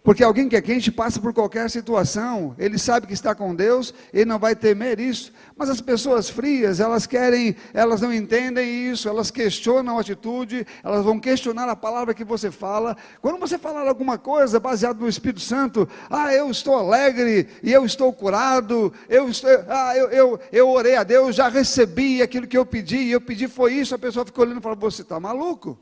Porque 0.02 0.24
alguém 0.24 0.48
que 0.48 0.56
é 0.56 0.62
quente 0.62 0.90
passa 0.90 1.20
por 1.20 1.34
qualquer 1.34 1.68
situação, 1.68 2.54
ele 2.58 2.78
sabe 2.78 3.06
que 3.06 3.12
está 3.12 3.34
com 3.34 3.54
Deus, 3.54 3.92
ele 4.14 4.24
não 4.24 4.38
vai 4.38 4.56
temer 4.56 4.98
isso. 4.98 5.30
Mas 5.54 5.68
as 5.68 5.80
pessoas 5.82 6.30
frias, 6.30 6.80
elas 6.80 7.06
querem, 7.06 7.54
elas 7.74 8.00
não 8.00 8.12
entendem 8.12 8.90
isso, 8.90 9.10
elas 9.10 9.30
questionam 9.30 9.98
a 9.98 10.00
atitude, 10.00 10.66
elas 10.82 11.04
vão 11.04 11.20
questionar 11.20 11.68
a 11.68 11.76
palavra 11.76 12.14
que 12.14 12.24
você 12.24 12.50
fala. 12.50 12.96
Quando 13.20 13.38
você 13.38 13.58
falar 13.58 13.86
alguma 13.86 14.16
coisa 14.16 14.58
baseado 14.58 15.00
no 15.00 15.08
Espírito 15.08 15.40
Santo, 15.40 15.86
ah, 16.08 16.32
eu 16.32 16.50
estou 16.50 16.76
alegre 16.76 17.48
e 17.62 17.70
eu 17.70 17.84
estou 17.84 18.10
curado, 18.10 18.90
eu, 19.06 19.28
estou, 19.28 19.50
ah, 19.68 19.94
eu, 19.94 20.08
eu, 20.08 20.40
eu 20.50 20.70
orei 20.70 20.96
a 20.96 21.04
Deus, 21.04 21.36
já 21.36 21.48
recebi 21.50 22.22
aquilo 22.22 22.46
que 22.46 22.56
eu 22.56 22.64
pedi, 22.64 22.96
e 22.96 23.12
eu 23.12 23.20
pedi 23.20 23.46
foi 23.48 23.74
isso, 23.74 23.94
a 23.94 23.98
pessoa 23.98 24.24
fica 24.24 24.40
olhando 24.40 24.60
e 24.60 24.62
fala, 24.62 24.76
você 24.76 25.02
está 25.02 25.20
maluco? 25.20 25.78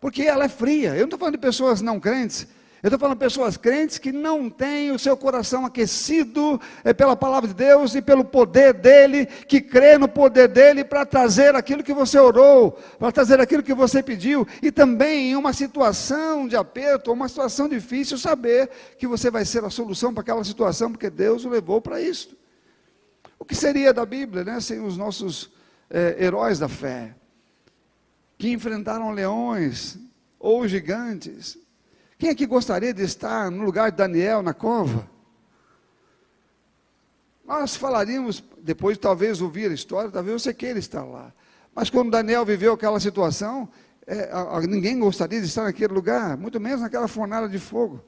Porque 0.00 0.22
ela 0.22 0.46
é 0.46 0.48
fria. 0.48 0.90
Eu 0.90 1.02
não 1.02 1.04
estou 1.04 1.18
falando 1.20 1.34
de 1.34 1.40
pessoas 1.40 1.80
não 1.80 2.00
crentes. 2.00 2.48
Eu 2.82 2.88
estou 2.88 2.98
falando 2.98 3.16
pessoas 3.16 3.56
crentes 3.56 3.96
que 3.96 4.10
não 4.10 4.50
têm 4.50 4.90
o 4.90 4.98
seu 4.98 5.16
coração 5.16 5.64
aquecido 5.64 6.60
é, 6.82 6.92
pela 6.92 7.14
palavra 7.14 7.46
de 7.46 7.54
Deus 7.54 7.94
e 7.94 8.02
pelo 8.02 8.24
poder 8.24 8.74
dele, 8.74 9.24
que 9.24 9.60
crê 9.60 9.96
no 9.96 10.08
poder 10.08 10.48
dele 10.48 10.82
para 10.82 11.06
trazer 11.06 11.54
aquilo 11.54 11.84
que 11.84 11.94
você 11.94 12.18
orou, 12.18 12.72
para 12.98 13.12
trazer 13.12 13.40
aquilo 13.40 13.62
que 13.62 13.72
você 13.72 14.02
pediu, 14.02 14.44
e 14.60 14.72
também 14.72 15.30
em 15.30 15.36
uma 15.36 15.52
situação 15.52 16.48
de 16.48 16.56
aperto, 16.56 17.12
uma 17.12 17.28
situação 17.28 17.68
difícil, 17.68 18.18
saber 18.18 18.68
que 18.98 19.06
você 19.06 19.30
vai 19.30 19.44
ser 19.44 19.64
a 19.64 19.70
solução 19.70 20.12
para 20.12 20.22
aquela 20.22 20.42
situação, 20.42 20.90
porque 20.90 21.08
Deus 21.08 21.44
o 21.44 21.50
levou 21.50 21.80
para 21.80 22.00
isso. 22.00 22.36
O 23.38 23.44
que 23.44 23.54
seria 23.54 23.94
da 23.94 24.04
Bíblia, 24.04 24.42
né, 24.42 24.58
sem 24.58 24.80
os 24.80 24.96
nossos 24.96 25.52
é, 25.88 26.16
heróis 26.18 26.58
da 26.58 26.68
fé, 26.68 27.14
que 28.36 28.50
enfrentaram 28.50 29.12
leões 29.12 29.96
ou 30.36 30.66
gigantes, 30.66 31.61
quem 32.22 32.30
aqui 32.30 32.46
gostaria 32.46 32.94
de 32.94 33.02
estar 33.02 33.50
no 33.50 33.64
lugar 33.64 33.90
de 33.90 33.96
Daniel 33.96 34.42
na 34.42 34.54
cova? 34.54 35.10
Nós 37.44 37.74
falaríamos, 37.74 38.44
depois 38.62 38.96
de 38.96 39.00
talvez 39.00 39.40
ouvir 39.40 39.72
a 39.72 39.74
história, 39.74 40.08
talvez 40.08 40.40
você 40.40 40.54
queira 40.54 40.78
estar 40.78 41.02
lá. 41.02 41.32
Mas 41.74 41.90
quando 41.90 42.12
Daniel 42.12 42.44
viveu 42.44 42.74
aquela 42.74 43.00
situação, 43.00 43.68
é, 44.06 44.30
a, 44.30 44.58
a, 44.58 44.60
ninguém 44.60 45.00
gostaria 45.00 45.40
de 45.40 45.48
estar 45.48 45.64
naquele 45.64 45.92
lugar, 45.92 46.36
muito 46.36 46.60
menos 46.60 46.80
naquela 46.80 47.08
fornalha 47.08 47.48
de 47.48 47.58
fogo. 47.58 48.00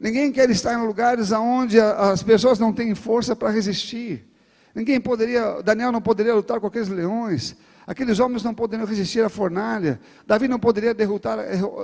Ninguém 0.00 0.32
quer 0.32 0.48
estar 0.48 0.72
em 0.72 0.86
lugares 0.86 1.30
onde 1.30 1.78
a, 1.78 2.10
as 2.10 2.22
pessoas 2.22 2.58
não 2.58 2.72
têm 2.72 2.94
força 2.94 3.36
para 3.36 3.50
resistir. 3.50 4.26
Ninguém 4.74 4.98
poderia, 4.98 5.60
Daniel 5.62 5.92
não 5.92 6.00
poderia 6.00 6.34
lutar 6.34 6.58
com 6.58 6.68
aqueles 6.68 6.88
leões. 6.88 7.54
Aqueles 7.86 8.18
homens 8.18 8.42
não 8.42 8.54
poderiam 8.54 8.86
resistir 8.86 9.22
à 9.22 9.28
fornalha. 9.28 10.00
Davi 10.26 10.48
não 10.48 10.58
poderia 10.58 10.94
derrotar, 10.94 11.38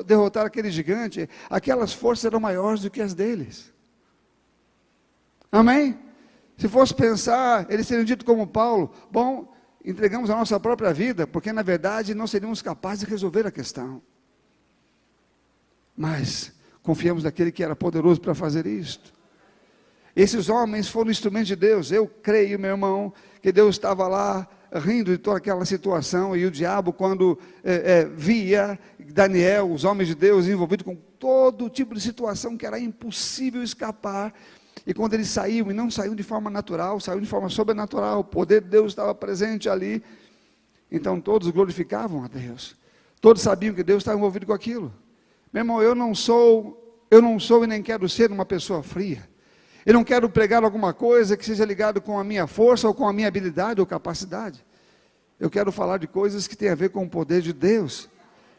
derrotar 0.04 0.46
aquele 0.46 0.70
gigante. 0.70 1.28
Aquelas 1.48 1.92
forças 1.92 2.24
eram 2.24 2.40
maiores 2.40 2.82
do 2.82 2.90
que 2.90 3.02
as 3.02 3.12
deles. 3.12 3.72
Amém? 5.52 5.98
Se 6.56 6.68
fosse 6.68 6.94
pensar, 6.94 7.70
eles 7.70 7.86
seriam 7.86 8.04
dito 8.04 8.24
como 8.24 8.46
Paulo: 8.46 8.92
bom, 9.10 9.52
entregamos 9.84 10.30
a 10.30 10.36
nossa 10.36 10.58
própria 10.58 10.92
vida, 10.92 11.26
porque 11.26 11.52
na 11.52 11.62
verdade 11.62 12.14
não 12.14 12.26
seríamos 12.26 12.62
capazes 12.62 13.00
de 13.00 13.10
resolver 13.10 13.46
a 13.46 13.50
questão. 13.50 14.00
Mas 15.96 16.52
confiamos 16.82 17.24
naquele 17.24 17.52
que 17.52 17.62
era 17.62 17.76
poderoso 17.76 18.20
para 18.20 18.34
fazer 18.34 18.66
isto. 18.66 19.12
Esses 20.16 20.48
homens 20.48 20.88
foram 20.88 21.10
instrumentos 21.10 21.48
de 21.48 21.56
Deus. 21.56 21.92
Eu 21.92 22.06
creio, 22.06 22.58
meu 22.58 22.70
irmão, 22.70 23.12
que 23.42 23.52
Deus 23.52 23.76
estava 23.76 24.08
lá 24.08 24.48
rindo 24.72 25.10
de 25.10 25.18
toda 25.18 25.38
aquela 25.38 25.64
situação, 25.64 26.36
e 26.36 26.46
o 26.46 26.50
diabo, 26.50 26.92
quando 26.92 27.38
é, 27.64 28.00
é, 28.00 28.04
via 28.04 28.78
Daniel, 28.98 29.72
os 29.72 29.84
homens 29.84 30.08
de 30.08 30.14
Deus, 30.14 30.46
envolvidos 30.46 30.84
com 30.84 30.94
todo 30.94 31.68
tipo 31.68 31.94
de 31.94 32.00
situação 32.00 32.56
que 32.56 32.64
era 32.64 32.78
impossível 32.78 33.62
escapar, 33.62 34.32
e 34.86 34.94
quando 34.94 35.14
eles 35.14 35.28
saíam, 35.28 35.70
e 35.70 35.74
não 35.74 35.90
saíam 35.90 36.14
de 36.14 36.22
forma 36.22 36.50
natural, 36.50 37.00
saíam 37.00 37.20
de 37.20 37.26
forma 37.26 37.48
sobrenatural, 37.48 38.20
o 38.20 38.24
poder 38.24 38.62
de 38.62 38.68
Deus 38.68 38.92
estava 38.92 39.14
presente 39.14 39.68
ali, 39.68 40.02
então 40.90 41.20
todos 41.20 41.48
glorificavam 41.50 42.24
a 42.24 42.28
Deus, 42.28 42.76
todos 43.20 43.42
sabiam 43.42 43.74
que 43.74 43.82
Deus 43.82 44.02
estava 44.02 44.16
envolvido 44.16 44.46
com 44.46 44.52
aquilo. 44.52 44.92
Meu 45.52 45.62
irmão, 45.62 45.82
eu 45.82 45.94
não 45.94 46.14
sou, 46.14 47.06
eu 47.10 47.20
não 47.20 47.38
sou 47.40 47.64
e 47.64 47.66
nem 47.66 47.82
quero 47.82 48.08
ser 48.08 48.30
uma 48.30 48.44
pessoa 48.44 48.82
fria. 48.82 49.29
Eu 49.90 49.94
não 49.94 50.04
quero 50.04 50.30
pregar 50.30 50.62
alguma 50.62 50.94
coisa 50.94 51.36
que 51.36 51.44
seja 51.44 51.64
ligado 51.64 52.00
com 52.00 52.16
a 52.16 52.22
minha 52.22 52.46
força 52.46 52.86
ou 52.86 52.94
com 52.94 53.08
a 53.08 53.12
minha 53.12 53.26
habilidade 53.26 53.80
ou 53.80 53.86
capacidade. 53.86 54.64
Eu 55.36 55.50
quero 55.50 55.72
falar 55.72 55.98
de 55.98 56.06
coisas 56.06 56.46
que 56.46 56.56
têm 56.56 56.68
a 56.68 56.76
ver 56.76 56.90
com 56.90 57.02
o 57.02 57.10
poder 57.10 57.42
de 57.42 57.52
Deus. 57.52 58.08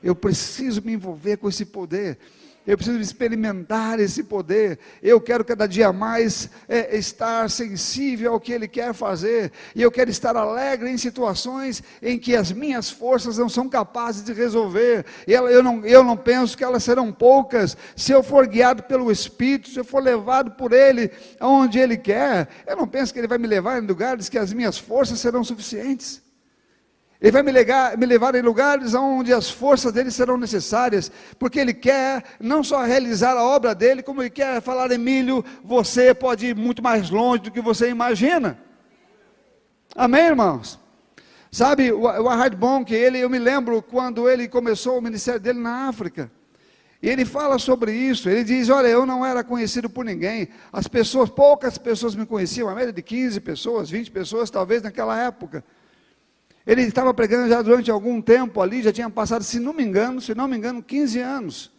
Eu 0.04 0.14
preciso 0.14 0.82
me 0.82 0.92
envolver 0.92 1.38
com 1.38 1.48
esse 1.48 1.64
poder 1.64 2.18
eu 2.66 2.78
preciso 2.78 3.00
experimentar 3.00 4.00
esse 4.00 4.24
poder. 4.24 4.78
Eu 5.02 5.20
quero 5.20 5.44
cada 5.44 5.68
dia 5.68 5.92
mais 5.92 6.50
é, 6.70 6.96
estar 6.96 7.50
sensível 7.50 8.34
ao 8.34 8.40
que 8.40 8.52
Ele 8.52 8.68
quer 8.68 8.94
fazer. 8.94 9.52
E 9.76 9.82
eu 9.82 9.92
quero 9.92 10.12
estar 10.12 10.36
alegre 10.36 10.90
em 10.90 10.98
situações 10.98 11.82
em 12.02 12.20
que 12.20 12.36
as 12.36 12.52
minhas 12.52 12.90
forças 12.90 13.38
não 13.38 13.50
são 13.50 13.68
capazes 13.68 14.24
de 14.24 14.32
resolver. 14.32 15.06
Eu 15.28 15.64
não, 15.64 15.86
eu 15.86 16.04
não 16.04 16.16
penso 16.16 16.58
que 16.58 16.64
elas 16.64 16.84
serão 16.84 17.12
poucas. 17.12 17.76
Se 17.96 18.12
eu 18.12 18.22
for 18.22 18.46
guiado 18.46 18.84
pelo 18.84 19.12
Espírito, 19.12 19.70
se 19.70 19.80
eu 19.80 19.86
for 19.86 20.02
levado 20.02 20.52
por 20.52 20.72
Ele 20.72 21.12
aonde 21.40 21.80
Ele 21.80 21.98
quer, 21.98 22.48
eu 22.68 22.76
não 22.76 22.88
penso 22.88 23.12
que 23.12 23.20
Ele 23.20 23.28
vai 23.28 23.38
me 23.38 23.48
levar 23.48 23.82
em 23.82 23.86
lugares 23.86 24.30
que 24.30 24.38
as 24.38 24.54
minhas 24.54 24.78
forças 24.78 25.20
serão 25.20 25.44
suficientes. 25.44 26.22
Ele 27.22 27.32
vai 27.32 27.44
me, 27.44 27.52
legar, 27.52 27.96
me 27.96 28.06
levar 28.08 28.34
em 28.34 28.42
lugares 28.42 28.96
onde 28.96 29.32
as 29.32 29.48
forças 29.48 29.94
dele 29.94 30.10
serão 30.10 30.38
necessárias, 30.38 31.12
porque 31.38 31.60
ele 31.60 31.74
quer 31.74 32.24
não 32.40 32.64
só 32.64 32.82
realizar 32.82 33.38
a 33.38 33.44
obra 33.44 33.76
dele, 33.76 34.02
como 34.02 34.24
ele 34.24 34.32
quer 34.32 34.60
falar, 34.60 34.90
Emílio, 34.92 35.46
você 35.64 36.16
pode 36.16 36.48
ir 36.48 36.56
muito 36.56 36.82
mais 36.82 37.12
longe 37.12 37.44
do 37.44 37.52
que 37.52 37.62
você 37.62 37.90
imagina. 37.90 38.58
Amém, 39.96 40.26
irmãos? 40.26 40.80
Sabe, 41.52 41.92
o, 41.92 42.02
o 42.02 42.28
Ahard 42.28 42.58
Bonk, 42.58 42.92
ele, 42.92 43.20
eu 43.20 43.30
me 43.30 43.38
lembro 43.38 43.84
quando 43.84 44.28
ele 44.28 44.48
começou 44.48 44.98
o 44.98 45.02
ministério 45.02 45.40
dele 45.40 45.60
na 45.60 45.90
África. 45.90 46.32
E 47.04 47.10
ele 47.10 47.24
fala 47.24 47.60
sobre 47.60 47.94
isso, 47.94 48.30
ele 48.30 48.44
diz, 48.44 48.68
olha, 48.70 48.88
eu 48.88 49.06
não 49.06 49.24
era 49.24 49.44
conhecido 49.44 49.88
por 49.88 50.04
ninguém, 50.04 50.50
as 50.74 50.88
pessoas, 50.88 51.30
poucas 51.30 51.78
pessoas 51.78 52.16
me 52.16 52.26
conheciam, 52.26 52.68
a 52.68 52.74
média 52.74 52.94
de 52.94 53.02
15 53.04 53.40
pessoas, 53.42 53.92
20 53.92 54.10
pessoas, 54.10 54.50
talvez 54.50 54.82
naquela 54.82 55.20
época. 55.20 55.64
Ele 56.66 56.84
estava 56.84 57.14
pregando 57.14 57.50
já 57.50 57.62
durante 57.62 57.90
algum 57.90 58.22
tempo 58.22 58.62
ali, 58.62 58.84
já 58.84 58.92
tinha 58.92 59.10
passado, 59.10 59.44
se 59.44 59.60
não 59.60 59.74
me 59.74 59.84
engano, 59.84 60.22
se 60.22 60.36
não 60.36 60.48
me 60.48 60.58
engano, 60.58 60.84
15 60.84 61.20
anos. 61.20 61.72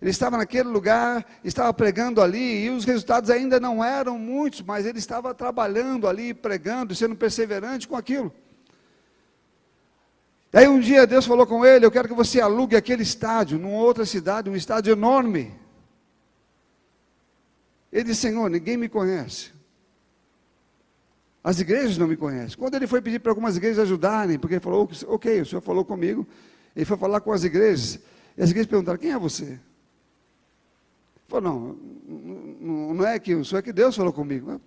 Ele 0.00 0.10
estava 0.10 0.36
naquele 0.36 0.68
lugar, 0.68 1.24
estava 1.44 1.72
pregando 1.72 2.20
ali, 2.20 2.64
e 2.64 2.70
os 2.70 2.84
resultados 2.84 3.30
ainda 3.30 3.60
não 3.60 3.84
eram 3.84 4.18
muitos, 4.18 4.60
mas 4.60 4.84
ele 4.84 4.98
estava 4.98 5.32
trabalhando 5.32 6.08
ali, 6.08 6.34
pregando, 6.34 6.94
sendo 6.94 7.14
perseverante 7.14 7.86
com 7.86 7.96
aquilo. 7.96 8.32
Aí 10.52 10.68
um 10.68 10.80
dia 10.80 11.06
Deus 11.06 11.24
falou 11.24 11.46
com 11.46 11.64
ele: 11.64 11.86
Eu 11.86 11.90
quero 11.90 12.08
que 12.08 12.14
você 12.14 12.40
alugue 12.40 12.76
aquele 12.76 13.02
estádio, 13.02 13.58
numa 13.58 13.78
outra 13.78 14.04
cidade, 14.04 14.50
um 14.50 14.56
estádio 14.56 14.92
enorme. 14.92 15.54
Ele 17.92 18.04
disse: 18.04 18.22
Senhor, 18.22 18.50
ninguém 18.50 18.76
me 18.76 18.88
conhece. 18.88 19.52
As 21.42 21.58
igrejas 21.58 21.98
não 21.98 22.06
me 22.06 22.16
conhecem. 22.16 22.56
Quando 22.56 22.74
ele 22.76 22.86
foi 22.86 23.02
pedir 23.02 23.18
para 23.18 23.32
algumas 23.32 23.56
igrejas 23.56 23.80
ajudarem, 23.80 24.38
porque 24.38 24.54
ele 24.54 24.60
falou, 24.60 24.88
ok, 25.08 25.40
o 25.40 25.46
senhor 25.46 25.60
falou 25.60 25.84
comigo, 25.84 26.26
ele 26.74 26.84
foi 26.84 26.96
falar 26.96 27.20
com 27.20 27.32
as 27.32 27.42
igrejas, 27.42 27.98
e 28.36 28.42
as 28.42 28.50
igrejas 28.50 28.70
perguntaram, 28.70 28.98
quem 28.98 29.10
é 29.10 29.18
você? 29.18 29.44
Ele 29.44 29.60
falou, 31.26 31.76
não, 32.58 32.94
não, 32.94 33.06
é 33.06 33.18
que 33.18 33.34
o 33.34 33.44
senhor 33.44 33.58
é 33.58 33.62
que 33.62 33.72
Deus 33.72 33.96
falou 33.96 34.12
comigo. 34.12 34.60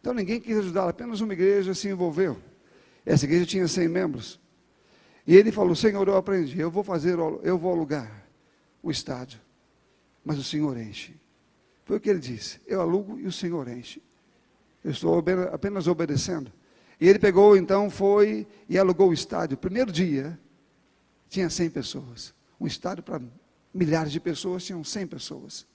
Então 0.00 0.12
ninguém 0.12 0.40
quis 0.40 0.58
ajudá-lo, 0.58 0.88
apenas 0.88 1.20
uma 1.20 1.32
igreja 1.32 1.72
se 1.72 1.88
envolveu. 1.88 2.36
Essa 3.06 3.26
igreja 3.26 3.46
tinha 3.46 3.68
100 3.68 3.88
membros. 3.88 4.40
E 5.26 5.36
ele 5.36 5.52
falou, 5.52 5.74
Senhor, 5.74 6.06
eu 6.06 6.16
aprendi, 6.16 6.58
eu 6.58 6.70
vou 6.70 6.82
fazer, 6.82 7.16
eu 7.42 7.56
vou 7.56 7.72
alugar 7.72 8.24
o 8.82 8.90
estádio, 8.90 9.40
mas 10.22 10.36
o 10.36 10.44
Senhor 10.44 10.76
enche. 10.76 11.14
Foi 11.84 11.96
o 11.96 12.00
que 12.00 12.10
ele 12.10 12.18
disse, 12.18 12.60
eu 12.66 12.80
alugo 12.80 13.18
e 13.20 13.26
o 13.26 13.32
Senhor 13.32 13.68
enche. 13.68 14.02
Eu 14.84 14.90
estou 14.90 15.24
apenas 15.50 15.86
obedecendo. 15.86 16.52
E 17.00 17.08
ele 17.08 17.18
pegou, 17.18 17.56
então, 17.56 17.90
foi 17.90 18.46
e 18.68 18.78
alugou 18.78 19.08
o 19.08 19.14
estádio. 19.14 19.56
Primeiro 19.56 19.90
dia, 19.90 20.38
tinha 21.28 21.48
100 21.48 21.70
pessoas. 21.70 22.34
Um 22.60 22.66
estádio 22.66 23.02
para 23.02 23.20
milhares 23.72 24.12
de 24.12 24.20
pessoas, 24.20 24.62
tinham 24.62 24.84
100 24.84 25.06
pessoas. 25.06 25.66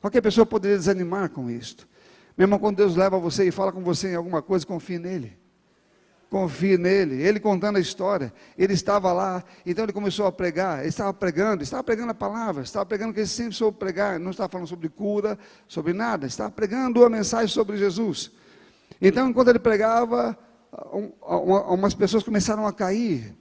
Qualquer 0.00 0.20
pessoa 0.20 0.46
poderia 0.46 0.76
desanimar 0.76 1.30
com 1.30 1.50
isto. 1.50 1.88
Mesmo 2.36 2.58
quando 2.58 2.76
Deus 2.76 2.94
leva 2.94 3.18
você 3.18 3.48
e 3.48 3.50
fala 3.50 3.72
com 3.72 3.82
você 3.82 4.12
em 4.12 4.14
alguma 4.14 4.42
coisa, 4.42 4.66
confie 4.66 4.98
nele. 4.98 5.36
Confie 6.28 6.76
nele. 6.76 7.22
Ele 7.22 7.38
contando 7.38 7.76
a 7.76 7.80
história. 7.80 8.32
Ele 8.58 8.72
estava 8.72 9.12
lá, 9.12 9.44
então 9.64 9.84
ele 9.84 9.92
começou 9.92 10.26
a 10.26 10.32
pregar. 10.32 10.80
Ele 10.80 10.88
estava 10.88 11.12
pregando, 11.14 11.62
estava 11.62 11.84
pregando 11.84 12.10
a 12.10 12.14
palavra, 12.14 12.62
estava 12.62 12.84
pregando 12.84 13.12
que 13.12 13.20
ele 13.20 13.26
sempre 13.26 13.54
soube 13.54 13.78
pregar. 13.78 14.18
Não 14.18 14.30
estava 14.32 14.48
falando 14.48 14.66
sobre 14.66 14.88
cura, 14.88 15.38
sobre 15.68 15.92
nada. 15.92 16.26
Estava 16.26 16.50
pregando 16.50 17.04
a 17.04 17.10
mensagem 17.10 17.48
sobre 17.48 17.76
Jesus. 17.76 18.32
Então, 19.00 19.28
enquanto 19.28 19.48
ele 19.48 19.58
pregava, 19.58 20.36
umas 21.68 21.94
pessoas 21.94 22.22
começaram 22.22 22.66
a 22.66 22.72
cair. 22.72 23.34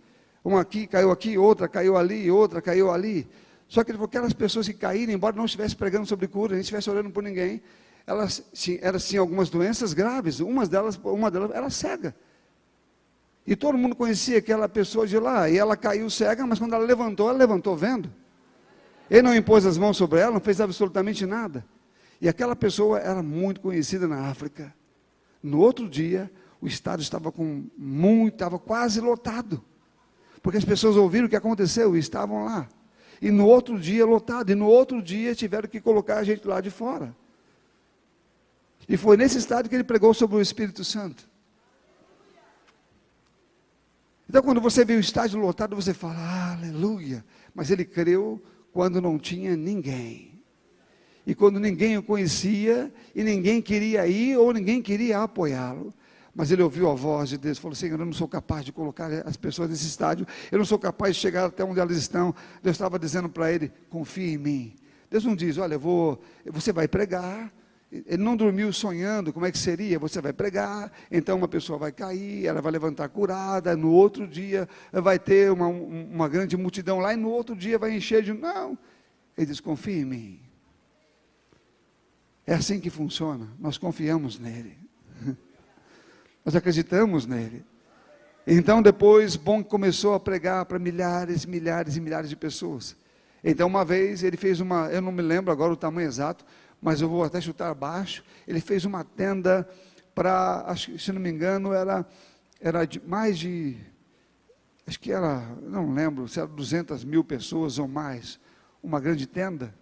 Uma 0.44 0.62
aqui 0.62 0.86
caiu 0.86 1.10
aqui, 1.10 1.38
outra 1.38 1.68
caiu 1.68 1.98
ali, 1.98 2.30
outra 2.30 2.62
caiu 2.62 2.92
ali. 2.92 3.28
Só 3.68 3.84
que 3.84 3.92
aquelas 3.92 4.34
pessoas 4.34 4.68
que 4.68 4.74
caíram, 4.76 5.12
embora 5.12 5.36
não 5.36 5.46
estivesse 5.46 5.76
pregando 5.76 6.06
sobre 6.06 6.28
cura, 6.28 6.54
nem 6.54 6.62
estivesse 6.62 6.88
orando 6.88 7.10
por 7.10 7.24
ninguém, 7.24 7.64
elas, 8.06 8.44
elas 8.80 9.08
tinham 9.08 9.24
algumas 9.24 9.50
doenças 9.50 9.92
graves. 9.94 10.40
Uma 10.40 10.68
delas, 10.68 11.00
uma 11.04 11.32
delas 11.32 11.52
era 11.52 11.70
cega. 11.72 12.16
E 13.46 13.56
todo 13.56 13.78
mundo 13.78 13.96
conhecia 13.96 14.40
aquela 14.40 14.68
pessoa 14.68 15.06
de 15.06 15.20
lá. 15.20 15.50
E 15.50 15.58
ela 15.58 15.78
caiu 15.78 16.10
cega, 16.10 16.46
mas 16.48 16.58
quando 16.58 16.74
ela 16.74 16.84
levantou, 16.84 17.30
ela 17.30 17.38
levantou 17.38 17.76
vendo. 17.76 18.12
Ele 19.10 19.22
não 19.22 19.36
impôs 19.36 19.66
as 19.66 19.78
mãos 19.78 19.98
sobre 19.98 20.20
ela, 20.20 20.32
não 20.32 20.40
fez 20.40 20.60
absolutamente 20.60 21.26
nada. 21.26 21.66
E 22.20 22.28
aquela 22.28 22.56
pessoa 22.56 23.00
era 23.00 23.22
muito 23.22 23.62
conhecida 23.62 24.08
na 24.08 24.30
África. 24.30 24.74
No 25.44 25.60
outro 25.60 25.88
dia, 25.88 26.32
o 26.60 26.66
estádio 26.66 27.04
estava 27.04 27.32
com 27.32 27.66
muito, 27.78 28.34
estava 28.34 28.58
quase 28.58 29.00
lotado. 29.00 29.64
Porque 30.42 30.58
as 30.58 30.66
pessoas 30.66 30.96
ouviram 30.96 31.28
o 31.28 31.30
que 31.30 31.36
aconteceu 31.36 31.96
e 31.96 32.00
estavam 32.00 32.46
lá. 32.46 32.68
E 33.22 33.30
no 33.30 33.46
outro 33.46 33.80
dia 33.80 34.06
lotado, 34.06 34.52
e 34.52 34.56
no 34.56 34.68
outro 34.68 35.02
dia 35.02 35.36
tiveram 35.36 35.70
que 35.70 35.80
colocar 35.80 36.18
a 36.18 36.24
gente 36.24 36.48
lá 36.48 36.60
de 36.62 36.72
fora. 36.72 37.16
E 38.88 38.98
foi 38.98 39.18
nesse 39.18 39.38
estádio 39.38 39.70
que 39.70 39.76
ele 39.76 39.84
pregou 39.84 40.14
sobre 40.14 40.38
o 40.38 40.42
Espírito 40.42 40.84
Santo. 40.84 41.28
Então, 44.28 44.42
quando 44.42 44.60
você 44.60 44.84
vê 44.84 44.96
o 44.96 45.00
estádio 45.00 45.40
lotado, 45.40 45.76
você 45.76 45.94
fala, 45.94 46.52
aleluia. 46.54 47.24
Mas 47.54 47.70
ele 47.70 47.86
creu 47.86 48.42
quando 48.74 49.02
não 49.02 49.20
tinha 49.20 49.56
ninguém. 49.56 50.36
E 51.26 51.34
quando 51.34 51.60
ninguém 51.60 51.98
o 51.98 52.04
conhecia, 52.04 52.94
e 53.16 53.24
ninguém 53.24 53.62
queria 53.62 54.06
ir, 54.08 54.38
ou 54.38 54.54
ninguém 54.54 54.82
queria 54.82 55.24
apoiá-lo. 55.24 55.94
Mas 56.36 56.52
ele 56.52 56.62
ouviu 56.62 56.92
a 56.92 56.94
voz 56.94 57.30
de 57.30 57.38
Deus, 57.38 57.58
falou: 57.58 57.74
Senhor, 57.74 58.00
eu 58.00 58.06
não 58.06 58.14
sou 58.14 58.28
capaz 58.28 58.66
de 58.66 58.72
colocar 58.72 59.10
as 59.26 59.38
pessoas 59.38 59.70
nesse 59.70 59.88
estádio, 59.88 60.28
eu 60.52 60.58
não 60.58 60.66
sou 60.66 60.78
capaz 60.78 61.16
de 61.16 61.22
chegar 61.22 61.46
até 61.46 61.64
onde 61.64 61.80
elas 61.80 61.96
estão. 61.96 62.36
Deus 62.62 62.76
estava 62.76 63.00
dizendo 63.00 63.30
para 63.30 63.52
ele: 63.52 63.72
confie 63.90 64.34
em 64.34 64.38
mim. 64.38 64.76
Deus 65.10 65.24
não 65.24 65.36
diz: 65.36 65.58
olha, 65.58 65.78
vou, 65.78 66.22
você 66.46 66.74
vai 66.74 66.88
pregar, 66.88 67.52
ele 67.92 68.24
não 68.24 68.36
dormiu 68.36 68.74
sonhando 68.74 69.32
como 69.32 69.46
é 69.46 69.52
que 69.52 69.58
seria. 69.58 70.00
Você 70.00 70.22
vai 70.22 70.34
pregar, 70.34 70.92
então 71.10 71.38
uma 71.38 71.48
pessoa 71.48 71.78
vai 71.78 71.92
cair, 71.92 72.46
ela 72.46 72.62
vai 72.62 72.72
levantar 72.72 73.08
curada, 73.10 73.76
no 73.76 73.92
outro 73.92 74.28
dia 74.28 74.68
vai 74.92 75.20
ter 75.20 75.52
uma, 75.52 75.68
uma 75.68 76.28
grande 76.28 76.58
multidão 76.58 77.00
lá, 77.00 77.14
e 77.14 77.18
no 77.18 77.30
outro 77.30 77.56
dia 77.56 77.78
vai 77.78 77.96
encher 77.96 78.24
de. 78.24 78.34
Não. 78.34 78.78
Ele 79.38 79.48
diz: 79.48 79.60
confie 79.60 80.00
em 80.00 80.06
mim. 80.06 80.40
É 82.46 82.54
assim 82.54 82.80
que 82.80 82.90
funciona. 82.90 83.48
Nós 83.60 83.78
confiamos 83.78 84.38
nele. 84.38 84.78
Nós 86.46 86.56
acreditamos 86.56 87.26
nele. 87.26 87.66
Então, 88.46 88.82
depois, 88.82 89.36
Bom 89.36 89.64
começou 89.64 90.14
a 90.14 90.20
pregar 90.20 90.66
para 90.66 90.78
milhares, 90.78 91.46
milhares 91.46 91.98
e 91.98 92.02
milhares 92.02 92.30
de 92.30 92.36
pessoas. 92.36 92.96
Então, 93.44 93.68
uma 93.68 93.84
vez, 93.84 94.24
ele 94.24 94.38
fez 94.38 94.60
uma, 94.60 94.88
eu 94.90 95.02
não 95.02 95.12
me 95.12 95.24
lembro 95.24 95.52
agora 95.52 95.74
o 95.74 95.78
tamanho 95.78 96.08
exato, 96.08 96.46
mas 96.82 97.02
eu 97.02 97.10
vou 97.10 97.24
até 97.24 97.42
chutar 97.42 97.70
abaixo. 97.70 98.24
Ele 98.48 98.60
fez 98.60 98.86
uma 98.86 99.04
tenda 99.04 99.68
para, 100.14 100.66
se 100.76 101.12
não 101.12 101.22
me 101.22 101.30
engano, 101.30 101.74
era, 101.74 102.06
era 102.62 102.86
de, 102.86 103.02
mais 103.06 103.38
de, 103.38 103.78
acho 104.88 105.00
que 105.00 105.12
era, 105.12 105.42
não 105.62 105.94
lembro, 105.94 106.28
se 106.28 106.40
era 106.40 106.48
200 106.48 107.04
mil 107.04 107.24
pessoas 107.24 107.78
ou 107.78 107.88
mais, 107.88 108.40
uma 108.82 109.00
grande 109.00 109.28
tenda. 109.28 109.74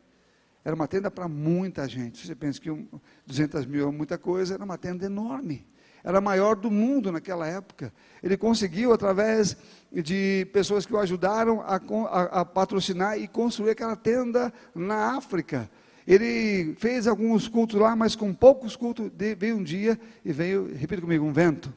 Era 0.65 0.75
uma 0.75 0.87
tenda 0.87 1.11
para 1.11 1.27
muita 1.27 1.87
gente. 1.87 2.25
Você 2.25 2.33
pensa 2.33 2.59
que 2.59 2.71
um, 2.71 2.87
200 3.27 3.65
mil 3.65 3.89
é 3.89 3.91
muita 3.91 4.17
coisa, 4.17 4.53
era 4.53 4.63
uma 4.63 4.77
tenda 4.77 5.05
enorme. 5.05 5.67
era 6.03 6.19
a 6.19 6.21
maior 6.21 6.55
do 6.55 6.71
mundo 6.71 7.11
naquela 7.11 7.45
época. 7.45 7.93
Ele 8.21 8.37
conseguiu, 8.37 8.93
através 8.93 9.57
de 9.91 10.47
pessoas 10.53 10.85
que 10.85 10.93
o 10.93 10.99
ajudaram 10.99 11.61
a, 11.61 11.75
a, 11.75 12.41
a 12.41 12.45
patrocinar 12.45 13.19
e 13.19 13.27
construir 13.27 13.71
aquela 13.71 13.95
tenda 13.95 14.53
na 14.73 15.17
África. 15.17 15.69
Ele 16.07 16.75
fez 16.75 17.07
alguns 17.07 17.47
cultos 17.47 17.79
lá, 17.79 17.95
mas 17.95 18.15
com 18.15 18.33
poucos 18.33 18.75
cultos, 18.75 19.11
veio 19.37 19.57
um 19.57 19.63
dia 19.63 19.99
e 20.23 20.33
veio, 20.33 20.75
repita 20.75 21.01
comigo, 21.01 21.25
um 21.25 21.31
vento. 21.31 21.73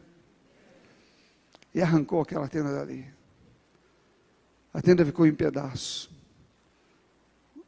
E 1.72 1.80
arrancou 1.80 2.20
aquela 2.20 2.48
tenda 2.48 2.72
dali. 2.72 3.06
A 4.72 4.82
tenda 4.82 5.04
ficou 5.04 5.26
em 5.26 5.34
pedaços. 5.34 6.10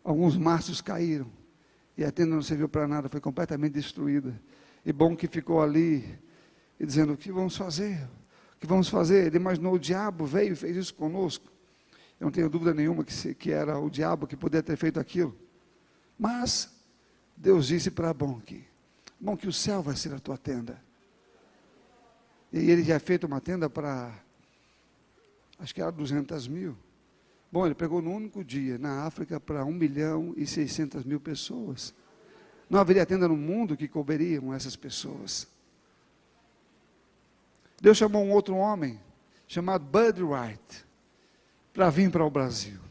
Alguns 0.02 0.36
mastros 0.36 0.80
caíram. 0.80 1.30
E 1.96 2.04
a 2.04 2.10
tenda 2.10 2.34
não 2.34 2.42
serviu 2.42 2.68
para 2.68 2.86
nada, 2.88 3.08
foi 3.08 3.20
completamente 3.20 3.72
destruída. 3.74 4.40
E 4.84 4.92
bom 4.92 5.16
que 5.16 5.26
ficou 5.26 5.62
ali, 5.62 6.18
e 6.78 6.86
dizendo: 6.86 7.12
O 7.12 7.16
que 7.16 7.30
vamos 7.30 7.56
fazer? 7.56 8.08
O 8.56 8.60
que 8.60 8.66
vamos 8.66 8.88
fazer? 8.88 9.26
Ele 9.26 9.36
imaginou: 9.36 9.74
o 9.74 9.78
diabo 9.78 10.24
veio 10.24 10.52
e 10.52 10.56
fez 10.56 10.76
isso 10.76 10.94
conosco. 10.94 11.46
Eu 12.20 12.26
não 12.26 12.30
tenho 12.32 12.48
dúvida 12.48 12.74
nenhuma 12.74 13.04
que, 13.04 13.34
que 13.34 13.50
era 13.50 13.78
o 13.78 13.88
diabo 13.88 14.26
que 14.26 14.36
poderia 14.36 14.62
ter 14.62 14.76
feito 14.76 14.98
aquilo. 14.98 15.36
Mas 16.18 16.70
Deus 17.36 17.68
disse 17.68 17.90
para 17.90 18.12
Bonque: 18.12 18.64
Bom, 19.20 19.36
que 19.36 19.46
o 19.46 19.52
céu 19.52 19.82
vai 19.82 19.94
ser 19.94 20.12
a 20.12 20.18
tua 20.18 20.36
tenda. 20.36 20.82
E 22.52 22.70
ele 22.70 22.82
já 22.82 22.98
feito 22.98 23.26
uma 23.26 23.40
tenda 23.40 23.68
para, 23.68 24.12
acho 25.58 25.74
que 25.74 25.82
era 25.82 25.92
200 25.92 26.48
mil. 26.48 26.76
Bom, 27.52 27.64
ele 27.64 27.74
pegou 27.74 28.02
no 28.02 28.10
único 28.10 28.42
dia, 28.42 28.78
na 28.78 29.04
África, 29.04 29.38
para 29.38 29.64
1 29.64 29.72
milhão 29.72 30.34
e 30.36 30.46
600 30.46 31.04
mil 31.04 31.20
pessoas. 31.20 31.94
Não 32.68 32.80
haveria 32.80 33.06
tenda 33.06 33.28
no 33.28 33.36
mundo 33.36 33.76
que 33.76 33.88
couberiam 33.88 34.52
essas 34.52 34.76
pessoas. 34.76 35.46
Deus 37.80 37.96
chamou 37.96 38.24
um 38.24 38.32
outro 38.32 38.56
homem, 38.56 39.00
chamado 39.46 39.84
Bud 39.84 40.22
Wright, 40.22 40.84
para 41.72 41.88
vir 41.90 42.10
para 42.10 42.24
o 42.24 42.30
Brasil. 42.30 42.87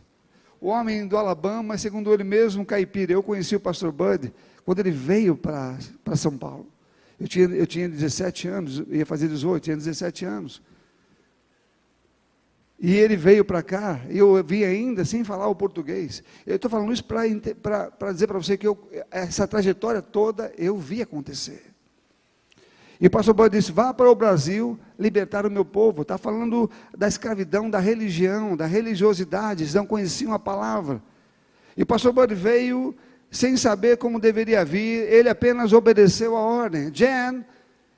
O 0.60 0.67
homem 0.67 1.08
do 1.08 1.17
Alabama, 1.17 1.78
segundo 1.78 2.13
ele 2.13 2.24
mesmo, 2.24 2.65
caipira. 2.65 3.13
Eu 3.13 3.22
conheci 3.22 3.56
o 3.56 3.60
pastor 3.60 3.91
Bud 3.91 4.34
quando 4.65 4.80
ele 4.80 4.91
veio 4.91 5.36
para 5.36 5.78
São 6.15 6.38
Paulo. 6.38 6.67
Eu 7.20 7.28
tinha, 7.28 7.46
eu 7.46 7.65
tinha 7.65 7.89
17 7.89 8.48
anos, 8.48 8.84
ia 8.89 9.06
fazer 9.06 9.28
18, 9.28 9.63
tinha 9.63 9.76
17 9.76 10.26
anos. 10.26 10.62
E 12.80 12.93
ele 12.93 13.15
veio 13.15 13.43
para 13.43 13.63
cá, 13.63 14.02
e 14.08 14.20
eu 14.20 14.43
vi 14.43 14.63
ainda 14.63 15.04
sem 15.04 15.24
falar 15.24 15.48
o 15.48 15.56
português. 15.56 16.22
Eu 16.46 16.58
estou 16.58 16.70
falando 16.70 16.93
isso 16.93 17.04
para 17.04 18.12
dizer 18.12 18.28
para 18.28 18.38
você 18.38 18.56
que 18.56 18.67
eu, 18.67 18.78
essa 19.10 19.48
trajetória 19.48 20.02
toda 20.02 20.54
eu 20.58 20.78
vi 20.78 21.02
acontecer. 21.02 21.66
E 22.99 23.07
o 23.07 23.12
pastor 23.12 23.33
Bud 23.33 23.49
disse: 23.49 23.71
vá 23.71 23.93
para 23.93 24.10
o 24.10 24.15
Brasil 24.15 24.79
libertar 24.97 25.45
o 25.45 25.51
meu 25.51 25.65
povo. 25.65 26.01
Está 26.01 26.17
falando 26.17 26.69
da 26.97 27.07
escravidão, 27.07 27.69
da 27.69 27.79
religião, 27.79 28.55
da 28.55 28.65
religiosidade. 28.65 29.63
Eles 29.63 29.73
não 29.73 29.86
conheciam 29.86 30.33
a 30.33 30.39
palavra. 30.39 31.01
E 31.75 31.83
o 31.83 31.86
pastor 31.86 32.12
Bud 32.12 32.33
veio 32.33 32.95
sem 33.29 33.57
saber 33.57 33.97
como 33.97 34.19
deveria 34.19 34.63
vir, 34.63 35.12
ele 35.12 35.29
apenas 35.29 35.73
obedeceu 35.73 36.36
a 36.36 36.39
ordem. 36.39 36.89
Jan, 36.93 37.43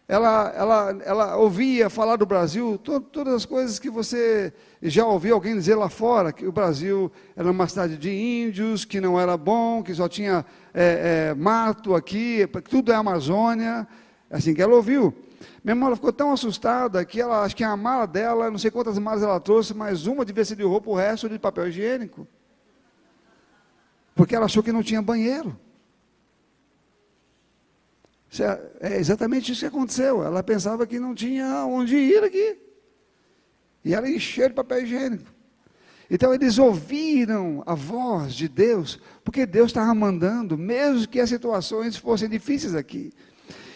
ela, 0.08 0.52
ela, 0.56 0.98
ela 1.06 1.38
ouvia 1.38 1.90
falar 1.90 2.16
do 2.16 2.26
Brasil, 2.26 2.80
to, 2.80 3.00
todas 3.00 3.34
as 3.34 3.46
coisas 3.46 3.78
que 3.78 3.92
você 3.92 4.52
já 4.82 5.06
ouviu 5.06 5.36
alguém 5.36 5.54
dizer 5.54 5.76
lá 5.76 5.88
fora, 5.88 6.34
que 6.34 6.48
o 6.48 6.52
Brasil 6.52 7.12
era 7.36 7.50
uma 7.50 7.68
cidade 7.68 7.96
de 7.96 8.10
índios, 8.10 8.86
que 8.86 9.00
não 9.00 9.20
era 9.20 9.38
bom, 9.38 9.84
que 9.84 9.94
só 9.94 10.10
tinha 10.10 10.44
é, 10.74 11.30
é, 11.30 11.34
mato 11.36 11.94
aqui, 11.94 12.50
tudo 12.70 12.92
é 12.92 12.96
Amazônia, 12.96 13.88
assim 14.30 14.54
que 14.54 14.62
ela 14.62 14.76
ouviu. 14.76 15.14
Minha 15.64 15.76
irmã 15.76 15.96
ficou 15.96 16.12
tão 16.12 16.32
assustada 16.32 17.04
que 17.06 17.20
ela, 17.20 17.44
acho 17.44 17.56
que 17.56 17.64
a 17.64 17.76
mala 17.76 18.06
dela, 18.06 18.52
não 18.52 18.58
sei 18.58 18.70
quantas 18.70 18.98
malas 18.98 19.24
ela 19.24 19.40
trouxe, 19.40 19.74
mas 19.74 20.06
uma 20.06 20.26
devia 20.26 20.44
ser 20.44 20.56
de 20.56 20.64
roupa, 20.64 20.90
o 20.90 20.96
resto 20.96 21.30
de 21.30 21.40
papel 21.40 21.68
higiênico 21.70 22.28
porque 24.20 24.36
ela 24.36 24.48
achou 24.48 24.62
que 24.62 24.74
não 24.74 24.84
tinha 24.84 25.02
banheiro. 25.02 25.58
É, 28.82 28.96
é 28.96 29.00
exatamente 29.00 29.50
isso 29.50 29.62
que 29.62 29.66
aconteceu. 29.66 30.22
Ela 30.22 30.44
pensava 30.44 30.86
que 30.86 31.00
não 31.00 31.16
tinha 31.16 31.66
onde 31.66 31.96
ir 31.96 32.22
aqui. 32.22 32.58
E 33.82 33.94
ela 33.94 34.10
encheu 34.10 34.50
de 34.50 34.56
papel 34.56 34.84
higiênico. 34.84 35.34
Então 36.12 36.34
eles 36.34 36.58
ouviram 36.58 37.64
a 37.66 37.74
voz 37.74 38.34
de 38.34 38.50
Deus, 38.50 39.00
porque 39.24 39.46
Deus 39.46 39.68
estava 39.68 39.96
mandando, 39.96 40.58
mesmo 40.58 41.08
que 41.08 41.22
as 41.22 41.30
situações 41.30 41.96
fossem 41.96 42.28
difíceis 42.28 42.76
aqui. 42.76 43.14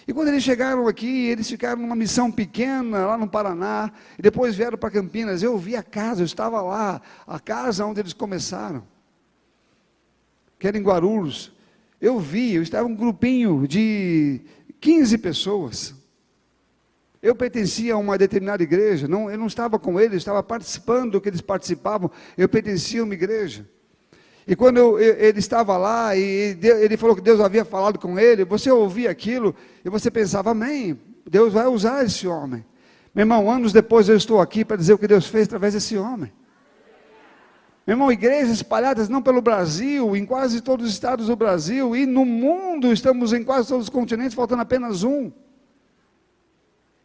E 0.08 0.14
quando 0.14 0.28
eles 0.28 0.44
chegaram 0.44 0.88
aqui, 0.88 1.28
eles 1.28 1.50
ficaram 1.50 1.82
numa 1.82 1.96
missão 1.96 2.32
pequena 2.32 3.06
lá 3.06 3.18
no 3.18 3.28
Paraná, 3.28 3.92
e 4.18 4.22
depois 4.22 4.56
vieram 4.56 4.78
para 4.78 4.92
Campinas. 4.92 5.42
Eu 5.42 5.58
vi 5.58 5.76
a 5.76 5.84
casa, 5.84 6.22
eu 6.22 6.26
estava 6.26 6.62
lá, 6.62 7.02
a 7.26 7.40
casa 7.40 7.86
onde 7.86 8.00
eles 8.00 8.14
começaram 8.14 8.84
que 10.64 10.68
era 10.70 10.78
em 10.78 10.82
Guarulhos, 10.82 11.52
eu 12.00 12.18
vi, 12.22 12.54
eu 12.54 12.64
estava 12.64 12.88
um 12.88 12.96
grupinho 12.96 13.68
de 13.68 14.40
15 14.80 15.18
pessoas. 15.18 15.94
Eu 17.22 17.36
pertencia 17.36 17.96
a 17.96 17.98
uma 17.98 18.18
determinada 18.18 18.64
igreja, 18.64 19.06
não, 19.06 19.30
eu 19.30 19.38
não 19.38 19.48
estava 19.48 19.78
com 19.78 20.00
eles, 20.00 20.20
estava 20.20 20.42
participando 20.42 21.12
do 21.12 21.20
que 21.20 21.28
eles 21.28 21.42
participavam, 21.42 22.10
eu 22.38 22.48
pertencia 22.48 23.02
a 23.02 23.04
uma 23.04 23.14
igreja. 23.14 23.70
E 24.48 24.56
quando 24.56 24.78
eu, 24.78 25.00
ele 25.00 25.40
estava 25.40 25.78
lá 25.78 26.16
e 26.16 26.58
ele 26.62 26.98
falou 26.98 27.16
que 27.16 27.22
Deus 27.22 27.40
havia 27.40 27.64
falado 27.64 27.98
com 27.98 28.20
ele, 28.20 28.44
você 28.44 28.70
ouvia 28.70 29.10
aquilo 29.10 29.56
e 29.84 29.90
você 29.90 30.12
pensava, 30.12 30.52
amém, 30.52 31.00
Deus 31.30 31.54
vai 31.54 31.66
usar 31.68 32.04
esse 32.04 32.28
homem. 32.28 32.66
Meu 33.16 33.24
irmão, 33.24 33.50
anos 33.50 33.72
depois 33.72 34.10
eu 34.10 34.18
estou 34.18 34.42
aqui 34.42 34.66
para 34.66 34.76
dizer 34.76 34.94
o 34.94 34.98
que 34.98 35.08
Deus 35.08 35.28
fez 35.28 35.46
através 35.46 35.74
desse 35.74 35.98
homem. 35.98 36.32
Meu 37.86 37.96
irmão, 37.96 38.12
igrejas 38.12 38.50
espalhadas 38.50 39.10
não 39.10 39.22
pelo 39.22 39.42
Brasil, 39.42 40.16
em 40.16 40.26
quase 40.26 40.62
todos 40.62 40.88
os 40.88 40.94
estados 40.94 41.28
do 41.28 41.36
Brasil 41.36 41.96
e 41.96 42.06
no 42.06 42.26
mundo, 42.26 42.92
estamos 42.92 43.34
em 43.34 43.44
quase 43.44 43.68
todos 43.68 43.86
os 43.86 43.90
continentes, 43.90 44.34
faltando 44.34 44.62
apenas 44.62 45.04
um. 45.04 45.32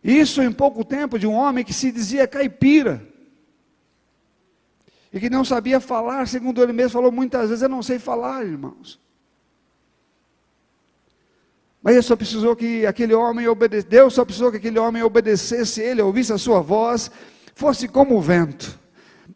Isso 0.03 0.41
em 0.41 0.53
pouco 0.53 0.85
tempo 0.85 1.19
de 1.19 1.27
um 1.27 1.35
homem 1.35 1.65
que 1.65 1.73
se 1.73 1.91
dizia 1.91 2.27
caipira. 2.29 3.03
E 5.13 5.19
que 5.19 5.31
não 5.31 5.45
sabia 5.45 5.81
falar, 5.81 6.29
segundo 6.29 6.63
ele 6.63 6.73
mesmo 6.73 6.91
falou 6.91 7.11
muitas 7.11 7.49
vezes, 7.49 7.63
eu 7.63 7.69
não 7.69 7.83
sei 7.83 7.99
falar, 7.99 8.45
irmãos. 8.45 9.01
Mas 11.83 11.95
ele 11.95 12.03
só 12.03 12.17
precisou 12.17 12.55
que 12.55 12.85
aquele 12.85 13.15
homem 13.15 13.49
obedecesse, 13.49 13.89
Deus 13.89 14.15
só 14.15 14.25
precisou 14.25 14.51
que 14.51 14.59
aquele 14.59 14.79
homem 14.79 15.03
obedecesse 15.03 15.81
ele, 15.81 16.03
ouvisse 16.03 16.33
a 16.33 16.39
sua 16.39 16.61
voz, 16.61 17.11
fosse 17.55 17.89
como 17.89 18.17
o 18.17 18.21
vento. 18.21 18.79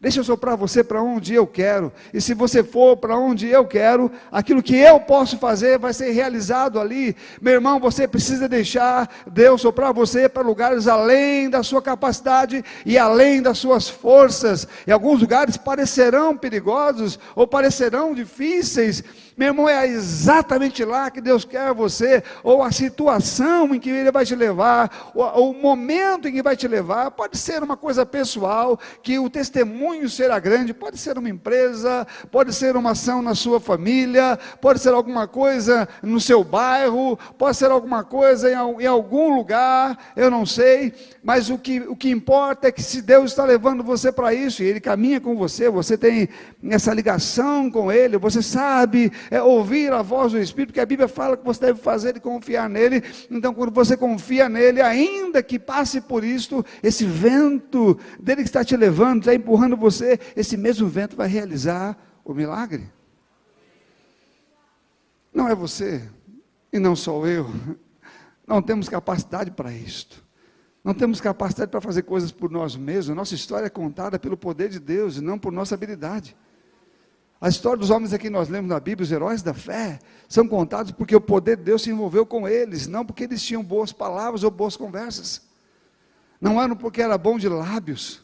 Deixa 0.01 0.19
eu 0.19 0.23
soprar 0.23 0.57
você 0.57 0.83
para 0.83 1.01
onde 1.01 1.33
eu 1.33 1.45
quero. 1.45 1.91
E 2.13 2.19
se 2.19 2.33
você 2.33 2.63
for 2.63 2.97
para 2.97 3.15
onde 3.15 3.47
eu 3.47 3.65
quero, 3.65 4.11
aquilo 4.31 4.63
que 4.63 4.75
eu 4.75 4.99
posso 4.99 5.37
fazer 5.37 5.77
vai 5.77 5.93
ser 5.93 6.11
realizado 6.11 6.79
ali. 6.79 7.15
Meu 7.39 7.53
irmão, 7.53 7.79
você 7.79 8.07
precisa 8.07 8.49
deixar 8.49 9.09
Deus 9.27 9.61
soprar 9.61 9.93
você 9.93 10.27
para 10.27 10.41
lugares 10.41 10.87
além 10.87 11.49
da 11.49 11.61
sua 11.61 11.81
capacidade 11.81 12.65
e 12.85 12.97
além 12.97 13.41
das 13.41 13.59
suas 13.59 13.87
forças. 13.87 14.67
Em 14.87 14.91
alguns 14.91 15.21
lugares 15.21 15.57
parecerão 15.57 16.35
perigosos 16.35 17.19
ou 17.35 17.47
parecerão 17.47 18.13
difíceis, 18.13 19.03
meu 19.35 19.47
irmão, 19.47 19.67
é 19.67 19.87
exatamente 19.87 20.85
lá 20.85 21.09
que 21.09 21.19
Deus 21.19 21.43
quer 21.43 21.73
você, 21.73 22.23
ou 22.43 22.61
a 22.61 22.71
situação 22.71 23.73
em 23.73 23.79
que 23.79 23.89
Ele 23.89 24.11
vai 24.11 24.25
te 24.25 24.35
levar, 24.35 25.11
ou, 25.15 25.51
o 25.51 25.53
momento 25.53 26.27
em 26.27 26.33
que 26.33 26.43
vai 26.43 26.55
te 26.55 26.67
levar, 26.67 27.11
pode 27.11 27.37
ser 27.37 27.63
uma 27.63 27.75
coisa 27.75 28.05
pessoal, 28.05 28.79
que 29.01 29.17
o 29.17 29.29
testemunho 29.29 30.07
será 30.09 30.37
grande, 30.39 30.73
pode 30.73 30.97
ser 30.97 31.17
uma 31.17 31.29
empresa, 31.29 32.05
pode 32.31 32.53
ser 32.53 32.75
uma 32.75 32.91
ação 32.91 33.21
na 33.21 33.33
sua 33.33 33.59
família, 33.59 34.37
pode 34.61 34.79
ser 34.79 34.93
alguma 34.93 35.27
coisa 35.27 35.87
no 36.01 36.19
seu 36.19 36.43
bairro, 36.43 37.17
pode 37.37 37.57
ser 37.57 37.71
alguma 37.71 38.03
coisa 38.03 38.51
em, 38.51 38.83
em 38.83 38.87
algum 38.87 39.35
lugar, 39.35 39.97
eu 40.15 40.29
não 40.29 40.45
sei, 40.45 40.93
mas 41.23 41.49
o 41.49 41.57
que, 41.57 41.79
o 41.79 41.95
que 41.95 42.09
importa 42.09 42.67
é 42.67 42.71
que 42.71 42.83
se 42.83 43.01
Deus 43.01 43.31
está 43.31 43.43
levando 43.45 43.83
você 43.83 44.11
para 44.11 44.33
isso, 44.33 44.61
e 44.61 44.67
Ele 44.67 44.79
caminha 44.79 45.19
com 45.19 45.35
você, 45.35 45.69
você 45.69 45.97
tem 45.97 46.29
essa 46.69 46.93
ligação 46.93 47.71
com 47.71 47.91
Ele, 47.91 48.17
você 48.17 48.41
sabe 48.41 49.11
é 49.29 49.41
ouvir 49.41 49.91
a 49.91 50.01
voz 50.01 50.31
do 50.31 50.39
Espírito, 50.39 50.73
que 50.73 50.79
a 50.79 50.85
Bíblia 50.85 51.07
fala 51.07 51.37
que 51.37 51.45
você 51.45 51.67
deve 51.67 51.79
fazer 51.79 52.17
e 52.17 52.19
confiar 52.19 52.69
nele. 52.69 53.03
Então, 53.29 53.53
quando 53.53 53.71
você 53.71 53.95
confia 53.95 54.47
nele, 54.49 54.81
ainda 54.81 55.41
que 55.43 55.57
passe 55.59 56.01
por 56.01 56.23
isto, 56.23 56.65
esse 56.81 57.05
vento 57.05 57.97
dele 58.19 58.41
que 58.41 58.49
está 58.49 58.63
te 58.63 58.75
levando, 58.75 59.19
está 59.19 59.33
empurrando 59.33 59.77
você, 59.77 60.19
esse 60.35 60.57
mesmo 60.57 60.87
vento 60.87 61.15
vai 61.15 61.27
realizar 61.27 61.97
o 62.23 62.33
milagre. 62.33 62.89
Não 65.33 65.47
é 65.47 65.55
você, 65.55 66.07
e 66.71 66.79
não 66.79 66.95
sou 66.95 67.27
eu. 67.27 67.49
Não 68.45 68.61
temos 68.61 68.89
capacidade 68.89 69.51
para 69.51 69.71
isto. 69.71 70.23
Não 70.83 70.93
temos 70.93 71.21
capacidade 71.21 71.71
para 71.71 71.79
fazer 71.79 72.01
coisas 72.01 72.31
por 72.31 72.51
nós 72.51 72.75
mesmos. 72.75 73.15
Nossa 73.15 73.35
história 73.35 73.67
é 73.67 73.69
contada 73.69 74.19
pelo 74.19 74.35
poder 74.35 74.69
de 74.69 74.79
Deus 74.79 75.17
e 75.17 75.21
não 75.21 75.39
por 75.39 75.51
nossa 75.51 75.75
habilidade. 75.75 76.35
A 77.43 77.49
história 77.49 77.77
dos 77.77 77.89
homens 77.89 78.13
aqui 78.13 78.29
nós 78.29 78.47
lemos 78.47 78.69
na 78.69 78.79
Bíblia, 78.79 79.03
os 79.03 79.11
heróis 79.11 79.41
da 79.41 79.53
fé, 79.53 79.99
são 80.29 80.47
contados 80.47 80.93
porque 80.93 81.13
o 81.13 81.19
poder 81.19 81.57
de 81.57 81.63
Deus 81.63 81.81
se 81.81 81.89
envolveu 81.89 82.25
com 82.25 82.47
eles, 82.47 82.87
não 82.87 83.05
porque 83.05 83.25
eles 83.25 83.43
tinham 83.43 83.61
boas 83.61 83.91
palavras 83.91 84.45
ou 84.45 84.49
boas 84.49 84.77
conversas. 84.77 85.41
Não 86.39 86.61
eram 86.61 86.73
porque 86.73 87.01
era 87.01 87.17
bom 87.17 87.37
de 87.37 87.49
lábios, 87.49 88.23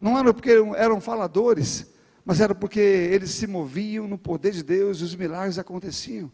não 0.00 0.18
eram 0.18 0.32
porque 0.32 0.52
eram 0.78 0.98
faladores, 0.98 1.92
mas 2.24 2.40
era 2.40 2.54
porque 2.54 2.80
eles 2.80 3.32
se 3.32 3.46
moviam 3.46 4.08
no 4.08 4.16
poder 4.16 4.52
de 4.52 4.62
Deus 4.62 5.00
e 5.00 5.04
os 5.04 5.14
milagres 5.14 5.58
aconteciam. 5.58 6.32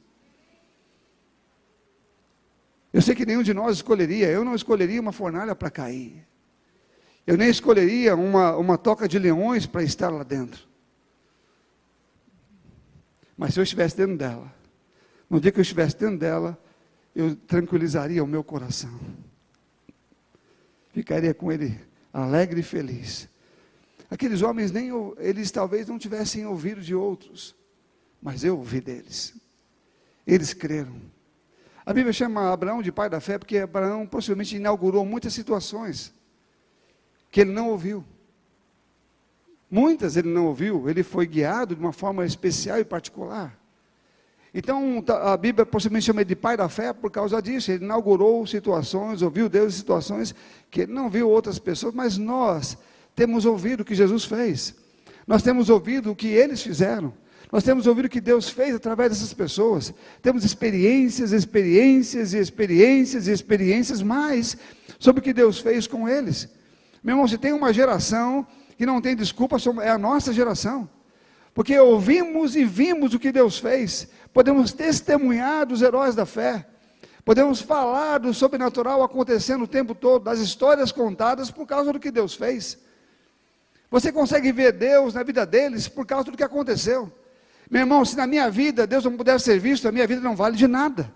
Eu 2.93 3.03
sei 3.03 3.17
que 3.17 3.27
nenhum 3.27 3.43
de 3.43 3.53
nós 3.53 3.79
escolheria, 3.79 4.29
eu 4.29 4.45
não 4.45 4.55
escolheria 4.55 5.01
uma 5.01 5.11
fornalha 5.11 5.57
para 5.57 5.69
cair. 5.69 6.25
Eu 7.27 7.37
nem 7.37 7.51
escolheria 7.51 8.15
uma, 8.15 8.55
uma 8.55 8.79
toca 8.79 9.09
de 9.09 9.19
leões 9.19 9.67
para 9.67 9.83
estar 9.83 10.11
lá 10.11 10.23
dentro. 10.23 10.70
Mas 13.41 13.55
se 13.55 13.59
eu 13.59 13.65
estivesse 13.65 13.97
dentro 13.97 14.19
dela, 14.19 14.53
no 15.31 15.41
dia 15.41 15.51
que 15.51 15.59
eu 15.59 15.63
estivesse 15.63 15.97
dentro 15.97 16.19
dela, 16.19 16.63
eu 17.17 17.35
tranquilizaria 17.35 18.23
o 18.23 18.27
meu 18.27 18.45
coração. 18.45 19.01
Ficaria 20.93 21.33
com 21.33 21.51
ele 21.51 21.81
alegre 22.13 22.61
e 22.61 22.63
feliz. 22.63 23.31
Aqueles 24.11 24.43
homens 24.43 24.71
nem 24.71 24.91
eles 25.17 25.51
talvez 25.51 25.89
não 25.89 25.99
tivessem 25.99 26.45
ouvido 26.45 26.83
de 26.83 26.95
outros, 26.95 27.57
mas 28.21 28.45
eu 28.45 28.59
ouvi 28.59 28.79
deles. 28.79 29.35
Eles 30.27 30.53
creram. 30.53 31.01
A 31.87 31.95
Bíblia 31.95 32.13
chama 32.13 32.53
Abraão 32.53 32.83
de 32.83 32.93
pai 32.93 33.09
da 33.09 33.21
fé 33.21 33.39
porque 33.39 33.57
Abraão 33.57 34.07
possivelmente 34.07 34.55
inaugurou 34.55 35.07
muitas 35.07 35.33
situações 35.33 36.13
que 37.31 37.41
ele 37.41 37.53
não 37.53 37.71
ouviu. 37.71 38.05
Muitas 39.71 40.17
ele 40.17 40.29
não 40.29 40.47
ouviu, 40.47 40.89
ele 40.89 41.03
foi 41.03 41.27
guiado 41.27 41.75
de 41.77 41.81
uma 41.81 41.93
forma 41.93 42.27
especial 42.27 42.81
e 42.81 42.85
particular. 42.85 43.57
Então, 44.53 45.01
tá, 45.01 45.33
a 45.33 45.37
Bíblia 45.37 45.65
possivelmente 45.65 46.07
chama 46.07 46.25
de 46.25 46.35
pai 46.35 46.57
da 46.57 46.69
fé 46.69 46.93
por 46.93 47.11
causa 47.11 47.41
disso. 47.41 47.71
Ele 47.71 47.85
inaugurou 47.85 48.45
situações, 48.47 49.23
ouviu 49.23 49.49
Deus 49.49 49.75
em 49.75 49.77
situações 49.77 50.35
que 50.71 50.83
ele 50.83 50.93
não 50.93 51.09
viu 51.09 51.31
outras 51.31 51.59
pessoas, 51.59 51.95
mas 51.95 52.19
nós 52.19 52.77
temos 53.15 53.45
ouvido 53.45 53.83
o 53.83 53.85
que 53.85 53.95
Jesus 53.95 54.25
fez. 54.25 54.75
Nós 55.25 55.43
temos 55.43 55.71
ouvido 55.71 56.11
o 56.11 56.17
que 56.17 56.27
eles 56.27 56.61
fizeram. 56.63 57.13
Nós 57.53 57.63
temos 57.63 57.87
ouvido 57.87 58.07
o 58.07 58.09
que 58.09 58.21
Deus 58.21 58.49
fez 58.49 58.75
através 58.75 59.11
dessas 59.11 59.33
pessoas. 59.33 59.95
Temos 60.21 60.45
experiências, 60.45 61.31
experiências 61.31 62.33
e 62.33 62.39
experiências 62.39 63.29
e 63.29 63.33
experiências 63.33 64.03
mais 64.03 64.57
sobre 64.99 65.21
o 65.21 65.23
que 65.23 65.33
Deus 65.33 65.61
fez 65.61 65.87
com 65.87 66.09
eles. 66.09 66.49
Meu 67.03 67.15
irmão, 67.15 67.29
se 67.29 67.39
tem 67.39 67.53
uma 67.53 67.73
geração 67.73 68.47
que 68.81 68.87
não 68.87 68.99
tem 68.99 69.15
desculpa, 69.15 69.59
é 69.83 69.91
a 69.91 69.99
nossa 69.99 70.33
geração. 70.33 70.89
Porque 71.53 71.79
ouvimos 71.79 72.57
e 72.57 72.65
vimos 72.65 73.13
o 73.13 73.19
que 73.19 73.31
Deus 73.31 73.59
fez. 73.59 74.09
Podemos 74.33 74.73
testemunhar 74.73 75.67
dos 75.67 75.83
heróis 75.83 76.15
da 76.15 76.25
fé. 76.25 76.67
Podemos 77.23 77.61
falar 77.61 78.17
do 78.17 78.33
sobrenatural 78.33 79.03
acontecendo 79.03 79.65
o 79.65 79.69
tempo 79.69 79.95
todo, 79.95 80.25
das 80.25 80.39
histórias 80.39 80.91
contadas 80.91 81.51
por 81.51 81.67
causa 81.67 81.93
do 81.93 82.01
que 82.01 82.11
Deus 82.11 82.35
fez. 82.35 82.79
Você 83.91 84.11
consegue 84.11 84.51
ver 84.51 84.73
Deus 84.73 85.13
na 85.13 85.23
vida 85.25 85.45
deles 85.45 85.87
por 85.87 86.07
causa 86.07 86.31
do 86.31 86.37
que 86.39 86.43
aconteceu. 86.43 87.13
Meu 87.71 87.83
irmão, 87.83 88.03
se 88.03 88.17
na 88.17 88.27
minha 88.27 88.51
vida 88.51 88.87
Deus 88.87 89.05
não 89.05 89.15
puder 89.15 89.39
ser 89.41 89.59
visto, 89.59 89.87
a 89.89 89.93
minha 89.93 90.07
vida 90.07 90.23
não 90.23 90.35
vale 90.35 90.57
de 90.57 90.67
nada. 90.67 91.13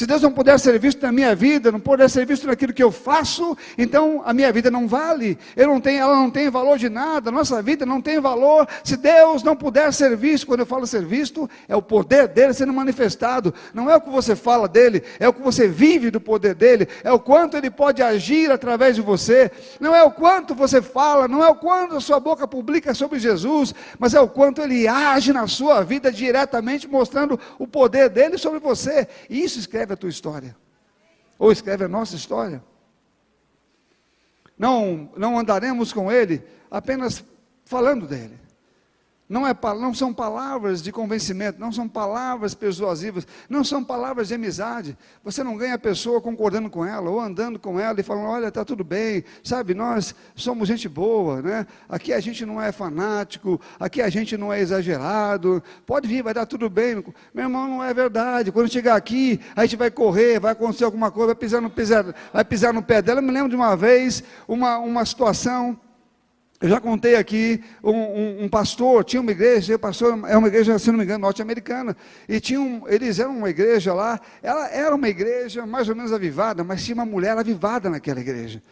Se 0.00 0.06
Deus 0.06 0.22
não 0.22 0.32
puder 0.32 0.58
ser 0.58 0.78
visto 0.78 1.02
na 1.02 1.12
minha 1.12 1.34
vida, 1.34 1.70
não 1.70 1.78
puder 1.78 2.08
ser 2.08 2.24
visto 2.24 2.46
naquilo 2.46 2.72
que 2.72 2.82
eu 2.82 2.90
faço, 2.90 3.54
então 3.76 4.22
a 4.24 4.32
minha 4.32 4.50
vida 4.50 4.70
não 4.70 4.88
vale. 4.88 5.36
Eu 5.54 5.68
não 5.68 5.78
tenho, 5.78 6.00
ela 6.00 6.16
não 6.16 6.30
tem 6.30 6.48
valor 6.48 6.78
de 6.78 6.88
nada. 6.88 7.30
Nossa 7.30 7.60
vida 7.60 7.84
não 7.84 8.00
tem 8.00 8.18
valor. 8.18 8.66
Se 8.82 8.96
Deus 8.96 9.42
não 9.42 9.54
puder 9.54 9.92
ser 9.92 10.16
visto, 10.16 10.46
quando 10.46 10.60
eu 10.60 10.66
falo 10.66 10.86
ser 10.86 11.04
visto, 11.04 11.50
é 11.68 11.76
o 11.76 11.82
poder 11.82 12.28
dele 12.28 12.54
sendo 12.54 12.72
manifestado. 12.72 13.52
Não 13.74 13.90
é 13.90 13.96
o 13.96 14.00
que 14.00 14.08
você 14.08 14.34
fala 14.34 14.66
dele, 14.66 15.02
é 15.18 15.28
o 15.28 15.34
que 15.34 15.42
você 15.42 15.68
vive 15.68 16.10
do 16.10 16.18
poder 16.18 16.54
dele. 16.54 16.88
É 17.04 17.12
o 17.12 17.18
quanto 17.18 17.58
ele 17.58 17.70
pode 17.70 18.02
agir 18.02 18.50
através 18.50 18.96
de 18.96 19.02
você. 19.02 19.50
Não 19.78 19.94
é 19.94 20.02
o 20.02 20.10
quanto 20.10 20.54
você 20.54 20.80
fala, 20.80 21.28
não 21.28 21.44
é 21.44 21.48
o 21.50 21.54
quanto 21.54 21.96
a 21.96 22.00
sua 22.00 22.18
boca 22.18 22.48
publica 22.48 22.94
sobre 22.94 23.18
Jesus, 23.18 23.74
mas 23.98 24.14
é 24.14 24.20
o 24.20 24.28
quanto 24.28 24.62
ele 24.62 24.88
age 24.88 25.30
na 25.30 25.46
sua 25.46 25.82
vida 25.82 26.10
diretamente, 26.10 26.88
mostrando 26.88 27.38
o 27.58 27.66
poder 27.66 28.08
dele 28.08 28.38
sobre 28.38 28.60
você. 28.60 29.06
Isso 29.28 29.58
escreve 29.58 29.89
escreve 29.90 29.94
a 29.94 29.96
tua 29.96 30.10
história, 30.10 30.56
ou 31.38 31.50
escreve 31.50 31.84
a 31.84 31.88
nossa 31.88 32.14
história. 32.14 32.62
Não, 34.58 35.10
não 35.16 35.38
andaremos 35.38 35.92
com 35.92 36.12
Ele 36.12 36.42
apenas 36.70 37.24
falando 37.64 38.06
dele. 38.06 38.38
Não, 39.30 39.46
é, 39.46 39.54
não 39.78 39.94
são 39.94 40.12
palavras 40.12 40.82
de 40.82 40.90
convencimento, 40.90 41.60
não 41.60 41.70
são 41.70 41.88
palavras 41.88 42.52
persuasivas, 42.52 43.24
não 43.48 43.62
são 43.62 43.84
palavras 43.84 44.26
de 44.26 44.34
amizade. 44.34 44.98
Você 45.22 45.44
não 45.44 45.56
ganha 45.56 45.74
a 45.74 45.78
pessoa 45.78 46.20
concordando 46.20 46.68
com 46.68 46.84
ela, 46.84 47.08
ou 47.08 47.20
andando 47.20 47.56
com 47.56 47.78
ela 47.78 48.00
e 48.00 48.02
falando: 48.02 48.26
olha, 48.26 48.48
está 48.48 48.64
tudo 48.64 48.82
bem, 48.82 49.22
sabe, 49.44 49.72
nós 49.72 50.16
somos 50.34 50.66
gente 50.66 50.88
boa, 50.88 51.40
né? 51.40 51.64
Aqui 51.88 52.12
a 52.12 52.18
gente 52.18 52.44
não 52.44 52.60
é 52.60 52.72
fanático, 52.72 53.60
aqui 53.78 54.02
a 54.02 54.08
gente 54.08 54.36
não 54.36 54.52
é 54.52 54.58
exagerado, 54.58 55.62
pode 55.86 56.08
vir, 56.08 56.24
vai 56.24 56.34
dar 56.34 56.44
tudo 56.44 56.68
bem. 56.68 56.96
Meu 57.32 57.44
irmão, 57.44 57.68
não 57.68 57.84
é 57.84 57.94
verdade. 57.94 58.50
Quando 58.50 58.68
chegar 58.68 58.96
aqui, 58.96 59.38
a 59.54 59.62
gente 59.62 59.76
vai 59.76 59.92
correr, 59.92 60.40
vai 60.40 60.50
acontecer 60.50 60.82
alguma 60.82 61.08
coisa, 61.12 61.28
vai 61.28 61.36
pisar 61.36 61.62
no, 61.62 61.70
pisar, 61.70 62.04
vai 62.32 62.44
pisar 62.44 62.74
no 62.74 62.82
pé 62.82 63.00
dela. 63.00 63.20
Eu 63.20 63.24
me 63.24 63.30
lembro 63.30 63.48
de 63.48 63.54
uma 63.54 63.76
vez, 63.76 64.24
uma, 64.48 64.78
uma 64.78 65.04
situação 65.04 65.78
eu 66.60 66.68
já 66.68 66.78
contei 66.78 67.14
aqui, 67.16 67.64
um, 67.82 67.90
um, 67.90 68.44
um, 68.44 68.48
pastor, 68.48 69.02
tinha 69.02 69.22
uma 69.22 69.30
igreja, 69.30 69.78
pastor 69.78 70.20
é 70.28 70.36
uma 70.36 70.46
igreja, 70.48 70.78
se 70.78 70.90
não 70.90 70.98
me 70.98 71.04
engano, 71.04 71.22
norte-americana, 71.22 71.96
e 72.28 72.38
tinha 72.38 72.60
um, 72.60 72.86
eles 72.86 73.18
eram 73.18 73.34
uma 73.34 73.48
igreja 73.48 73.94
lá, 73.94 74.20
ela 74.42 74.68
era 74.68 74.94
uma 74.94 75.08
igreja 75.08 75.64
mais 75.64 75.88
ou 75.88 75.96
menos 75.96 76.12
avivada, 76.12 76.62
mas 76.62 76.84
tinha 76.84 76.94
uma 76.94 77.06
mulher 77.06 77.38
avivada 77.38 77.88
naquela 77.88 78.20
igreja. 78.20 78.62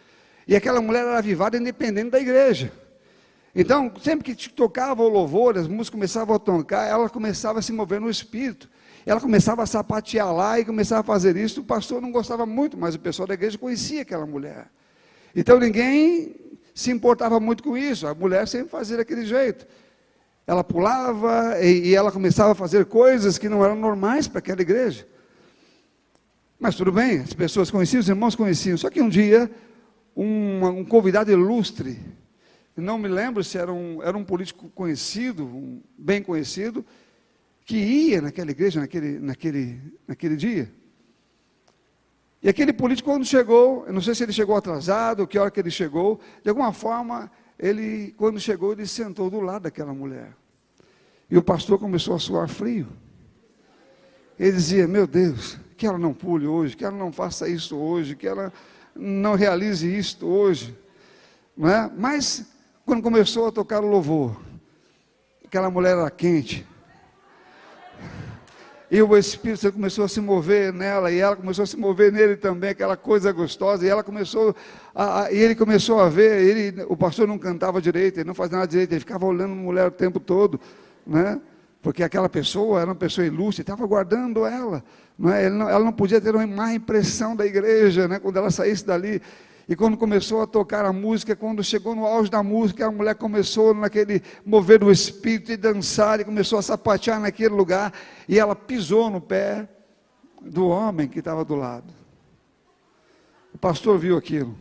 E 0.46 0.55
aquela 0.55 0.83
mulher 0.83 1.01
era 1.01 1.16
avivada 1.16 1.57
independente 1.57 2.11
da 2.11 2.20
igreja. 2.20 2.70
Então, 3.55 3.90
sempre 4.03 4.35
que 4.35 4.51
tocava 4.51 5.03
o 5.03 5.09
louvor, 5.09 5.57
as 5.57 5.66
músicas 5.66 5.90
começavam 5.90 6.37
a 6.37 6.38
tocar, 6.38 6.87
ela 6.87 7.09
começava 7.09 7.59
a 7.59 7.62
se 7.62 7.72
mover 7.72 8.01
no 8.03 8.11
espírito. 8.11 8.68
Ela 9.07 9.20
começava 9.20 9.62
a 9.62 9.66
sapatear 9.66 10.31
lá 10.35 10.61
e 10.61 10.64
começava 10.66 11.01
a 11.01 11.05
fazer 11.05 11.37
isso. 11.38 11.62
O 11.62 11.64
pastor 11.64 12.03
não 12.03 12.12
gostava 12.12 12.44
muito, 12.44 12.77
mas 12.77 12.94
o 12.94 12.98
pessoal 12.98 13.27
da 13.27 13.33
igreja 13.33 13.57
conhecia 13.57 14.03
aquela 14.03 14.27
mulher. 14.27 14.66
Então 15.35 15.59
ninguém 15.59 16.37
se 16.79 16.93
importava 16.93 17.41
muito 17.41 17.61
com 17.64 17.77
isso. 17.77 18.07
A 18.07 18.14
mulher 18.14 18.47
sempre 18.47 18.69
fazia 18.69 18.99
daquele 18.99 19.27
jeito. 19.27 19.67
Ela 20.47 20.62
pulava 20.62 21.61
e, 21.61 21.88
e 21.88 21.95
ela 21.95 22.12
começava 22.12 22.53
a 22.53 22.55
fazer 22.55 22.85
coisas 22.87 23.37
que 23.37 23.49
não 23.49 23.64
eram 23.64 23.75
normais 23.75 24.29
para 24.29 24.38
aquela 24.38 24.62
igreja. 24.62 25.05
Mas 26.57 26.77
tudo 26.77 26.93
bem, 26.93 27.19
as 27.19 27.33
pessoas 27.33 27.69
conheciam, 27.69 27.99
os 27.99 28.09
irmãos 28.09 28.37
conheciam. 28.37 28.77
Só 28.77 28.88
que 28.91 29.03
um 29.03 29.09
dia, 29.09 29.51
um, 30.17 30.64
um 30.67 30.85
convidado 30.85 31.33
ilustre, 31.33 31.99
não 32.77 32.97
me 32.97 33.09
lembro 33.09 33.43
se 33.43 33.59
era 33.59 33.73
um, 33.73 34.01
era 34.01 34.17
um 34.17 34.25
político 34.25 34.69
conhecido, 34.69 35.47
um, 35.47 35.83
bem 35.99 36.23
conhecido, 36.23 36.87
que 37.64 37.77
ia 37.77 38.23
naquela 38.23 38.53
igreja 38.53 38.79
naquele, 38.79 39.19
naquele, 39.19 39.81
naquele 40.07 40.37
dia. 40.37 40.73
E 42.42 42.48
aquele 42.48 42.72
político, 42.72 43.11
quando 43.11 43.24
chegou, 43.24 43.85
eu 43.87 43.92
não 43.92 44.01
sei 44.01 44.14
se 44.14 44.22
ele 44.22 44.33
chegou 44.33 44.57
atrasado, 44.57 45.27
que 45.27 45.38
hora 45.38 45.51
que 45.51 45.59
ele 45.59 45.70
chegou, 45.70 46.20
de 46.42 46.48
alguma 46.48 46.72
forma, 46.72 47.31
ele, 47.59 48.14
quando 48.16 48.38
chegou, 48.38 48.72
ele 48.72 48.87
sentou 48.87 49.29
do 49.29 49.40
lado 49.40 49.62
daquela 49.62 49.92
mulher. 49.92 50.33
E 51.31 51.37
o 51.37 51.42
pastor 51.42 51.79
começou 51.79 52.14
a 52.14 52.18
suar 52.18 52.48
frio. 52.48 52.87
Ele 54.38 54.53
dizia: 54.53 54.87
Meu 54.87 55.07
Deus, 55.07 55.59
que 55.77 55.87
ela 55.87 55.98
não 55.98 56.14
pule 56.14 56.46
hoje, 56.46 56.77
que 56.77 56.85
ela 56.85 56.96
não 56.96 57.12
faça 57.12 57.48
isso 57.48 57.77
hoje, 57.77 58.14
que 58.14 58.27
ela 58.27 58.53
não 58.94 59.35
realize 59.35 59.87
isto 59.87 60.27
hoje. 60.27 60.79
Não 61.57 61.68
é? 61.68 61.90
Mas, 61.96 62.46
quando 62.87 63.03
começou 63.03 63.48
a 63.48 63.53
tocar 63.53 63.83
o 63.83 63.88
louvor, 63.88 64.40
aquela 65.44 65.70
mulher 65.70 65.96
era 65.96 66.11
quente, 66.11 66.64
e 68.90 69.03
o 69.03 69.16
Espírito 69.16 69.61
Santo 69.61 69.74
começou 69.74 70.05
a 70.05 70.09
se 70.09 70.20
mover 70.20 70.72
nela, 70.72 71.12
e 71.12 71.18
ela 71.18 71.37
começou 71.37 71.62
a 71.62 71.66
se 71.66 71.77
mover 71.77 72.11
nele 72.11 72.37
também, 72.37 72.70
aquela 72.70 72.96
coisa 72.96 73.31
gostosa, 73.33 73.85
e 73.85 73.89
ela 73.89 74.03
começou, 74.03 74.57
a, 74.95 75.24
a, 75.24 75.32
e 75.32 75.36
ele 75.36 75.55
começou 75.55 76.01
a 76.01 76.09
ver, 76.09 76.43
ele, 76.43 76.84
o 76.89 76.97
pastor 76.97 77.28
não 77.28 77.39
cantava 77.39 77.82
direito, 77.82 78.18
ele 78.18 78.26
não 78.26 78.34
fazia 78.34 78.57
nada 78.57 78.68
direito, 78.68 78.93
ele 78.93 79.01
ficava 79.01 79.26
olhando 79.26 79.53
a 79.53 79.57
mulher 79.57 79.89
o 79.89 79.91
tempo 79.91 80.18
todo, 80.18 80.59
né? 81.07 81.39
porque 81.82 82.03
aquela 82.03 82.28
pessoa 82.28 82.80
era 82.80 82.89
uma 82.89 82.97
pessoa 82.97 83.26
ilustre, 83.26 83.62
estava 83.62 83.86
guardando 83.86 84.47
ela, 84.47 84.82
não 85.18 85.32
é? 85.32 85.45
ela 85.45 85.80
não 85.80 85.93
podia 85.93 86.20
ter 86.20 86.34
uma 86.34 86.47
má 86.47 86.72
impressão 86.72 87.36
da 87.36 87.45
igreja, 87.45 88.09
né? 88.09 88.18
quando 88.18 88.39
ela 88.39 88.51
saísse 88.51 88.86
dali, 88.86 89.20
e 89.69 89.77
quando 89.77 89.97
começou 89.99 90.41
a 90.41 90.47
tocar 90.47 90.85
a 90.87 90.93
música, 90.93 91.37
quando 91.37 91.62
chegou 91.62 91.95
no 91.95 92.07
auge 92.07 92.31
da 92.31 92.43
música, 92.43 92.87
a 92.87 92.91
mulher 92.91 93.14
começou 93.14 93.75
naquele 93.75 94.23
mover 94.45 94.79
do 94.79 94.91
espírito 94.91 95.53
e 95.53 95.57
dançar, 95.57 96.21
e 96.21 96.25
começou 96.25 96.59
a 96.59 96.62
sapatear 96.62 97.21
naquele 97.21 97.55
lugar, 97.55 97.93
e 98.27 98.39
ela 98.39 98.57
pisou 98.57 99.11
no 99.11 99.21
pé 99.21 99.69
do 100.41 100.69
homem 100.69 101.07
que 101.07 101.19
estava 101.19 101.45
do 101.45 101.55
lado. 101.55 101.93
O 103.53 103.59
pastor 103.59 103.99
viu 103.99 104.16
aquilo, 104.16 104.57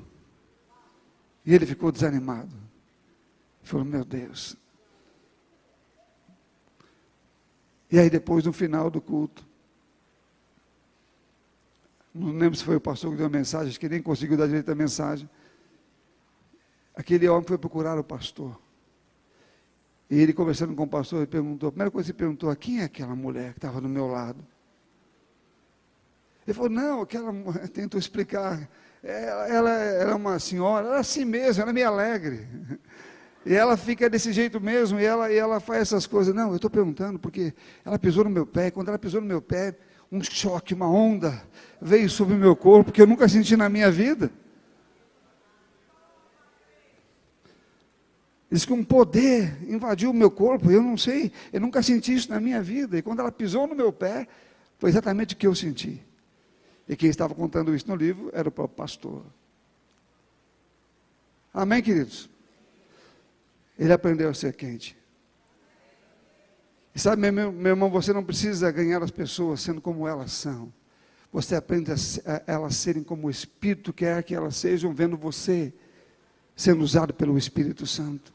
e 1.46 1.56
ele 1.56 1.66
ficou 1.66 1.92
desanimado. 1.92 2.52
Ele 3.62 3.70
falou: 3.70 3.86
Meu 3.86 4.04
Deus, 4.04 4.58
E 7.90 7.98
aí 7.98 8.10
depois, 8.10 8.44
no 8.44 8.52
final 8.52 8.90
do 8.90 9.00
culto, 9.00 9.47
não 12.18 12.38
lembro 12.38 12.56
se 12.56 12.64
foi 12.64 12.76
o 12.76 12.82
pastor 12.82 13.12
que 13.12 13.18
deu 13.18 13.28
a 13.28 13.30
mensagem, 13.30 13.70
acho 13.70 13.80
que 13.80 13.88
nem 13.88 14.02
conseguiu 14.02 14.38
dar 14.38 14.48
direito 14.48 14.72
à 14.72 14.76
mensagem. 14.76 15.30
Aquele 16.96 17.28
homem 17.30 17.48
foi 17.48 17.58
procurar 17.58 17.98
o 17.98 18.04
pastor. 18.04 18.60
E 20.10 20.20
ele 20.20 20.34
conversando 20.34 20.74
com 20.74 20.84
o 20.84 20.88
pastor, 20.88 21.20
ele 21.20 21.28
perguntou, 21.28 21.70
a 21.70 21.72
primeira 21.72 21.92
coisa 21.92 22.06
que 22.08 22.12
ele 22.12 22.18
perguntou, 22.18 22.56
quem 22.56 22.82
é 22.82 22.86
aquela 22.86 23.16
mulher 23.16 23.52
que 23.52 23.60
estava 23.60 23.80
do 23.80 23.90
meu 23.90 24.08
lado? 24.08 24.44
Ele 26.46 26.54
falou, 26.54 26.70
não, 26.70 27.02
aquela 27.02 27.32
mulher, 27.32 27.68
tentou 27.70 28.00
explicar, 28.00 28.70
ela, 29.04 29.48
ela, 29.48 29.72
é 29.72 30.16
uma 30.16 30.40
senhora, 30.40 30.88
ela 30.88 30.98
é 30.98 31.00
assim 31.00 31.26
mesmo, 31.26 31.62
ela 31.62 31.72
é 31.72 31.74
meio 31.74 31.88
alegre. 31.88 32.48
E 33.46 33.54
ela 33.54 33.78
fica 33.78 34.10
desse 34.10 34.32
jeito 34.32 34.60
mesmo, 34.60 35.00
e 35.00 35.06
ela, 35.06 35.32
e 35.32 35.38
ela 35.38 35.60
faz 35.60 35.84
essas 35.84 36.08
coisas. 36.08 36.34
Não, 36.34 36.50
eu 36.50 36.56
estou 36.56 36.70
perguntando, 36.70 37.20
porque 37.20 37.54
ela 37.86 38.00
pisou 38.00 38.24
no 38.24 38.30
meu 38.30 38.46
pé, 38.46 38.72
quando 38.72 38.88
ela 38.88 38.98
pisou 38.98 39.22
no 39.22 39.28
meu 39.28 39.42
pé, 39.42 39.78
um 40.12 40.22
choque, 40.24 40.74
uma 40.74 40.90
onda 40.90 41.42
veio 41.82 42.10
sobre 42.10 42.34
o 42.34 42.38
meu 42.38 42.56
corpo 42.56 42.92
que 42.92 43.02
eu 43.02 43.08
nunca 43.08 43.28
senti 43.28 43.56
na 43.56 43.70
minha 43.70 43.92
vida. 43.92 44.32
Diz 48.50 48.66
que 48.66 48.72
um 48.72 48.84
poder 48.84 49.58
invadiu 49.70 50.10
o 50.10 50.14
meu 50.14 50.32
corpo, 50.32 50.72
eu 50.72 50.82
não 50.82 50.98
sei, 50.98 51.32
eu 51.52 51.60
nunca 51.60 51.84
senti 51.84 52.14
isso 52.14 52.30
na 52.30 52.40
minha 52.40 52.62
vida. 52.62 52.98
E 52.98 53.02
quando 53.02 53.20
ela 53.20 53.32
pisou 53.32 53.68
no 53.68 53.76
meu 53.76 53.92
pé, 53.92 54.28
foi 54.80 54.90
exatamente 54.90 55.34
o 55.34 55.38
que 55.38 55.46
eu 55.46 55.54
senti. 55.54 56.02
E 56.88 56.96
quem 56.96 57.10
estava 57.10 57.36
contando 57.36 57.76
isso 57.76 57.88
no 57.88 57.96
livro 57.96 58.32
era 58.34 58.48
o 58.48 58.52
próprio 58.52 58.78
pastor. 58.78 59.26
Amém, 61.54 61.82
queridos? 61.82 62.30
Ele 63.78 63.92
aprendeu 63.92 64.30
a 64.30 64.34
ser 64.34 64.54
quente. 64.54 64.97
E 66.98 67.00
sabe, 67.00 67.30
meu, 67.30 67.52
meu 67.52 67.70
irmão, 67.74 67.92
você 67.92 68.12
não 68.12 68.24
precisa 68.24 68.72
ganhar 68.72 69.04
as 69.04 69.12
pessoas 69.12 69.62
sendo 69.62 69.80
como 69.80 70.08
elas 70.08 70.32
são. 70.32 70.74
Você 71.32 71.54
aprende 71.54 71.92
a, 71.92 71.96
a 72.26 72.42
elas 72.48 72.76
serem 72.76 73.04
como 73.04 73.28
o 73.28 73.30
Espírito 73.30 73.94
quer 73.94 74.24
que 74.24 74.34
elas 74.34 74.56
sejam, 74.56 74.92
vendo 74.96 75.16
você 75.16 75.72
sendo 76.56 76.82
usado 76.82 77.14
pelo 77.14 77.38
Espírito 77.38 77.86
Santo. 77.86 78.34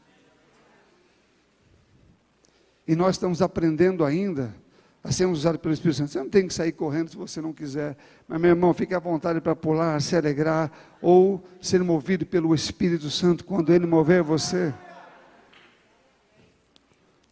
E 2.87 2.95
nós 2.95 3.15
estamos 3.15 3.41
aprendendo 3.41 4.05
ainda 4.05 4.55
a 5.03 5.11
sermos 5.11 5.39
usados 5.39 5.59
pelo 5.59 5.73
Espírito 5.73 5.97
Santo. 5.97 6.11
Você 6.11 6.19
não 6.19 6.29
tem 6.29 6.47
que 6.47 6.53
sair 6.53 6.71
correndo 6.71 7.09
se 7.09 7.17
você 7.17 7.41
não 7.41 7.51
quiser. 7.51 7.97
Mas, 8.25 8.39
meu 8.39 8.51
irmão, 8.51 8.73
fique 8.73 8.95
à 8.95 8.99
vontade 8.99 9.41
para 9.41 9.57
pular, 9.57 10.01
se 10.01 10.15
alegrar 10.15 10.71
ou 11.01 11.43
ser 11.59 11.83
movido 11.83 12.25
pelo 12.25 12.55
Espírito 12.55 13.09
Santo 13.09 13.43
quando 13.43 13.73
Ele 13.73 13.85
mover 13.85 14.23
você. 14.23 14.73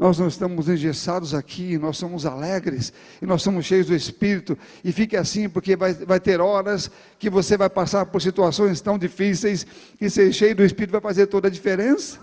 Nós 0.02 0.18
não 0.18 0.28
estamos 0.28 0.68
engessados 0.68 1.36
aqui, 1.36 1.78
nós 1.78 1.95
somos 1.95 2.26
alegres 2.26 2.91
e 3.22 3.26
nós 3.28 3.43
somos 3.43 3.68
cheios 3.68 3.86
do 3.86 3.93
Espírito. 3.93 4.58
E 4.84 4.91
fique 4.91 5.16
assim, 5.16 5.47
porque 5.47 5.76
vai, 5.76 5.93
vai 5.93 6.20
ter 6.20 6.41
horas 6.41 6.89
que 7.20 7.30
você 7.30 7.56
vai 7.56 7.70
passar 7.70 8.08
por 8.08 8.20
situações 8.20 8.82
tão 8.82 8.97
difíceis 8.97 9.64
que 9.99 10.10
ser 10.10 10.34
cheio 10.34 10.56
do 10.56 10.64
Espírito 10.64 10.93
vai 10.93 11.02
fazer 11.02 11.28
toda 11.28 11.49
a 11.49 11.52
diferença. 11.52 12.18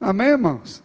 Amém, 0.00 0.28
irmãos? 0.28 0.84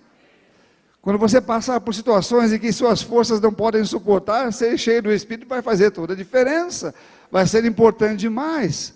Quando 1.00 1.20
você 1.20 1.40
passar 1.40 1.80
por 1.80 1.94
situações 1.94 2.52
em 2.52 2.58
que 2.58 2.74
suas 2.74 3.04
forças 3.04 3.40
não 3.40 3.54
podem 3.54 3.86
suportar, 3.86 4.52
ser 4.52 4.76
cheio 4.80 5.04
do 5.04 5.14
Espírito 5.14 5.48
vai 5.48 5.62
fazer 5.62 5.92
toda 5.92 6.14
a 6.14 6.18
diferença. 6.18 6.92
Vai 7.32 7.46
ser 7.46 7.66
importante 7.66 8.22
demais. 8.22 8.96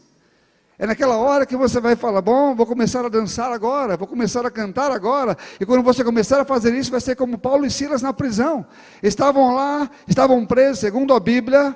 É 0.81 0.87
naquela 0.87 1.17
hora 1.17 1.45
que 1.45 1.57
você 1.57 1.81
vai 1.81 1.97
falar: 1.97 2.21
Bom, 2.21 2.55
vou 2.55 2.65
começar 2.65 3.05
a 3.05 3.09
dançar 3.09 3.51
agora, 3.51 3.97
vou 3.97 4.07
começar 4.07 4.45
a 4.45 4.49
cantar 4.49 4.93
agora. 4.93 5.37
E 5.59 5.65
quando 5.65 5.83
você 5.83 6.05
começar 6.05 6.39
a 6.39 6.45
fazer 6.45 6.73
isso, 6.73 6.89
vai 6.89 7.01
ser 7.01 7.17
como 7.17 7.37
Paulo 7.37 7.65
e 7.65 7.69
Silas 7.69 8.01
na 8.01 8.13
prisão. 8.13 8.65
Estavam 9.03 9.53
lá, 9.53 9.91
estavam 10.07 10.45
presos, 10.45 10.79
segundo 10.79 11.13
a 11.13 11.19
Bíblia, 11.19 11.75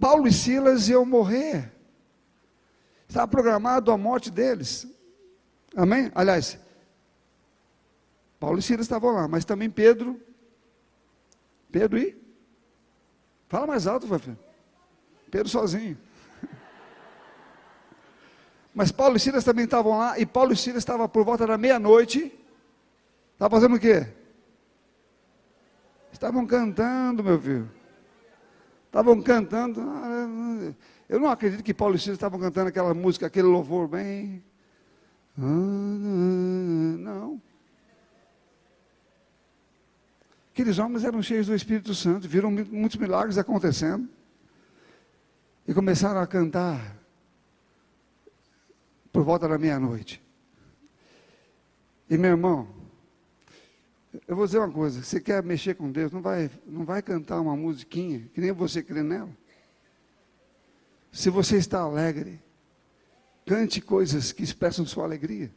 Paulo 0.00 0.26
e 0.26 0.32
Silas 0.32 0.88
iam 0.88 1.04
morrer. 1.04 1.70
Estava 3.06 3.28
programado 3.28 3.92
a 3.92 3.98
morte 3.98 4.30
deles. 4.30 4.86
Amém? 5.76 6.10
Aliás, 6.14 6.58
Paulo 8.40 8.60
e 8.60 8.62
Silas 8.62 8.86
estavam 8.86 9.10
lá, 9.10 9.28
mas 9.28 9.44
também 9.44 9.68
Pedro. 9.68 10.18
Pedro 11.70 11.98
e? 11.98 12.16
Fala 13.46 13.66
mais 13.66 13.86
alto, 13.86 14.06
Fafê. 14.06 14.32
Pedro 15.30 15.50
sozinho. 15.50 15.98
Mas 18.78 18.92
Paulo 18.92 19.16
e 19.16 19.18
Silas 19.18 19.42
também 19.42 19.64
estavam 19.64 19.98
lá, 19.98 20.16
e 20.20 20.24
Paulo 20.24 20.52
e 20.52 20.56
Silas 20.56 20.82
estavam 20.82 21.08
por 21.08 21.24
volta 21.24 21.44
da 21.44 21.58
meia-noite. 21.58 22.32
Estava 23.32 23.56
fazendo 23.56 23.74
o 23.74 23.80
quê? 23.80 24.06
Estavam 26.12 26.46
cantando, 26.46 27.24
meu 27.24 27.40
filho. 27.40 27.68
Estavam 28.86 29.20
cantando. 29.20 29.80
Eu 31.08 31.18
não 31.18 31.28
acredito 31.28 31.64
que 31.64 31.74
Paulo 31.74 31.96
e 31.96 31.98
Silas 31.98 32.18
estavam 32.18 32.38
cantando 32.38 32.68
aquela 32.68 32.94
música, 32.94 33.26
aquele 33.26 33.48
louvor 33.48 33.88
bem. 33.88 34.44
Não. 35.36 37.42
Aqueles 40.52 40.78
homens 40.78 41.02
eram 41.02 41.20
cheios 41.20 41.48
do 41.48 41.54
Espírito 41.56 41.96
Santo, 41.96 42.28
viram 42.28 42.52
muitos 42.52 42.96
milagres 42.96 43.38
acontecendo. 43.38 44.08
E 45.66 45.74
começaram 45.74 46.20
a 46.20 46.28
cantar 46.28 46.96
por 49.18 49.24
volta 49.24 49.48
da 49.48 49.58
meia-noite. 49.58 50.22
E 52.08 52.16
meu 52.16 52.30
irmão, 52.30 52.68
eu 54.28 54.36
vou 54.36 54.46
dizer 54.46 54.58
uma 54.58 54.70
coisa: 54.70 55.02
você 55.02 55.20
quer 55.20 55.42
mexer 55.42 55.74
com 55.74 55.90
Deus, 55.90 56.12
não 56.12 56.22
vai, 56.22 56.48
não 56.64 56.84
vai 56.84 57.02
cantar 57.02 57.40
uma 57.40 57.56
musiquinha 57.56 58.30
que 58.32 58.40
nem 58.40 58.52
você 58.52 58.80
crê 58.80 59.02
nela. 59.02 59.36
Se 61.10 61.30
você 61.30 61.56
está 61.56 61.80
alegre, 61.80 62.40
cante 63.44 63.80
coisas 63.80 64.30
que 64.30 64.44
expressam 64.44 64.86
sua 64.86 65.02
alegria. 65.02 65.52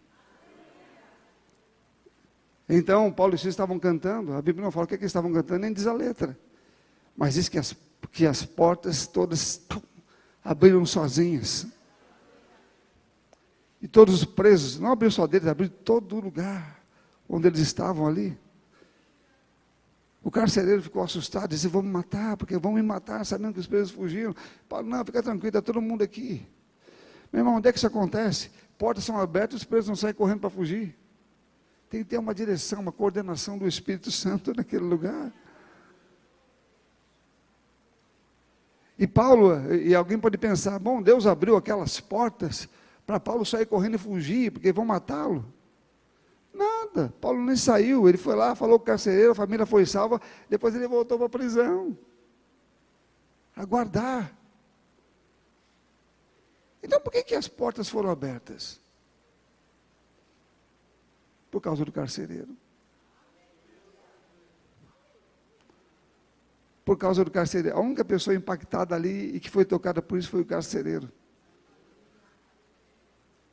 Então, 2.67 3.11
Paulo 3.11 3.35
e 3.35 3.37
Silas 3.37 3.53
estavam 3.53 3.77
cantando, 3.77 4.33
a 4.33 4.41
Bíblia 4.41 4.63
não 4.63 4.71
fala 4.71 4.85
o 4.85 4.87
que, 4.87 4.95
é 4.95 4.97
que 4.97 5.03
eles 5.03 5.11
estavam 5.11 5.31
cantando, 5.31 5.59
nem 5.59 5.71
diz 5.71 5.85
a 5.85 5.93
letra. 5.93 6.35
Mas 7.15 7.35
diz 7.35 7.47
que 7.47 7.59
as, 7.59 7.75
que 8.11 8.25
as 8.25 8.43
portas 8.43 9.05
todas 9.05 9.61
abriram 10.43 10.83
sozinhas. 10.83 11.67
E 13.81 13.87
todos 13.87 14.13
os 14.13 14.25
presos, 14.25 14.79
não 14.79 14.91
abriu 14.91 15.09
só 15.09 15.25
deles, 15.25 15.47
abriu 15.47 15.69
todo 15.69 16.15
o 16.15 16.19
lugar 16.19 16.81
onde 17.27 17.47
eles 17.47 17.59
estavam 17.59 18.05
ali. 18.05 18.37
O 20.23 20.29
carcereiro 20.29 20.83
ficou 20.83 21.01
assustado, 21.01 21.49
disse: 21.49 21.67
Vão 21.67 21.81
me 21.81 21.89
matar, 21.89 22.37
porque 22.37 22.57
vão 22.57 22.73
me 22.73 22.81
matar, 22.81 23.25
sabendo 23.25 23.53
que 23.53 23.59
os 23.59 23.67
presos 23.67 23.91
fugiram. 23.91 24.35
Paulo, 24.69 24.87
não, 24.87 25.03
fica 25.03 25.23
tranquilo, 25.23 25.47
está 25.47 25.61
todo 25.61 25.81
mundo 25.81 26.03
aqui. 26.03 26.45
Meu 27.33 27.39
irmão, 27.39 27.55
onde 27.55 27.69
é 27.69 27.71
que 27.71 27.77
isso 27.77 27.87
acontece? 27.87 28.51
Portas 28.77 29.03
são 29.03 29.17
abertas, 29.17 29.61
os 29.61 29.63
presos 29.63 29.87
não 29.87 29.95
saem 29.95 30.13
correndo 30.13 30.41
para 30.41 30.49
fugir. 30.49 30.95
Tem 31.89 32.03
que 32.03 32.09
ter 32.09 32.17
uma 32.19 32.35
direção, 32.35 32.81
uma 32.81 32.91
coordenação 32.91 33.57
do 33.57 33.67
Espírito 33.67 34.11
Santo 34.11 34.53
naquele 34.55 34.83
lugar. 34.83 35.31
E 38.99 39.07
Paulo, 39.07 39.73
e 39.73 39.95
alguém 39.95 40.19
pode 40.19 40.37
pensar: 40.37 40.77
bom, 40.77 41.01
Deus 41.01 41.25
abriu 41.25 41.55
aquelas 41.55 41.99
portas 41.99 42.69
para 43.11 43.19
Paulo 43.19 43.45
sair 43.45 43.65
correndo 43.65 43.95
e 43.95 43.97
fugir, 43.97 44.51
porque 44.51 44.71
vão 44.71 44.85
matá-lo. 44.85 45.45
Nada, 46.53 47.13
Paulo 47.19 47.43
nem 47.43 47.57
saiu, 47.57 48.07
ele 48.07 48.17
foi 48.17 48.35
lá, 48.35 48.55
falou 48.55 48.79
com 48.79 48.83
o 48.83 48.85
carcereiro, 48.85 49.31
a 49.31 49.35
família 49.35 49.65
foi 49.65 49.85
salva, 49.85 50.21
depois 50.49 50.73
ele 50.73 50.87
voltou 50.87 51.17
para 51.17 51.27
a 51.27 51.29
prisão. 51.29 51.97
Aguardar. 53.53 54.33
Então 56.81 57.01
por 57.01 57.11
que, 57.11 57.21
que 57.21 57.35
as 57.35 57.49
portas 57.49 57.89
foram 57.89 58.09
abertas? 58.09 58.79
Por 61.49 61.59
causa 61.59 61.83
do 61.83 61.91
carcereiro. 61.91 62.55
Por 66.85 66.97
causa 66.97 67.25
do 67.25 67.31
carcereiro. 67.31 67.77
A 67.77 67.81
única 67.81 68.05
pessoa 68.05 68.33
impactada 68.33 68.95
ali 68.95 69.35
e 69.35 69.39
que 69.39 69.49
foi 69.49 69.65
tocada 69.65 70.01
por 70.01 70.17
isso 70.17 70.29
foi 70.29 70.41
o 70.41 70.45
carcereiro. 70.45 71.11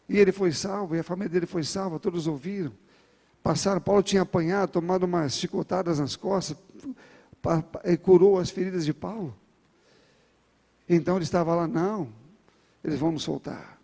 E 0.09 0.19
ele 0.19 0.33
foi 0.33 0.53
salvo, 0.53 0.97
e 0.97 0.99
a 0.99 1.05
família 1.05 1.29
dele 1.29 1.47
foi 1.47 1.63
salva, 1.63 1.99
todos 1.99 2.27
ouviram. 2.27 2.73
Passaram, 3.43 3.81
Paulo 3.81 4.03
tinha 4.03 4.23
apanhado, 4.23 4.73
tomado 4.73 5.05
umas 5.05 5.37
chicotadas 5.37 5.99
nas 5.99 6.17
costas, 6.17 6.57
curou 8.03 8.39
as 8.39 8.51
feridas 8.51 8.85
de 8.85 8.95
Paulo. 8.95 9.37
Então 10.89 11.17
ele 11.17 11.25
estava 11.25 11.55
lá, 11.55 11.69
não, 11.69 12.13
eles 12.83 12.99
vão 12.99 13.13
nos 13.13 13.23
soltar. 13.23 13.79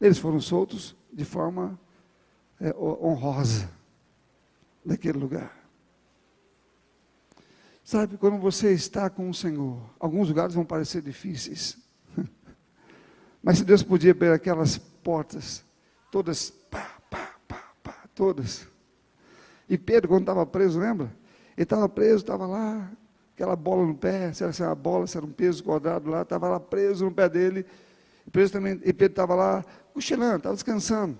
Eles 0.00 0.18
foram 0.18 0.40
soltos 0.40 0.94
de 1.12 1.24
forma 1.24 1.78
é, 2.60 2.74
honrosa 2.76 3.68
daquele 4.84 5.18
lugar. 5.18 5.56
Sabe, 7.82 8.16
quando 8.18 8.38
você 8.38 8.72
está 8.72 9.08
com 9.08 9.30
o 9.30 9.34
Senhor, 9.34 9.80
alguns 9.98 10.28
lugares 10.28 10.54
vão 10.54 10.64
parecer 10.64 11.00
difíceis. 11.02 11.78
Mas 13.46 13.58
se 13.58 13.64
Deus 13.64 13.80
podia 13.80 14.10
abrir 14.10 14.32
aquelas 14.32 14.76
portas, 14.76 15.64
todas, 16.10 16.50
pá, 16.50 16.96
pá, 17.08 17.36
pá, 17.46 17.72
pá, 17.80 17.94
todas, 18.12 18.66
E 19.68 19.78
Pedro, 19.78 20.08
quando 20.08 20.22
estava 20.22 20.44
preso, 20.44 20.80
lembra? 20.80 21.12
Ele 21.56 21.62
estava 21.62 21.88
preso, 21.88 22.24
estava 22.24 22.44
lá, 22.44 22.90
aquela 23.32 23.54
bola 23.54 23.86
no 23.86 23.94
pé, 23.94 24.32
se 24.32 24.42
era 24.42 24.52
uma 24.66 24.74
bola, 24.74 25.06
se 25.06 25.16
era 25.16 25.24
um 25.24 25.30
peso 25.30 25.62
quadrado 25.62 26.10
lá, 26.10 26.22
estava 26.22 26.48
lá 26.48 26.58
preso 26.58 27.04
no 27.04 27.12
pé 27.12 27.28
dele. 27.28 27.64
E, 28.26 28.30
preso 28.32 28.52
também, 28.52 28.80
e 28.84 28.92
Pedro 28.92 29.12
estava 29.12 29.36
lá 29.36 29.64
cochilando, 29.94 30.38
estava 30.38 30.54
descansando. 30.56 31.16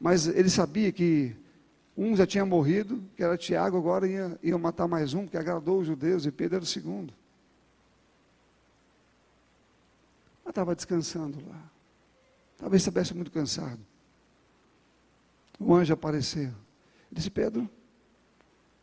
Mas 0.00 0.26
ele 0.26 0.48
sabia 0.48 0.90
que 0.92 1.36
um 1.94 2.16
já 2.16 2.26
tinha 2.26 2.46
morrido, 2.46 3.02
que 3.14 3.22
era 3.22 3.36
Tiago, 3.36 3.76
agora 3.76 4.08
ia, 4.08 4.38
ia 4.42 4.56
matar 4.56 4.88
mais 4.88 5.12
um, 5.12 5.26
que 5.26 5.36
agradou 5.36 5.80
os 5.80 5.86
judeus, 5.86 6.24
e 6.24 6.32
Pedro 6.32 6.56
era 6.56 6.64
o 6.64 6.66
segundo. 6.66 7.12
Mas 10.44 10.50
estava 10.50 10.74
descansando 10.74 11.38
lá. 11.48 11.70
Talvez 12.56 12.82
estivesse 12.82 13.14
muito 13.14 13.30
cansado. 13.30 13.80
O 15.58 15.74
anjo 15.74 15.92
apareceu. 15.92 16.52
Disse, 17.10 17.30
Pedro, 17.30 17.68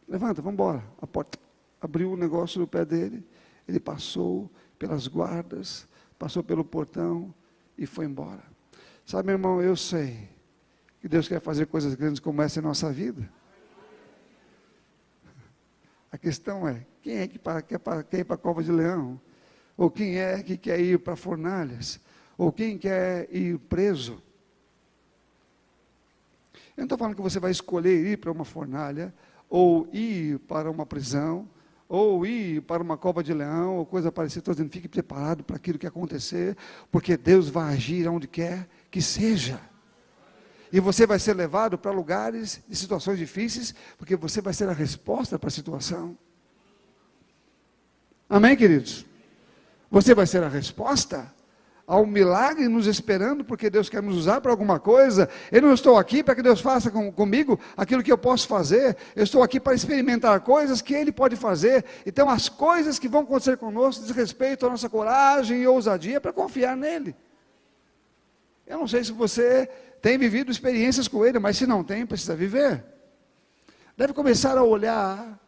levanta, 0.07 0.41
vamos 0.41 0.53
embora. 0.53 0.83
A 1.01 1.07
porta 1.07 1.37
abriu 1.79 2.11
o 2.11 2.17
negócio 2.17 2.59
no 2.59 2.67
pé 2.67 2.83
dele. 2.83 3.25
Ele 3.67 3.79
passou 3.79 4.49
pelas 4.79 5.07
guardas, 5.07 5.87
passou 6.17 6.43
pelo 6.43 6.65
portão 6.65 7.33
e 7.77 7.85
foi 7.85 8.05
embora. 8.05 8.43
Sabe, 9.05 9.27
meu 9.27 9.35
irmão, 9.35 9.61
eu 9.61 9.75
sei 9.75 10.29
que 10.99 11.07
Deus 11.07 11.27
quer 11.27 11.41
fazer 11.41 11.65
coisas 11.67 11.93
grandes 11.95 12.19
como 12.19 12.41
essa 12.41 12.59
em 12.59 12.63
nossa 12.63 12.91
vida. 12.91 13.29
A 16.11 16.17
questão 16.17 16.67
é, 16.67 16.85
quem 17.01 17.17
é 17.17 17.27
que 17.27 17.39
quer, 17.39 17.79
quer 18.03 18.19
ir 18.19 18.23
para 18.23 18.35
a 18.35 18.37
cova 18.37 18.63
de 18.63 18.71
leão? 18.71 19.19
Ou 19.81 19.89
quem 19.89 20.19
é 20.19 20.43
que 20.43 20.57
quer 20.57 20.79
ir 20.79 20.99
para 20.99 21.15
fornalhas? 21.15 21.99
Ou 22.37 22.51
quem 22.51 22.77
quer 22.77 23.27
ir 23.35 23.57
preso? 23.57 24.21
Eu 26.77 26.81
não 26.81 26.83
estou 26.83 26.99
falando 26.99 27.15
que 27.15 27.21
você 27.23 27.39
vai 27.39 27.49
escolher 27.49 28.05
ir 28.05 28.17
para 28.17 28.31
uma 28.31 28.45
fornalha, 28.45 29.11
ou 29.49 29.89
ir 29.91 30.37
para 30.41 30.69
uma 30.69 30.85
prisão, 30.85 31.49
ou 31.89 32.23
ir 32.27 32.61
para 32.61 32.83
uma 32.83 32.95
cova 32.95 33.23
de 33.23 33.33
leão, 33.33 33.77
ou 33.77 33.83
coisa 33.83 34.11
parecida. 34.11 34.41
Estou 34.41 34.53
dizendo, 34.53 34.69
fique 34.69 34.87
preparado 34.87 35.43
para 35.43 35.55
aquilo 35.55 35.79
que 35.79 35.87
acontecer, 35.87 36.55
porque 36.91 37.17
Deus 37.17 37.49
vai 37.49 37.73
agir 37.73 38.07
onde 38.07 38.27
quer 38.27 38.69
que 38.91 39.01
seja. 39.01 39.59
E 40.71 40.79
você 40.79 41.07
vai 41.07 41.17
ser 41.17 41.33
levado 41.33 41.75
para 41.75 41.89
lugares 41.89 42.61
e 42.69 42.75
situações 42.75 43.17
difíceis, 43.17 43.73
porque 43.97 44.15
você 44.15 44.41
vai 44.41 44.53
ser 44.53 44.69
a 44.69 44.73
resposta 44.73 45.39
para 45.39 45.47
a 45.47 45.51
situação. 45.51 46.15
Amém, 48.29 48.55
queridos? 48.55 49.09
Você 49.91 50.15
vai 50.15 50.25
ser 50.25 50.41
a 50.41 50.47
resposta 50.47 51.31
um 51.99 52.05
milagre 52.05 52.67
nos 52.67 52.87
esperando, 52.87 53.43
porque 53.43 53.69
Deus 53.69 53.89
quer 53.89 54.01
nos 54.01 54.15
usar 54.15 54.39
para 54.39 54.51
alguma 54.51 54.79
coisa. 54.79 55.29
Eu 55.51 55.61
não 55.61 55.73
estou 55.73 55.97
aqui 55.97 56.23
para 56.23 56.35
que 56.35 56.41
Deus 56.41 56.61
faça 56.61 56.89
com, 56.89 57.11
comigo 57.11 57.59
aquilo 57.75 58.03
que 58.03 58.11
eu 58.11 58.17
posso 58.17 58.47
fazer. 58.47 58.95
Eu 59.15 59.23
estou 59.23 59.43
aqui 59.43 59.59
para 59.59 59.73
experimentar 59.73 60.39
coisas 60.41 60.81
que 60.81 60.93
Ele 60.93 61.11
pode 61.11 61.35
fazer. 61.35 61.83
Então, 62.05 62.29
as 62.29 62.47
coisas 62.47 62.97
que 62.97 63.07
vão 63.07 63.21
acontecer 63.21 63.57
conosco 63.57 64.05
diz 64.05 64.15
respeito 64.15 64.65
à 64.65 64.69
nossa 64.69 64.89
coragem 64.89 65.61
e 65.61 65.67
ousadia 65.67 66.21
para 66.21 66.31
confiar 66.31 66.77
nele. 66.77 67.15
Eu 68.65 68.77
não 68.77 68.87
sei 68.87 69.03
se 69.03 69.11
você 69.11 69.69
tem 70.01 70.17
vivido 70.17 70.51
experiências 70.51 71.07
com 71.07 71.25
Ele, 71.25 71.39
mas 71.39 71.57
se 71.57 71.67
não 71.67 71.83
tem, 71.83 72.05
precisa 72.05 72.35
viver. 72.35 72.83
Deve 73.97 74.13
começar 74.13 74.57
a 74.57 74.63
olhar 74.63 75.39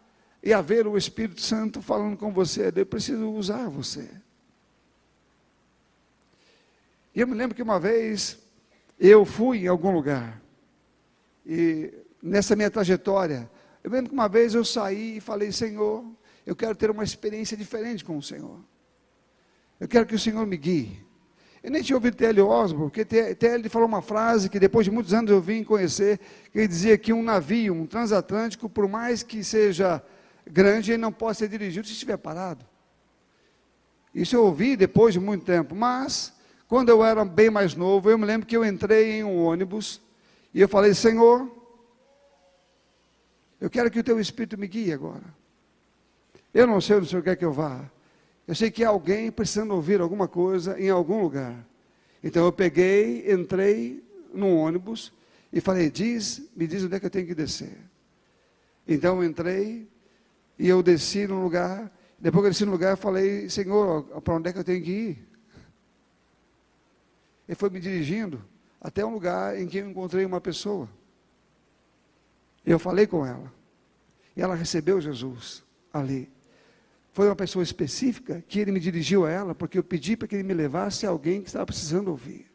e 0.41 0.53
a 0.53 0.61
ver 0.61 0.85
o 0.87 0.97
Espírito 0.97 1.41
Santo 1.41 1.81
falando 1.81 2.17
com 2.17 2.33
você. 2.33 2.71
Eu 2.75 2.85
preciso 2.85 3.29
usar 3.29 3.69
você. 3.69 4.09
E 7.15 7.21
eu 7.21 7.27
me 7.27 7.35
lembro 7.35 7.55
que 7.55 7.61
uma 7.61 7.79
vez 7.79 8.39
eu 8.99 9.25
fui 9.25 9.65
em 9.65 9.67
algum 9.67 9.91
lugar, 9.91 10.41
e 11.45 11.93
nessa 12.21 12.55
minha 12.55 12.71
trajetória, 12.71 13.49
eu 13.83 13.91
lembro 13.91 14.09
que 14.09 14.13
uma 14.13 14.29
vez 14.29 14.55
eu 14.55 14.63
saí 14.63 15.17
e 15.17 15.21
falei: 15.21 15.51
Senhor, 15.51 16.05
eu 16.45 16.55
quero 16.55 16.75
ter 16.75 16.89
uma 16.89 17.03
experiência 17.03 17.55
diferente 17.55 18.03
com 18.03 18.17
o 18.17 18.21
Senhor. 18.21 18.59
Eu 19.79 19.87
quero 19.87 20.05
que 20.05 20.15
o 20.15 20.19
Senhor 20.19 20.45
me 20.45 20.57
guie. 20.57 21.05
Eu 21.61 21.71
nem 21.71 21.81
tinha 21.81 21.95
ouvido 21.95 22.17
T.L. 22.17 22.41
Osborne, 22.41 22.89
porque 22.91 23.05
T.L. 23.05 23.69
falou 23.69 23.87
uma 23.87 24.01
frase 24.01 24.49
que 24.49 24.59
depois 24.59 24.85
de 24.85 24.91
muitos 24.91 25.13
anos 25.13 25.31
eu 25.31 25.39
vim 25.39 25.63
conhecer, 25.63 26.19
que 26.51 26.59
ele 26.59 26.67
dizia 26.67 26.97
que 26.97 27.13
um 27.13 27.23
navio, 27.23 27.73
um 27.73 27.85
transatlântico, 27.85 28.67
por 28.67 28.87
mais 28.87 29.23
que 29.23 29.43
seja 29.43 30.03
grande, 30.45 30.91
ele 30.91 31.01
não 31.01 31.11
pode 31.11 31.37
ser 31.37 31.47
dirigido 31.47 31.87
se 31.87 31.93
estiver 31.93 32.17
parado. 32.17 32.65
Isso 34.13 34.35
eu 34.35 34.43
ouvi 34.43 34.75
depois 34.75 35.13
de 35.13 35.21
muito 35.21 35.45
tempo, 35.45 35.73
mas 35.73 36.33
quando 36.73 36.89
eu 36.89 37.05
era 37.05 37.23
bem 37.23 37.51
mais 37.51 37.75
novo, 37.75 38.09
eu 38.09 38.17
me 38.17 38.25
lembro 38.25 38.47
que 38.47 38.57
eu 38.57 38.65
entrei 38.65 39.19
em 39.19 39.23
um 39.23 39.43
ônibus 39.43 40.01
e 40.51 40.59
eu 40.59 40.67
falei: 40.67 40.91
Senhor, 40.95 41.47
eu 43.61 43.69
quero 43.69 43.91
que 43.91 43.99
o 43.99 44.03
teu 44.03 44.19
Espírito 44.19 44.57
me 44.57 44.67
guie 44.67 44.91
agora. 44.91 45.21
Eu 46.51 46.65
não 46.65 46.81
sei 46.81 46.95
onde 46.95 47.05
o 47.05 47.09
Senhor 47.11 47.21
quer 47.21 47.35
que 47.35 47.45
eu 47.45 47.53
vá. 47.53 47.87
Eu 48.47 48.55
sei 48.55 48.71
que 48.71 48.83
há 48.83 48.89
alguém 48.89 49.31
precisando 49.31 49.75
ouvir 49.75 50.01
alguma 50.01 50.27
coisa 50.27 50.79
em 50.79 50.89
algum 50.89 51.21
lugar. 51.21 51.63
Então 52.23 52.43
eu 52.43 52.51
peguei, 52.51 53.31
entrei 53.31 54.03
num 54.33 54.57
ônibus 54.57 55.13
e 55.51 55.61
falei: 55.61 55.91
diz, 55.91 56.41
me 56.55 56.65
diz 56.65 56.83
onde 56.83 56.95
é 56.95 56.99
que 56.99 57.05
eu 57.05 57.11
tenho 57.11 57.27
que 57.27 57.35
descer. 57.35 57.77
Então 58.87 59.17
eu 59.17 59.29
entrei 59.29 59.87
e 60.57 60.67
eu 60.67 60.81
desci 60.81 61.27
num 61.27 61.43
lugar. 61.43 61.95
Depois 62.17 62.41
que 62.41 62.47
eu 62.47 62.51
desci 62.51 62.65
no 62.65 62.71
lugar, 62.71 62.93
eu 62.93 62.97
falei: 62.97 63.47
Senhor, 63.47 64.05
para 64.21 64.33
onde 64.33 64.49
é 64.49 64.53
que 64.53 64.57
eu 64.57 64.63
tenho 64.63 64.83
que 64.83 64.91
ir? 64.91 65.32
Ele 67.47 67.55
foi 67.55 67.69
me 67.69 67.79
dirigindo 67.79 68.43
até 68.79 69.05
um 69.05 69.13
lugar 69.13 69.59
em 69.59 69.67
que 69.67 69.77
eu 69.77 69.89
encontrei 69.89 70.25
uma 70.25 70.41
pessoa. 70.41 70.89
Eu 72.65 72.79
falei 72.79 73.07
com 73.07 73.25
ela. 73.25 73.51
E 74.35 74.41
ela 74.41 74.55
recebeu 74.55 74.99
Jesus 74.99 75.63
ali. 75.91 76.31
Foi 77.11 77.27
uma 77.27 77.35
pessoa 77.35 77.61
específica 77.61 78.43
que 78.47 78.59
ele 78.59 78.71
me 78.71 78.79
dirigiu 78.79 79.25
a 79.25 79.29
ela, 79.29 79.53
porque 79.53 79.77
eu 79.77 79.83
pedi 79.83 80.17
para 80.17 80.27
que 80.27 80.35
ele 80.35 80.43
me 80.43 80.53
levasse 80.53 81.05
a 81.05 81.09
alguém 81.09 81.41
que 81.41 81.47
estava 81.47 81.65
precisando 81.65 82.07
ouvir. 82.07 82.51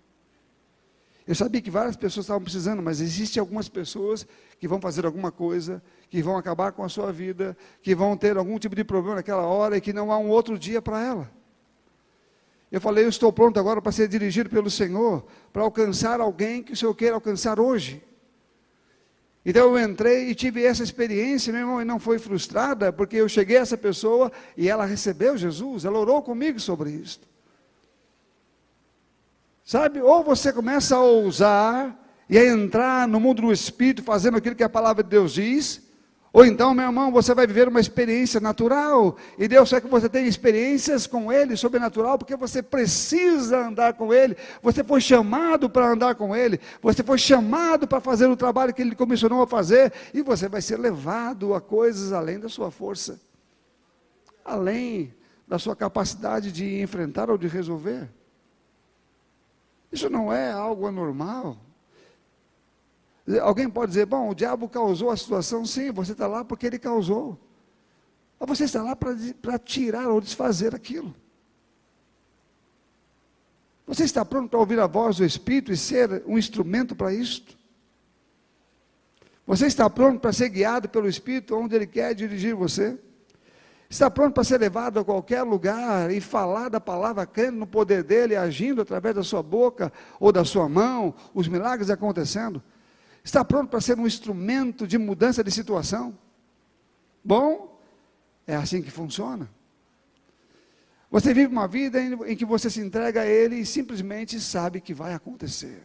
Eu 1.26 1.34
sabia 1.34 1.60
que 1.60 1.70
várias 1.70 1.94
pessoas 1.94 2.24
estavam 2.24 2.42
precisando, 2.42 2.82
mas 2.82 3.00
existem 3.00 3.38
algumas 3.38 3.68
pessoas 3.68 4.26
que 4.58 4.66
vão 4.66 4.80
fazer 4.80 5.04
alguma 5.04 5.30
coisa, 5.30 5.82
que 6.08 6.22
vão 6.22 6.38
acabar 6.38 6.72
com 6.72 6.82
a 6.82 6.88
sua 6.88 7.12
vida, 7.12 7.56
que 7.82 7.94
vão 7.94 8.16
ter 8.16 8.36
algum 8.36 8.58
tipo 8.58 8.74
de 8.74 8.82
problema 8.82 9.16
naquela 9.16 9.42
hora 9.42 9.76
e 9.76 9.80
que 9.80 9.92
não 9.92 10.10
há 10.10 10.18
um 10.18 10.28
outro 10.28 10.58
dia 10.58 10.80
para 10.80 11.04
ela. 11.04 11.37
Eu 12.70 12.80
falei, 12.80 13.04
eu 13.04 13.08
estou 13.08 13.32
pronto 13.32 13.58
agora 13.58 13.80
para 13.80 13.92
ser 13.92 14.08
dirigido 14.08 14.50
pelo 14.50 14.70
Senhor, 14.70 15.24
para 15.52 15.62
alcançar 15.62 16.20
alguém 16.20 16.62
que 16.62 16.72
o 16.72 16.76
Senhor 16.76 16.94
queira 16.94 17.14
alcançar 17.14 17.58
hoje. 17.58 18.02
Então 19.44 19.74
eu 19.74 19.88
entrei 19.88 20.28
e 20.28 20.34
tive 20.34 20.62
essa 20.62 20.82
experiência, 20.82 21.50
meu 21.50 21.62
irmão, 21.62 21.80
e 21.80 21.84
não 21.84 21.98
foi 21.98 22.18
frustrada, 22.18 22.92
porque 22.92 23.16
eu 23.16 23.28
cheguei 23.28 23.56
a 23.56 23.60
essa 23.60 23.78
pessoa 23.78 24.30
e 24.56 24.68
ela 24.68 24.84
recebeu 24.84 25.38
Jesus, 25.38 25.86
ela 25.86 25.98
orou 25.98 26.22
comigo 26.22 26.60
sobre 26.60 26.90
isso. 26.90 27.20
Sabe, 29.64 30.02
ou 30.02 30.22
você 30.22 30.52
começa 30.52 30.96
a 30.96 31.02
ousar 31.02 31.98
e 32.28 32.36
a 32.36 32.46
entrar 32.46 33.08
no 33.08 33.18
mundo 33.18 33.42
do 33.42 33.52
Espírito, 33.52 34.02
fazendo 34.02 34.36
aquilo 34.36 34.54
que 34.54 34.62
a 34.62 34.68
palavra 34.68 35.02
de 35.02 35.08
Deus 35.08 35.32
diz, 35.32 35.87
ou 36.38 36.46
então, 36.46 36.72
meu 36.72 36.84
irmão, 36.84 37.10
você 37.10 37.34
vai 37.34 37.48
viver 37.48 37.66
uma 37.66 37.80
experiência 37.80 38.38
natural, 38.38 39.16
e 39.36 39.48
Deus 39.48 39.70
quer 39.70 39.80
que 39.80 39.88
você 39.88 40.08
tenha 40.08 40.28
experiências 40.28 41.04
com 41.04 41.32
Ele, 41.32 41.56
sobrenatural, 41.56 42.16
porque 42.16 42.36
você 42.36 42.62
precisa 42.62 43.66
andar 43.66 43.94
com 43.94 44.14
Ele, 44.14 44.36
você 44.62 44.84
foi 44.84 45.00
chamado 45.00 45.68
para 45.68 45.90
andar 45.90 46.14
com 46.14 46.36
Ele, 46.36 46.60
você 46.80 47.02
foi 47.02 47.18
chamado 47.18 47.88
para 47.88 47.98
fazer 47.98 48.28
o 48.28 48.36
trabalho 48.36 48.72
que 48.72 48.80
Ele 48.80 48.94
comissionou 48.94 49.42
a 49.42 49.48
fazer, 49.48 49.92
e 50.14 50.22
você 50.22 50.48
vai 50.48 50.62
ser 50.62 50.78
levado 50.78 51.54
a 51.54 51.60
coisas 51.60 52.12
além 52.12 52.38
da 52.38 52.48
sua 52.48 52.70
força, 52.70 53.20
além 54.44 55.12
da 55.48 55.58
sua 55.58 55.74
capacidade 55.74 56.52
de 56.52 56.80
enfrentar 56.80 57.30
ou 57.30 57.36
de 57.36 57.48
resolver. 57.48 58.08
Isso 59.90 60.08
não 60.08 60.32
é 60.32 60.52
algo 60.52 60.86
anormal. 60.86 61.56
Alguém 63.42 63.68
pode 63.68 63.90
dizer, 63.90 64.06
bom, 64.06 64.30
o 64.30 64.34
diabo 64.34 64.68
causou 64.68 65.10
a 65.10 65.16
situação, 65.16 65.64
sim, 65.66 65.90
você 65.90 66.12
está 66.12 66.26
lá 66.26 66.44
porque 66.44 66.66
ele 66.66 66.78
causou. 66.78 67.38
Mas 68.40 68.48
você 68.48 68.64
está 68.64 68.82
lá 68.82 68.96
para 68.96 69.58
tirar 69.58 70.08
ou 70.08 70.20
desfazer 70.20 70.74
aquilo. 70.74 71.14
Você 73.86 74.04
está 74.04 74.24
pronto 74.24 74.50
para 74.50 74.58
ouvir 74.58 74.78
a 74.78 74.86
voz 74.86 75.16
do 75.16 75.24
Espírito 75.24 75.72
e 75.72 75.76
ser 75.76 76.22
um 76.26 76.38
instrumento 76.38 76.94
para 76.94 77.12
isto? 77.12 77.56
Você 79.46 79.66
está 79.66 79.88
pronto 79.88 80.20
para 80.20 80.32
ser 80.32 80.50
guiado 80.50 80.88
pelo 80.88 81.08
Espírito 81.08 81.56
onde 81.56 81.74
Ele 81.74 81.86
quer 81.86 82.14
dirigir 82.14 82.54
você? 82.54 82.98
Está 83.90 84.10
pronto 84.10 84.34
para 84.34 84.44
ser 84.44 84.58
levado 84.58 85.00
a 85.00 85.04
qualquer 85.04 85.42
lugar 85.42 86.10
e 86.10 86.20
falar 86.20 86.68
da 86.68 86.78
palavra, 86.78 87.26
crendo 87.26 87.58
no 87.58 87.66
poder 87.66 88.02
dele, 88.02 88.36
agindo 88.36 88.82
através 88.82 89.14
da 89.14 89.22
sua 89.22 89.42
boca 89.42 89.90
ou 90.20 90.30
da 90.30 90.44
sua 90.44 90.68
mão, 90.68 91.14
os 91.32 91.48
milagres 91.48 91.88
acontecendo? 91.88 92.62
Está 93.28 93.44
pronto 93.44 93.68
para 93.68 93.82
ser 93.82 93.98
um 93.98 94.06
instrumento 94.06 94.86
de 94.86 94.96
mudança 94.96 95.44
de 95.44 95.50
situação? 95.50 96.16
Bom, 97.22 97.78
é 98.46 98.56
assim 98.56 98.80
que 98.80 98.90
funciona. 98.90 99.50
Você 101.10 101.34
vive 101.34 101.52
uma 101.52 101.68
vida 101.68 102.00
em, 102.00 102.34
que 102.34 102.46
você 102.46 102.70
se 102.70 102.80
entrega 102.80 103.20
a 103.20 103.26
Ele 103.26 103.56
e 103.56 103.66
simplesmente 103.66 104.40
sabe 104.40 104.80
que 104.80 104.94
vai 104.94 105.12
acontecer. 105.12 105.82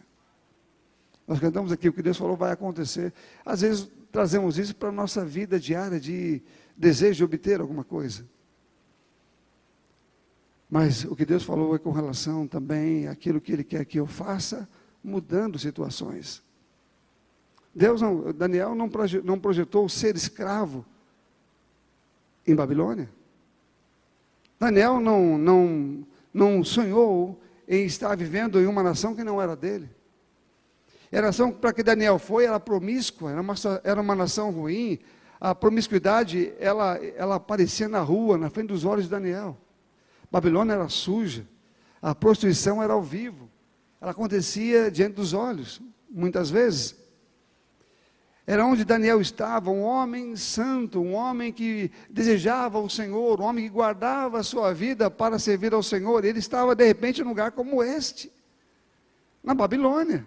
Nós 1.28 1.38
cantamos 1.38 1.70
aqui, 1.70 1.86
o 1.86 1.92
que 1.92 2.00
Deus 2.00 2.16
falou 2.16 2.34
vai 2.34 2.50
acontecer. 2.50 3.12
Às 3.44 3.60
vezes 3.60 3.90
trazemos 4.10 4.56
isso 4.56 4.74
para 4.74 4.88
a 4.88 4.92
nossa 4.92 5.22
vida 5.22 5.60
diária 5.60 6.00
de 6.00 6.42
desejo 6.74 7.18
de 7.18 7.24
obter 7.24 7.60
alguma 7.60 7.84
coisa. 7.84 8.26
Mas 10.70 11.04
o 11.04 11.14
que 11.14 11.26
Deus 11.26 11.42
falou 11.42 11.74
é 11.74 11.78
com 11.78 11.92
relação 11.92 12.48
também 12.48 13.06
àquilo 13.06 13.38
que 13.38 13.52
Ele 13.52 13.64
quer 13.64 13.84
que 13.84 14.00
eu 14.00 14.06
faça, 14.06 14.66
mudando 15.02 15.58
situações. 15.58 16.42
Deus 17.74 18.00
não, 18.00 18.32
Daniel 18.32 18.74
não, 18.74 18.88
não 19.24 19.38
projetou 19.38 19.88
ser 19.88 20.14
escravo 20.14 20.84
em 22.46 22.54
Babilônia. 22.54 23.10
Daniel 24.58 25.00
não, 25.00 25.36
não, 25.36 26.06
não 26.32 26.64
sonhou 26.64 27.40
em 27.66 27.84
estar 27.84 28.16
vivendo 28.16 28.60
em 28.60 28.66
uma 28.66 28.82
nação 28.82 29.14
que 29.14 29.24
não 29.24 29.40
era 29.42 29.56
dele. 29.56 29.90
a 31.12 31.20
nação 31.20 31.50
para 31.50 31.72
que 31.72 31.82
Daniel 31.82 32.18
foi 32.18 32.44
era 32.44 32.60
promíscua, 32.60 33.32
era 33.32 33.40
uma, 33.40 33.54
era 33.82 34.00
uma 34.00 34.14
nação 34.14 34.50
ruim. 34.50 34.98
A 35.40 35.54
promiscuidade, 35.54 36.52
ela, 36.58 36.96
ela 37.16 37.34
aparecia 37.34 37.88
na 37.88 38.00
rua, 38.00 38.38
na 38.38 38.48
frente 38.48 38.68
dos 38.68 38.84
olhos 38.84 39.04
de 39.04 39.10
Daniel. 39.10 39.58
Babilônia 40.30 40.74
era 40.74 40.88
suja, 40.88 41.46
a 42.00 42.14
prostituição 42.14 42.82
era 42.82 42.92
ao 42.92 43.02
vivo, 43.02 43.50
ela 44.00 44.12
acontecia 44.12 44.90
diante 44.90 45.14
dos 45.14 45.32
olhos, 45.32 45.80
muitas 46.10 46.50
vezes. 46.50 47.03
Era 48.46 48.66
onde 48.66 48.84
Daniel 48.84 49.22
estava, 49.22 49.70
um 49.70 49.82
homem 49.82 50.36
santo, 50.36 51.00
um 51.00 51.14
homem 51.14 51.50
que 51.50 51.90
desejava 52.10 52.78
o 52.78 52.90
Senhor, 52.90 53.40
um 53.40 53.44
homem 53.44 53.64
que 53.64 53.70
guardava 53.70 54.38
a 54.38 54.42
sua 54.42 54.74
vida 54.74 55.10
para 55.10 55.38
servir 55.38 55.72
ao 55.72 55.82
Senhor. 55.82 56.24
Ele 56.24 56.40
estava, 56.40 56.74
de 56.74 56.84
repente, 56.84 57.22
em 57.22 57.24
um 57.24 57.28
lugar 57.28 57.52
como 57.52 57.82
este, 57.82 58.30
na 59.42 59.54
Babilônia. 59.54 60.26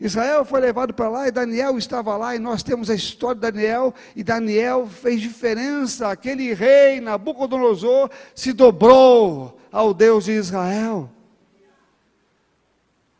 Israel 0.00 0.44
foi 0.44 0.60
levado 0.60 0.94
para 0.94 1.08
lá 1.08 1.28
e 1.28 1.32
Daniel 1.32 1.78
estava 1.78 2.16
lá, 2.16 2.34
e 2.34 2.38
nós 2.38 2.62
temos 2.62 2.90
a 2.90 2.94
história 2.94 3.34
de 3.36 3.40
Daniel, 3.40 3.94
e 4.16 4.24
Daniel 4.24 4.86
fez 4.86 5.20
diferença. 5.20 6.08
Aquele 6.08 6.54
rei, 6.54 7.00
Nabucodonosor, 7.00 8.10
se 8.34 8.52
dobrou 8.52 9.60
ao 9.70 9.94
Deus 9.94 10.24
de 10.24 10.32
Israel. 10.32 11.10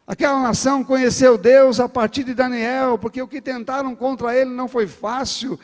Aquela 0.09 0.41
nação 0.43 0.83
conheceu 0.83 1.37
Deus 1.37 1.79
a 1.79 1.87
partir 1.87 2.25
de 2.25 2.33
Daniel, 2.33 2.97
porque 2.97 3.21
o 3.21 3.29
que 3.29 3.43
tentaram 3.43 3.95
contra 3.95 4.35
ele 4.35 4.49
não 4.49 4.67
foi 4.67 4.87
fácil, 4.87 5.61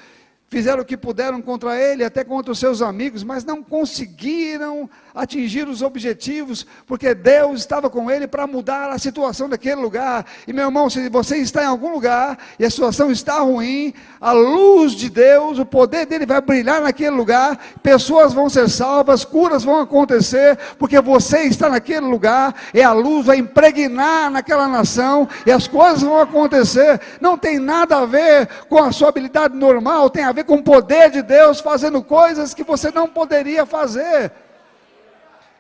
fizeram 0.55 0.83
o 0.83 0.85
que 0.85 0.97
puderam 0.97 1.43
contra 1.43 1.77
ele, 1.77 2.05
até 2.05 2.23
contra 2.23 2.53
os 2.53 2.61
seus 2.61 2.81
amigos, 2.81 3.25
mas 3.25 3.45
não 3.45 3.61
conseguiram 3.61 4.89
atingir 5.13 5.67
os 5.67 5.83
objetivos, 5.83 6.65
porque 6.87 7.13
Deus 7.13 7.59
estava 7.59 7.91
com 7.91 8.09
ele 8.09 8.29
para 8.29 8.47
mudar 8.47 8.89
a 8.91 8.97
situação 8.97 9.49
daquele 9.49 9.81
lugar. 9.81 10.25
E 10.47 10.53
meu 10.53 10.67
irmão, 10.67 10.89
se 10.89 11.09
você 11.09 11.39
está 11.39 11.65
em 11.65 11.67
algum 11.67 11.93
lugar 11.93 12.39
e 12.57 12.65
a 12.65 12.71
situação 12.71 13.11
está 13.11 13.41
ruim, 13.41 13.93
a 14.21 14.31
luz 14.31 14.93
de 14.93 15.11
Deus, 15.11 15.59
o 15.59 15.67
poder 15.67 16.07
dele 16.07 16.25
vai 16.25 16.41
brilhar 16.41 16.81
naquele 16.81 17.17
lugar, 17.17 17.59
pessoas 17.83 18.33
vão 18.33 18.49
ser 18.49 18.69
salvas, 18.71 19.25
curas 19.25 19.65
vão 19.65 19.81
acontecer, 19.81 20.57
porque 20.79 21.01
você 21.01 21.41
está 21.41 21.69
naquele 21.69 22.07
lugar 22.07 22.55
e 22.73 22.81
a 22.81 22.93
luz 22.93 23.27
vai 23.27 23.39
impregnar 23.39 24.31
naquela 24.31 24.69
nação 24.69 25.29
e 25.45 25.51
as 25.51 25.67
coisas 25.67 26.03
vão 26.03 26.21
acontecer. 26.21 27.01
Não 27.21 27.37
tem 27.37 27.59
nada 27.59 27.99
a 27.99 28.07
ver 28.07 28.49
com 28.69 28.79
a 28.79 28.93
sua 28.93 29.09
habilidade 29.09 29.57
normal, 29.57 30.09
tem 30.09 30.23
a 30.23 30.31
ver 30.31 30.44
com 30.45 30.57
o 30.57 30.63
poder 30.63 31.11
de 31.11 31.23
Deus 31.23 31.61
fazendo 31.61 32.03
coisas 32.03 32.55
que 32.55 32.63
você 32.63 32.91
não 32.91 33.09
poderia 33.09 33.67
fazer. 33.67 34.33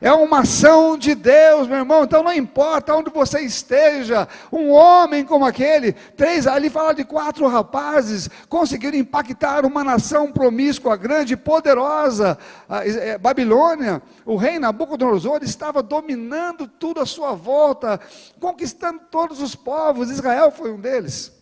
É 0.05 0.12
uma 0.12 0.41
ação 0.41 0.99
de 0.99 1.14
Deus, 1.14 1.66
meu 1.66 1.78
irmão. 1.78 2.05
Então 2.05 2.22
não 2.22 2.32
importa 2.32 2.95
onde 2.95 3.09
você 3.09 3.41
esteja, 3.41 4.28
um 4.53 4.70
homem 4.70 5.24
como 5.24 5.47
aquele, 5.47 5.93
três 5.93 6.47
ali 6.47 6.68
fala 6.68 6.93
de 6.93 7.05
quatro 7.05 7.47
rapazes, 7.49 8.28
conseguiram 8.49 8.99
impactar 8.99 9.64
uma 9.64 9.82
nação 9.82 10.30
promíscua, 10.30 10.95
grande, 10.95 11.39
poderosa, 11.39 12.37
a, 12.68 12.87
é, 12.87 13.16
Babilônia. 13.16 14.03
O 14.26 14.37
rei 14.37 14.59
Nabucodonosor 14.59 15.41
estava 15.43 15.82
dominando 15.82 16.68
tudo 16.68 17.01
à 17.01 17.07
sua 17.07 17.32
volta, 17.32 17.99
conquistando 18.39 19.01
todos 19.11 19.41
os 19.41 19.55
povos. 19.55 20.11
Israel 20.11 20.51
foi 20.51 20.70
um 20.70 20.80
deles. 20.80 21.32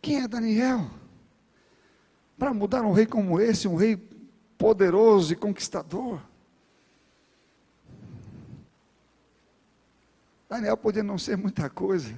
Quem 0.00 0.24
é 0.24 0.26
Daniel? 0.26 1.01
Para 2.42 2.52
mudar 2.52 2.82
um 2.82 2.90
rei 2.90 3.06
como 3.06 3.40
esse, 3.40 3.68
um 3.68 3.76
rei 3.76 3.96
poderoso 4.58 5.32
e 5.32 5.36
conquistador. 5.36 6.20
Daniel 10.50 10.76
podia 10.76 11.04
não 11.04 11.16
ser 11.16 11.36
muita 11.36 11.70
coisa, 11.70 12.12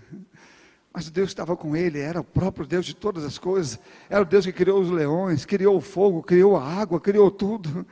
mas 0.91 1.11
Deus 1.11 1.29
estava 1.29 1.55
com 1.59 1.77
ele, 1.77 1.99
era 1.99 2.20
o 2.20 2.25
próprio 2.25 2.66
Deus 2.66 2.87
de 2.87 2.95
todas 2.97 3.22
as 3.22 3.37
coisas, 3.37 3.79
era 4.09 4.22
o 4.22 4.25
Deus 4.25 4.47
que 4.47 4.53
criou 4.55 4.81
os 4.81 4.89
leões, 4.89 5.45
criou 5.45 5.77
o 5.77 5.81
fogo, 5.83 6.22
criou 6.22 6.57
a 6.57 6.64
água, 6.66 6.99
criou 6.99 7.31
tudo. 7.31 7.87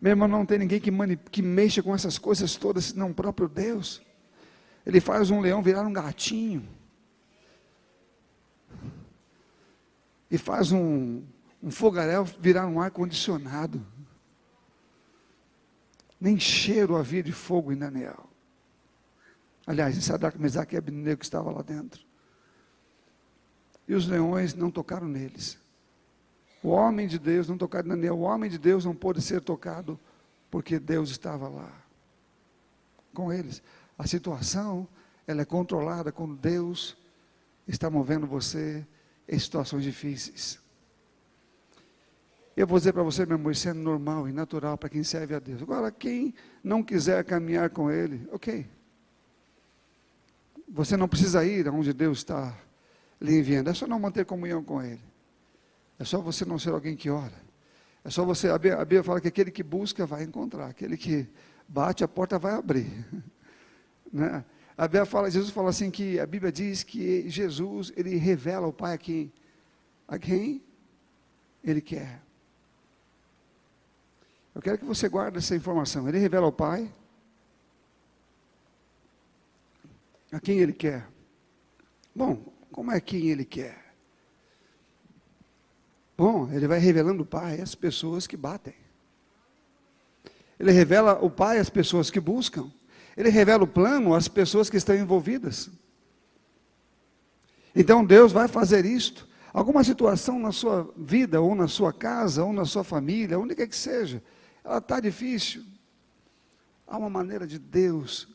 Meu 0.00 0.12
irmão, 0.12 0.26
não 0.26 0.46
tem 0.46 0.60
ninguém 0.60 0.80
que, 0.80 0.90
que 1.30 1.42
mexa 1.42 1.82
com 1.82 1.94
essas 1.94 2.16
coisas 2.16 2.56
todas, 2.56 2.86
senão 2.86 3.10
o 3.10 3.14
próprio 3.14 3.50
Deus. 3.50 4.00
Ele 4.86 4.98
faz 4.98 5.30
um 5.30 5.42
leão 5.42 5.60
virar 5.60 5.82
um 5.82 5.92
gatinho. 5.92 6.66
E 10.32 10.38
faz 10.38 10.72
um, 10.72 11.22
um 11.62 11.70
fogaréu 11.70 12.24
virar 12.24 12.66
um 12.66 12.80
ar-condicionado. 12.80 13.86
Nem 16.18 16.40
cheiro 16.40 16.96
havia 16.96 17.22
de 17.22 17.32
fogo 17.32 17.70
em 17.70 17.76
Daniel. 17.76 18.30
Aliás, 19.66 19.94
em 19.94 20.00
Sadraque, 20.00 20.40
Mesaque 20.40 20.74
e 20.74 20.78
Abednego 20.78 21.18
que 21.18 21.26
estava 21.26 21.50
lá 21.50 21.60
dentro. 21.60 22.02
E 23.86 23.94
os 23.94 24.08
leões 24.08 24.54
não 24.54 24.70
tocaram 24.70 25.06
neles. 25.06 25.58
O 26.62 26.70
homem 26.70 27.06
de 27.06 27.18
Deus 27.18 27.46
não 27.46 27.58
tocaram 27.58 27.88
em 27.88 27.90
Daniel. 27.90 28.16
O 28.16 28.22
homem 28.22 28.48
de 28.48 28.56
Deus 28.56 28.86
não 28.86 28.94
pôde 28.94 29.20
ser 29.20 29.42
tocado 29.42 30.00
porque 30.50 30.78
Deus 30.78 31.10
estava 31.10 31.46
lá 31.46 31.70
com 33.12 33.30
eles. 33.30 33.62
A 33.98 34.06
situação, 34.06 34.88
ela 35.26 35.42
é 35.42 35.44
controlada 35.44 36.10
quando 36.10 36.36
Deus 36.36 36.96
está 37.68 37.90
movendo 37.90 38.26
você 38.26 38.86
em 39.32 39.38
situações 39.38 39.82
difíceis. 39.82 40.60
Eu 42.54 42.66
vou 42.66 42.78
dizer 42.78 42.92
para 42.92 43.02
você, 43.02 43.24
meu 43.24 43.36
amor, 43.36 43.52
isso 43.52 43.66
é 43.66 43.72
normal 43.72 44.28
e 44.28 44.32
natural 44.32 44.76
para 44.76 44.90
quem 44.90 45.02
serve 45.02 45.34
a 45.34 45.38
Deus. 45.38 45.62
Agora, 45.62 45.90
quem 45.90 46.34
não 46.62 46.82
quiser 46.82 47.24
caminhar 47.24 47.70
com 47.70 47.90
Ele, 47.90 48.28
ok. 48.30 48.66
Você 50.68 50.98
não 50.98 51.08
precisa 51.08 51.42
ir 51.46 51.66
aonde 51.66 51.94
Deus 51.94 52.18
está 52.18 52.54
lhe 53.18 53.38
enviando. 53.38 53.70
É 53.70 53.74
só 53.74 53.86
não 53.86 53.98
manter 53.98 54.26
comunhão 54.26 54.62
com 54.62 54.82
Ele. 54.82 55.00
É 55.98 56.04
só 56.04 56.20
você 56.20 56.44
não 56.44 56.58
ser 56.58 56.70
alguém 56.70 56.94
que 56.94 57.08
ora. 57.08 57.40
É 58.04 58.10
só 58.10 58.24
você. 58.24 58.50
A 58.50 58.58
Bíblia, 58.58 59.02
fala 59.02 59.20
que 59.20 59.28
aquele 59.28 59.50
que 59.50 59.62
busca 59.62 60.04
vai 60.04 60.24
encontrar. 60.24 60.66
Aquele 60.66 60.98
que 60.98 61.26
bate, 61.66 62.04
a 62.04 62.08
porta 62.08 62.38
vai 62.38 62.52
abrir. 62.52 62.86
né? 64.12 64.44
A 64.76 64.88
Bíblia 64.88 65.04
fala, 65.04 65.30
Jesus 65.30 65.50
fala 65.50 65.70
assim 65.70 65.90
que 65.90 66.18
a 66.18 66.26
Bíblia 66.26 66.50
diz 66.50 66.82
que 66.82 67.28
Jesus 67.28 67.92
ele 67.96 68.16
revela 68.16 68.66
o 68.66 68.72
Pai 68.72 68.94
a 68.94 68.98
quem, 68.98 69.32
a 70.08 70.18
quem 70.18 70.62
Ele 71.62 71.80
quer. 71.80 72.22
Eu 74.54 74.60
quero 74.60 74.78
que 74.78 74.84
você 74.84 75.08
guarde 75.08 75.38
essa 75.38 75.56
informação. 75.56 76.08
Ele 76.08 76.18
revela 76.18 76.46
o 76.46 76.52
Pai 76.52 76.90
a 80.30 80.40
quem 80.40 80.58
ele 80.58 80.72
quer. 80.72 81.08
Bom, 82.14 82.52
como 82.70 82.90
é 82.90 83.00
quem 83.00 83.28
ele 83.28 83.44
quer? 83.44 83.94
Bom, 86.16 86.50
ele 86.52 86.66
vai 86.66 86.78
revelando 86.78 87.22
o 87.22 87.26
Pai 87.26 87.60
às 87.60 87.74
pessoas 87.74 88.26
que 88.26 88.36
batem. 88.36 88.74
Ele 90.58 90.70
revela 90.70 91.18
o 91.22 91.30
Pai 91.30 91.58
às 91.58 91.70
pessoas 91.70 92.10
que 92.10 92.20
buscam. 92.20 92.70
Ele 93.16 93.28
revela 93.28 93.64
o 93.64 93.66
plano 93.66 94.14
às 94.14 94.28
pessoas 94.28 94.70
que 94.70 94.76
estão 94.76 94.94
envolvidas. 94.96 95.70
Então 97.74 98.04
Deus 98.04 98.32
vai 98.32 98.48
fazer 98.48 98.84
isto. 98.84 99.28
Alguma 99.52 99.84
situação 99.84 100.38
na 100.38 100.50
sua 100.50 100.90
vida, 100.96 101.40
ou 101.40 101.54
na 101.54 101.68
sua 101.68 101.92
casa, 101.92 102.42
ou 102.42 102.52
na 102.52 102.64
sua 102.64 102.82
família, 102.82 103.38
onde 103.38 103.54
quer 103.54 103.66
que 103.66 103.76
seja, 103.76 104.22
ela 104.64 104.78
está 104.78 104.98
difícil. 104.98 105.62
Há 106.86 106.96
uma 106.96 107.10
maneira 107.10 107.46
de 107.46 107.58
Deus 107.58 108.28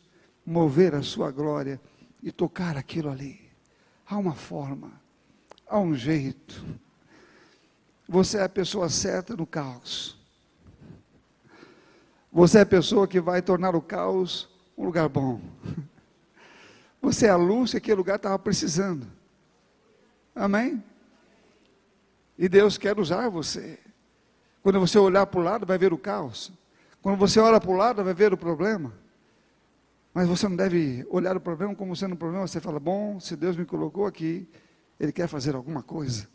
mover 0.45 0.93
a 0.93 1.01
sua 1.01 1.31
glória 1.31 1.81
e 2.21 2.31
tocar 2.31 2.77
aquilo 2.77 3.09
ali. 3.09 3.41
Há 4.05 4.17
uma 4.17 4.35
forma, 4.35 4.91
há 5.67 5.79
um 5.79 5.95
jeito. 5.95 6.63
Você 8.07 8.37
é 8.37 8.43
a 8.43 8.49
pessoa 8.49 8.87
certa 8.87 9.35
no 9.35 9.45
caos. 9.45 10.17
Você 12.31 12.59
é 12.59 12.61
a 12.61 12.65
pessoa 12.65 13.07
que 13.07 13.19
vai 13.19 13.41
tornar 13.41 13.75
o 13.75 13.81
caos 13.81 14.56
um 14.77 14.85
lugar 14.85 15.09
bom. 15.09 15.41
Você 17.01 17.25
é 17.25 17.29
a 17.29 17.35
luz 17.35 17.71
que 17.71 17.77
aquele 17.77 17.95
lugar 17.95 18.17
estava 18.17 18.37
precisando. 18.37 19.07
Amém? 20.35 20.83
E 22.37 22.47
Deus 22.47 22.77
quer 22.77 22.99
usar 22.99 23.29
você. 23.29 23.79
Quando 24.61 24.79
você 24.79 24.99
olhar 24.99 25.25
para 25.25 25.39
o 25.39 25.43
lado, 25.43 25.65
vai 25.65 25.77
ver 25.77 25.93
o 25.93 25.97
caos. 25.97 26.51
Quando 27.01 27.17
você 27.17 27.39
olha 27.39 27.59
para 27.59 27.71
o 27.71 27.75
lado, 27.75 28.03
vai 28.03 28.13
ver 28.13 28.33
o 28.33 28.37
problema. 28.37 28.93
Mas 30.13 30.27
você 30.27 30.47
não 30.47 30.55
deve 30.55 31.05
olhar 31.09 31.35
o 31.37 31.39
problema 31.39 31.73
como 31.73 31.95
sendo 31.95 32.13
um 32.13 32.17
problema. 32.17 32.45
Você 32.47 32.59
fala, 32.59 32.79
bom, 32.79 33.19
se 33.19 33.35
Deus 33.35 33.55
me 33.55 33.65
colocou 33.65 34.05
aqui, 34.05 34.47
Ele 34.99 35.11
quer 35.11 35.27
fazer 35.27 35.55
alguma 35.55 35.81
coisa. 35.81 36.27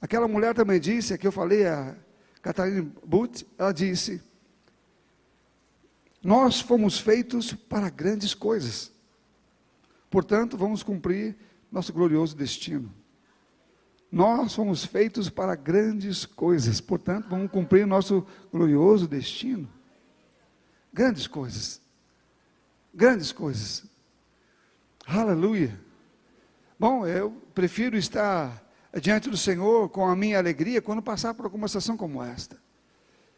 Aquela 0.00 0.28
mulher 0.28 0.54
também 0.54 0.80
disse, 0.80 1.16
que 1.16 1.26
eu 1.26 1.32
falei, 1.32 1.66
a 1.66 1.94
Catarina 2.42 2.90
Butt, 3.06 3.46
ela 3.56 3.72
disse: 3.72 4.22
Nós 6.24 6.58
fomos 6.58 6.98
feitos 6.98 7.52
para 7.52 7.90
grandes 7.90 8.32
coisas. 8.32 8.90
Portanto, 10.10 10.56
vamos 10.56 10.82
cumprir 10.82 11.36
nosso 11.70 11.92
glorioso 11.92 12.34
destino. 12.34 12.90
Nós 14.10 14.54
fomos 14.54 14.86
feitos 14.86 15.28
para 15.28 15.54
grandes 15.54 16.24
coisas, 16.24 16.80
portanto, 16.80 17.28
vamos 17.28 17.50
cumprir 17.50 17.86
nosso 17.86 18.26
glorioso 18.50 19.06
destino. 19.06 19.68
Grandes 20.92 21.26
coisas. 21.26 21.82
Grandes 22.94 23.30
coisas. 23.30 23.84
Aleluia. 25.06 25.78
Bom, 26.78 27.06
eu 27.06 27.32
prefiro 27.52 27.98
estar 27.98 28.64
diante 29.02 29.28
do 29.28 29.36
Senhor 29.36 29.90
com 29.90 30.06
a 30.06 30.16
minha 30.16 30.38
alegria 30.38 30.80
quando 30.80 31.02
passar 31.02 31.34
por 31.34 31.44
alguma 31.44 31.68
situação 31.68 31.96
como 31.96 32.22
esta. 32.22 32.56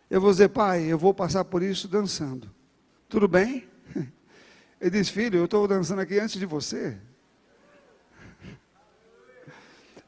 Eu 0.09 0.21
vou 0.21 0.31
dizer, 0.31 0.51
pai, 0.51 0.85
eu 0.85 0.99
vou 0.99 1.13
passar 1.13 1.45
por 1.45 1.63
isso 1.63 1.89
dançando. 1.89 2.55
Tudo 3.09 3.29
bem? 3.29 3.67
Ele 4.81 4.91
diz, 4.91 5.09
filho, 5.09 5.39
eu 5.39 5.45
estou 5.45 5.67
dançando 5.69 6.01
aqui 6.01 6.19
antes 6.19 6.39
de 6.39 6.47
você. 6.47 6.97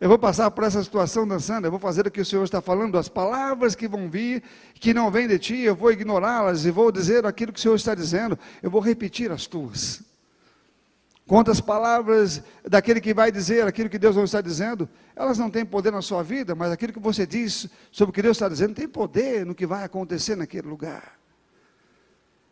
Eu 0.01 0.09
vou 0.09 0.19
passar 0.19 0.49
por 0.53 0.63
essa 0.63 0.83
situação 0.83 1.27
dançando, 1.27 1.65
eu 1.65 1.73
vou 1.73 1.81
fazer 1.81 2.07
o 2.07 2.11
que 2.11 2.21
o 2.21 2.25
Senhor 2.25 2.45
está 2.45 2.61
falando, 2.61 2.97
as 2.97 3.09
palavras 3.09 3.75
que 3.75 3.89
vão 3.89 4.09
vir, 4.09 4.45
que 4.75 4.95
não 4.95 5.11
vêm 5.11 5.27
de 5.27 5.41
ti, 5.41 5.57
eu 5.59 5.75
vou 5.75 5.91
ignorá-las 5.91 6.65
e 6.65 6.71
vou 6.71 6.93
dizer 6.93 7.27
aquilo 7.27 7.53
que 7.53 7.59
o 7.59 7.63
Senhor 7.63 7.75
está 7.75 7.97
dizendo, 7.97 8.39
eu 8.63 8.71
vou 8.71 8.81
repetir 8.81 9.33
as 9.33 9.49
tuas. 9.49 10.03
Quantas 11.27 11.61
palavras 11.61 12.43
daquele 12.65 13.01
que 13.01 13.13
vai 13.13 13.33
dizer 13.33 13.67
aquilo 13.67 13.91
que 13.91 13.99
Deus 13.99 14.15
não 14.15 14.23
está 14.25 14.41
dizendo, 14.41 14.89
elas 15.17 15.37
não 15.37 15.51
têm 15.51 15.65
poder 15.67 15.91
na 15.91 16.01
sua 16.01 16.23
vida, 16.23 16.55
mas 16.55 16.71
aquilo 16.71 16.93
que 16.93 17.01
você 17.01 17.27
diz 17.27 17.69
sobre 17.91 18.11
o 18.11 18.15
que 18.15 18.23
Deus 18.23 18.37
está 18.37 18.49
dizendo 18.49 18.75
tem 18.75 18.89
poder 18.89 19.45
no 19.45 19.55
que 19.55 19.67
vai 19.67 19.83
acontecer 19.83 20.37
naquele 20.37 20.69
lugar. 20.69 21.19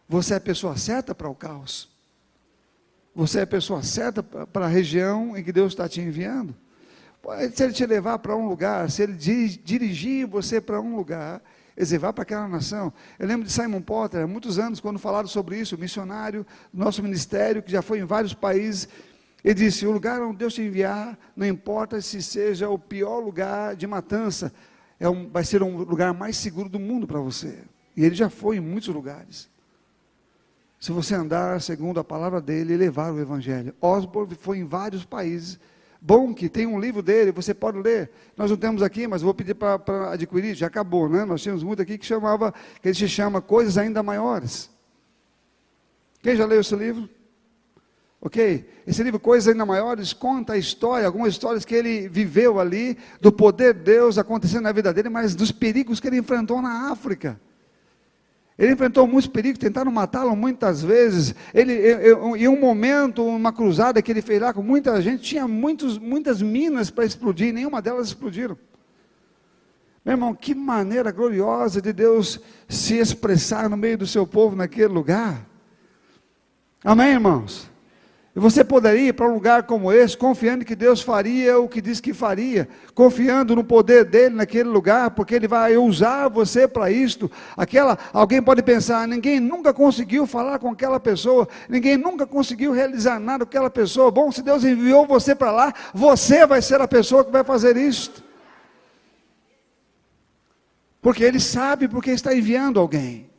Você 0.08 0.34
é 0.34 0.36
a 0.36 0.40
pessoa 0.40 0.76
certa 0.76 1.14
para 1.14 1.28
o 1.28 1.34
caos. 1.34 1.88
Você 3.14 3.40
é 3.40 3.42
a 3.42 3.46
pessoa 3.46 3.82
certa 3.82 4.22
para 4.22 4.66
a 4.66 4.68
região 4.68 5.36
em 5.36 5.42
que 5.42 5.52
Deus 5.52 5.72
está 5.72 5.88
te 5.88 6.00
enviando. 6.00 6.54
Se 7.54 7.64
ele 7.64 7.72
te 7.72 7.84
levar 7.84 8.18
para 8.18 8.36
um 8.36 8.48
lugar, 8.48 8.88
se 8.90 9.02
ele 9.02 9.14
dirigir 9.14 10.26
você 10.26 10.60
para 10.60 10.80
um 10.80 10.94
lugar, 10.94 11.42
ele 11.76 11.98
vá 11.98 12.12
para 12.12 12.22
aquela 12.22 12.46
nação. 12.46 12.92
Eu 13.18 13.26
lembro 13.26 13.46
de 13.46 13.52
Simon 13.52 13.80
Potter, 13.80 14.22
há 14.22 14.26
muitos 14.26 14.58
anos, 14.58 14.80
quando 14.80 14.98
falaram 14.98 15.26
sobre 15.26 15.58
isso, 15.58 15.76
missionário, 15.76 16.46
nosso 16.72 17.02
ministério, 17.02 17.62
que 17.62 17.72
já 17.72 17.82
foi 17.82 17.98
em 17.98 18.04
vários 18.04 18.32
países. 18.32 18.88
Ele 19.42 19.54
disse: 19.54 19.86
O 19.86 19.90
lugar 19.90 20.22
onde 20.22 20.38
Deus 20.38 20.54
te 20.54 20.62
enviar, 20.62 21.18
não 21.34 21.46
importa 21.46 22.00
se 22.00 22.22
seja 22.22 22.68
o 22.68 22.78
pior 22.78 23.18
lugar 23.18 23.74
de 23.74 23.86
matança, 23.86 24.52
é 25.00 25.08
um, 25.08 25.28
vai 25.28 25.42
ser 25.42 25.62
um 25.62 25.78
lugar 25.78 26.14
mais 26.14 26.36
seguro 26.36 26.68
do 26.68 26.78
mundo 26.78 27.06
para 27.06 27.18
você. 27.18 27.58
E 27.96 28.04
ele 28.04 28.14
já 28.14 28.30
foi 28.30 28.56
em 28.58 28.60
muitos 28.60 28.88
lugares. 28.88 29.48
Se 30.86 30.92
você 30.92 31.16
andar 31.16 31.60
segundo 31.60 31.98
a 31.98 32.04
palavra 32.04 32.40
dele 32.40 32.74
e 32.74 32.76
levar 32.76 33.12
o 33.12 33.18
evangelho. 33.18 33.74
Osborne 33.80 34.36
foi 34.36 34.58
em 34.58 34.64
vários 34.64 35.04
países 35.04 35.58
Bom 36.00 36.32
que 36.32 36.48
tem 36.48 36.64
um 36.64 36.78
livro 36.78 37.02
dele, 37.02 37.32
você 37.32 37.52
pode 37.52 37.76
ler. 37.82 38.08
Nós 38.36 38.48
não 38.52 38.56
temos 38.56 38.84
aqui, 38.84 39.08
mas 39.08 39.20
vou 39.20 39.34
pedir 39.34 39.54
para 39.54 40.12
adquirir, 40.12 40.54
já 40.54 40.68
acabou, 40.68 41.08
né? 41.08 41.24
Nós 41.24 41.42
tínhamos 41.42 41.64
muito 41.64 41.82
aqui 41.82 41.98
que 41.98 42.06
chamava, 42.06 42.54
que 42.80 42.86
ele 42.86 42.94
se 42.94 43.08
chama 43.08 43.40
Coisas 43.40 43.76
Ainda 43.76 44.00
Maiores. 44.00 44.70
Quem 46.22 46.36
já 46.36 46.46
leu 46.46 46.60
esse 46.60 46.76
livro? 46.76 47.08
Ok? 48.20 48.70
Esse 48.86 49.02
livro, 49.02 49.18
Coisas 49.18 49.48
Ainda 49.48 49.66
Maiores, 49.66 50.12
conta 50.12 50.52
a 50.52 50.56
história, 50.56 51.04
algumas 51.04 51.32
histórias 51.32 51.64
que 51.64 51.74
ele 51.74 52.08
viveu 52.08 52.60
ali, 52.60 52.96
do 53.20 53.32
poder 53.32 53.74
de 53.74 53.80
Deus 53.80 54.18
acontecendo 54.18 54.62
na 54.62 54.70
vida 54.70 54.94
dele, 54.94 55.08
mas 55.08 55.34
dos 55.34 55.50
perigos 55.50 55.98
que 55.98 56.06
ele 56.06 56.18
enfrentou 56.18 56.62
na 56.62 56.92
África. 56.92 57.40
Ele 58.58 58.72
enfrentou 58.72 59.06
muitos 59.06 59.28
perigos, 59.28 59.58
tentaram 59.58 59.92
matá-lo 59.92 60.34
muitas 60.34 60.82
vezes. 60.82 61.34
Ele, 61.52 61.74
em 62.38 62.48
um 62.48 62.58
momento, 62.58 63.22
uma 63.24 63.52
cruzada 63.52 64.00
que 64.00 64.10
ele 64.10 64.22
fez 64.22 64.40
lá 64.40 64.52
com 64.54 64.62
muita 64.62 65.00
gente, 65.02 65.22
tinha 65.22 65.46
muitos, 65.46 65.98
muitas 65.98 66.40
minas 66.40 66.90
para 66.90 67.04
explodir, 67.04 67.52
nenhuma 67.52 67.82
delas 67.82 68.08
explodiram. 68.08 68.56
Meu 70.02 70.12
irmão, 70.12 70.34
que 70.34 70.54
maneira 70.54 71.10
gloriosa 71.10 71.82
de 71.82 71.92
Deus 71.92 72.40
se 72.68 72.94
expressar 72.96 73.68
no 73.68 73.76
meio 73.76 73.98
do 73.98 74.06
seu 74.06 74.26
povo 74.26 74.56
naquele 74.56 74.86
lugar. 74.86 75.44
Amém, 76.82 77.08
irmãos? 77.08 77.68
E 78.36 78.38
você 78.38 78.62
poderia 78.62 79.08
ir 79.08 79.12
para 79.14 79.26
um 79.26 79.32
lugar 79.32 79.62
como 79.62 79.90
esse, 79.90 80.14
confiando 80.14 80.62
que 80.62 80.76
Deus 80.76 81.00
faria 81.00 81.58
o 81.58 81.66
que 81.66 81.80
diz 81.80 82.00
que 82.00 82.12
faria, 82.12 82.68
confiando 82.94 83.56
no 83.56 83.64
poder 83.64 84.04
dele 84.04 84.34
naquele 84.34 84.68
lugar, 84.68 85.12
porque 85.12 85.34
ele 85.34 85.48
vai 85.48 85.78
usar 85.78 86.28
você 86.28 86.68
para 86.68 86.90
isto. 86.90 87.30
Aquela, 87.56 87.98
alguém 88.12 88.42
pode 88.42 88.62
pensar, 88.62 89.08
ninguém 89.08 89.40
nunca 89.40 89.72
conseguiu 89.72 90.26
falar 90.26 90.58
com 90.58 90.68
aquela 90.68 91.00
pessoa, 91.00 91.48
ninguém 91.66 91.96
nunca 91.96 92.26
conseguiu 92.26 92.72
realizar 92.72 93.18
nada 93.18 93.46
com 93.46 93.48
aquela 93.48 93.70
pessoa. 93.70 94.10
Bom, 94.10 94.30
se 94.30 94.42
Deus 94.42 94.64
enviou 94.64 95.06
você 95.06 95.34
para 95.34 95.50
lá, 95.50 95.72
você 95.94 96.44
vai 96.44 96.60
ser 96.60 96.78
a 96.78 96.86
pessoa 96.86 97.24
que 97.24 97.32
vai 97.32 97.42
fazer 97.42 97.74
isto. 97.78 98.22
Porque 101.00 101.24
ele 101.24 101.40
sabe 101.40 101.88
porque 101.88 102.10
está 102.10 102.34
enviando 102.34 102.78
alguém. 102.78 103.30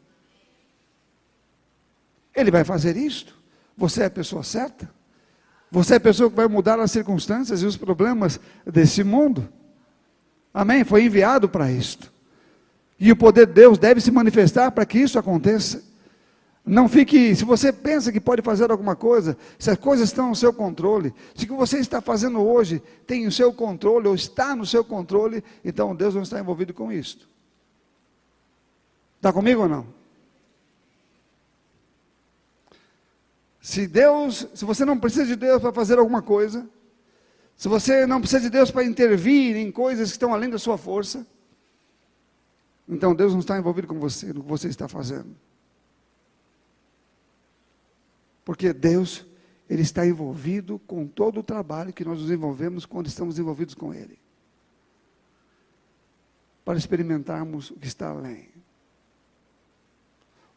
Ele 2.36 2.50
vai 2.50 2.64
fazer 2.64 2.98
isto. 2.98 3.37
Você 3.78 4.02
é 4.02 4.06
a 4.06 4.10
pessoa 4.10 4.44
certa? 4.44 4.90
Você 5.70 5.94
é 5.94 5.98
a 5.98 6.02
pessoa 6.02 6.30
que 6.30 6.36
vai 6.36 6.48
mudar 6.48 6.80
as 6.80 6.92
circunstâncias 6.92 7.62
e 7.62 7.66
os 7.66 7.78
problemas 7.78 8.40
desse 8.66 9.04
mundo? 9.04 9.48
Amém? 10.54 10.84
Foi 10.84 11.04
enviado 11.04 11.48
para 11.48 11.72
isto. 11.72 12.12
E 13.00 13.12
o 13.12 13.16
poder 13.16 13.46
de 13.46 13.54
Deus 13.54 13.78
deve 13.78 14.02
se 14.02 14.10
manifestar 14.10 14.72
para 14.72 14.86
que 14.86 14.98
isso 14.98 15.20
aconteça. 15.20 15.84
Não 16.66 16.90
fique, 16.90 17.34
se 17.36 17.46
você 17.46 17.72
pensa 17.72 18.12
que 18.12 18.20
pode 18.20 18.42
fazer 18.42 18.72
alguma 18.72 18.96
coisa, 18.96 19.38
se 19.58 19.70
as 19.70 19.78
coisas 19.78 20.10
estão 20.10 20.30
no 20.30 20.36
seu 20.36 20.52
controle, 20.52 21.14
se 21.36 21.46
o 21.46 21.48
que 21.48 21.54
você 21.54 21.78
está 21.78 22.02
fazendo 22.02 22.42
hoje 22.42 22.82
tem 23.06 23.26
o 23.28 23.32
seu 23.32 23.54
controle 23.54 24.08
ou 24.08 24.16
está 24.16 24.56
no 24.56 24.66
seu 24.66 24.84
controle, 24.84 25.44
então 25.64 25.96
Deus 25.96 26.16
não 26.16 26.24
está 26.24 26.40
envolvido 26.40 26.74
com 26.74 26.92
isto. 26.92 27.30
Está 29.18 29.32
comigo 29.32 29.62
ou 29.62 29.70
não? 29.70 29.97
Se 33.68 33.86
Deus, 33.86 34.48
se 34.54 34.64
você 34.64 34.86
não 34.86 34.98
precisa 34.98 35.26
de 35.26 35.36
Deus 35.36 35.62
para 35.62 35.74
fazer 35.74 36.00
alguma 36.00 36.22
coisa, 36.22 36.70
se 37.54 37.68
você 37.68 38.08
não 38.08 38.22
precisa 38.22 38.40
de 38.40 38.50
Deus 38.50 38.72
para 38.72 38.86
intervir 38.86 39.58
em 39.58 39.70
coisas 39.70 40.08
que 40.08 40.16
estão 40.16 40.34
além 40.34 40.50
da 40.50 40.58
sua 40.58 40.78
força, 40.78 41.28
então 42.88 43.14
Deus 43.14 43.34
não 43.34 43.42
está 43.42 43.58
envolvido 43.58 43.86
com 43.86 44.00
você, 44.00 44.32
no 44.32 44.42
que 44.42 44.48
você 44.48 44.70
está 44.70 44.88
fazendo. 44.88 45.36
Porque 48.46 48.72
Deus, 48.72 49.26
Ele 49.70 49.82
está 49.82 50.08
envolvido 50.08 50.80
com 50.88 51.06
todo 51.06 51.42
o 51.42 51.44
trabalho 51.44 51.92
que 51.92 52.06
nós 52.06 52.22
nos 52.22 52.32
envolvemos 52.32 52.86
quando 52.86 53.08
estamos 53.08 53.38
envolvidos 53.38 53.76
com 53.76 53.94
Ele. 53.94 54.18
Para 56.64 56.78
experimentarmos 56.78 57.72
o 57.72 57.76
que 57.76 57.88
está 57.88 58.12
além. 58.12 58.48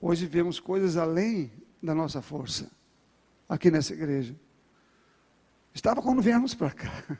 Hoje 0.00 0.26
vemos 0.26 0.61
coisas 0.61 0.96
além 0.96 1.50
da 1.82 1.92
nossa 1.92 2.22
força 2.22 2.70
aqui 3.51 3.68
nessa 3.68 3.92
igreja. 3.92 4.34
Estava 5.74 6.01
quando 6.01 6.22
viemos 6.22 6.55
para 6.55 6.70
cá. 6.70 6.92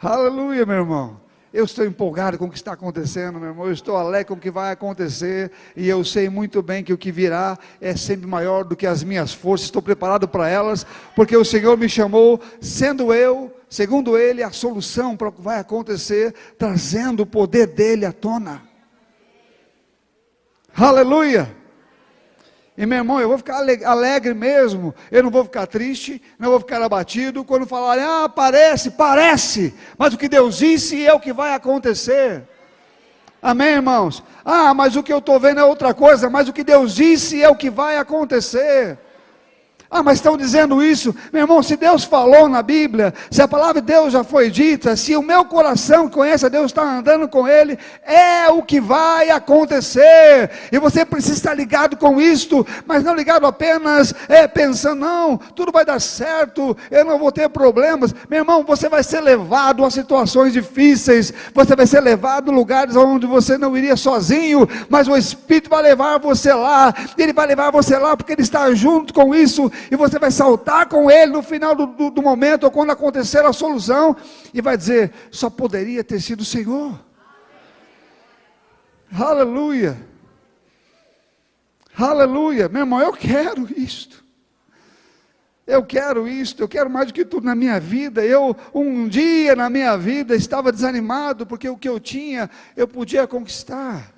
Aleluia, 0.00 0.64
meu 0.64 0.76
irmão. 0.76 1.20
Eu 1.52 1.64
estou 1.64 1.84
empolgado 1.84 2.38
com 2.38 2.44
o 2.44 2.50
que 2.50 2.56
está 2.56 2.72
acontecendo, 2.72 3.40
meu 3.40 3.48
irmão. 3.48 3.66
Eu 3.66 3.72
estou 3.72 3.96
alegre 3.96 4.28
com 4.28 4.34
o 4.34 4.40
que 4.40 4.52
vai 4.52 4.70
acontecer. 4.70 5.50
E 5.74 5.88
eu 5.88 6.04
sei 6.04 6.28
muito 6.28 6.62
bem 6.62 6.84
que 6.84 6.92
o 6.92 6.98
que 6.98 7.10
virá 7.10 7.58
é 7.80 7.96
sempre 7.96 8.28
maior 8.28 8.64
do 8.64 8.76
que 8.76 8.86
as 8.86 9.02
minhas 9.02 9.34
forças. 9.34 9.66
Estou 9.66 9.82
preparado 9.82 10.28
para 10.28 10.48
elas, 10.48 10.86
porque 11.16 11.36
o 11.36 11.44
Senhor 11.44 11.76
me 11.76 11.88
chamou, 11.88 12.40
sendo 12.60 13.12
eu, 13.12 13.52
segundo 13.68 14.16
Ele, 14.16 14.44
a 14.44 14.52
solução 14.52 15.16
para 15.16 15.28
o 15.28 15.32
que 15.32 15.42
vai 15.42 15.58
acontecer, 15.58 16.32
trazendo 16.56 17.24
o 17.24 17.26
poder 17.26 17.66
dEle 17.66 18.06
à 18.06 18.12
tona. 18.12 18.62
Aleluia. 20.72 21.59
E 22.80 22.86
meu 22.86 22.96
irmão, 22.96 23.20
eu 23.20 23.28
vou 23.28 23.36
ficar 23.36 23.62
alegre 23.84 24.32
mesmo, 24.32 24.94
eu 25.12 25.22
não 25.22 25.30
vou 25.30 25.44
ficar 25.44 25.66
triste, 25.66 26.22
não 26.38 26.48
vou 26.48 26.60
ficar 26.60 26.80
abatido 26.80 27.44
quando 27.44 27.66
falarem, 27.66 28.02
ah, 28.02 28.26
parece, 28.26 28.92
parece, 28.92 29.74
mas 29.98 30.14
o 30.14 30.16
que 30.16 30.26
Deus 30.26 30.56
disse 30.56 31.04
é 31.04 31.12
o 31.12 31.20
que 31.20 31.30
vai 31.30 31.52
acontecer. 31.52 32.42
Amém, 33.42 33.74
irmãos? 33.74 34.22
Ah, 34.42 34.72
mas 34.72 34.96
o 34.96 35.02
que 35.02 35.12
eu 35.12 35.18
estou 35.18 35.38
vendo 35.38 35.60
é 35.60 35.64
outra 35.64 35.92
coisa, 35.92 36.30
mas 36.30 36.48
o 36.48 36.54
que 36.54 36.64
Deus 36.64 36.94
disse 36.94 37.42
é 37.42 37.50
o 37.50 37.54
que 37.54 37.68
vai 37.68 37.98
acontecer. 37.98 38.98
Ah, 39.92 40.04
mas 40.04 40.18
estão 40.18 40.36
dizendo 40.36 40.80
isso, 40.80 41.12
meu 41.32 41.42
irmão. 41.42 41.60
Se 41.64 41.76
Deus 41.76 42.04
falou 42.04 42.48
na 42.48 42.62
Bíblia, 42.62 43.12
se 43.28 43.42
a 43.42 43.48
palavra 43.48 43.80
de 43.80 43.88
Deus 43.88 44.12
já 44.12 44.22
foi 44.22 44.48
dita, 44.48 44.94
se 44.94 45.16
o 45.16 45.22
meu 45.22 45.44
coração 45.44 46.08
conhece 46.08 46.46
a 46.46 46.48
Deus, 46.48 46.66
está 46.66 46.82
andando 46.82 47.26
com 47.26 47.48
Ele, 47.48 47.76
é 48.04 48.48
o 48.48 48.62
que 48.62 48.80
vai 48.80 49.30
acontecer. 49.30 50.48
E 50.70 50.78
você 50.78 51.04
precisa 51.04 51.34
estar 51.34 51.54
ligado 51.54 51.96
com 51.96 52.20
isto, 52.20 52.64
mas 52.86 53.02
não 53.02 53.16
ligado 53.16 53.44
apenas 53.48 54.14
é, 54.28 54.46
pensando, 54.46 55.00
não, 55.00 55.36
tudo 55.36 55.72
vai 55.72 55.84
dar 55.84 56.00
certo, 56.00 56.76
eu 56.88 57.04
não 57.04 57.18
vou 57.18 57.32
ter 57.32 57.48
problemas. 57.48 58.14
Meu 58.28 58.38
irmão, 58.38 58.62
você 58.62 58.88
vai 58.88 59.02
ser 59.02 59.20
levado 59.20 59.84
a 59.84 59.90
situações 59.90 60.52
difíceis, 60.52 61.34
você 61.52 61.74
vai 61.74 61.88
ser 61.88 62.00
levado 62.00 62.52
a 62.52 62.54
lugares 62.54 62.94
onde 62.94 63.26
você 63.26 63.58
não 63.58 63.76
iria 63.76 63.96
sozinho, 63.96 64.68
mas 64.88 65.08
o 65.08 65.16
Espírito 65.16 65.68
vai 65.68 65.82
levar 65.82 66.20
você 66.20 66.52
lá, 66.52 66.94
Ele 67.18 67.32
vai 67.32 67.48
levar 67.48 67.72
você 67.72 67.98
lá 67.98 68.16
porque 68.16 68.34
Ele 68.34 68.42
está 68.42 68.72
junto 68.72 69.12
com 69.12 69.34
isso 69.34 69.68
e 69.90 69.96
você 69.96 70.18
vai 70.18 70.30
saltar 70.30 70.88
com 70.88 71.10
ele 71.10 71.32
no 71.32 71.42
final 71.42 71.74
do, 71.74 71.86
do, 71.86 72.10
do 72.10 72.22
momento, 72.22 72.64
ou 72.64 72.70
quando 72.70 72.90
acontecer 72.90 73.44
a 73.44 73.52
solução, 73.52 74.16
e 74.52 74.60
vai 74.60 74.76
dizer: 74.76 75.12
só 75.30 75.48
poderia 75.48 76.02
ter 76.02 76.20
sido 76.20 76.40
o 76.40 76.44
Senhor. 76.44 76.98
Aleluia. 79.12 79.96
Aleluia. 81.96 82.68
Meu 82.68 82.82
irmão, 82.82 83.00
eu 83.00 83.12
quero 83.12 83.68
isto. 83.76 84.24
Eu 85.66 85.84
quero 85.84 86.26
isto, 86.26 86.60
eu 86.60 86.68
quero 86.68 86.90
mais 86.90 87.06
do 87.06 87.12
que 87.12 87.24
tudo 87.24 87.46
na 87.46 87.54
minha 87.54 87.78
vida. 87.78 88.24
Eu, 88.24 88.56
um 88.74 89.06
dia 89.06 89.54
na 89.54 89.70
minha 89.70 89.96
vida, 89.96 90.34
estava 90.34 90.72
desanimado, 90.72 91.46
porque 91.46 91.68
o 91.68 91.76
que 91.76 91.88
eu 91.88 92.00
tinha, 92.00 92.50
eu 92.76 92.88
podia 92.88 93.24
conquistar. 93.26 94.12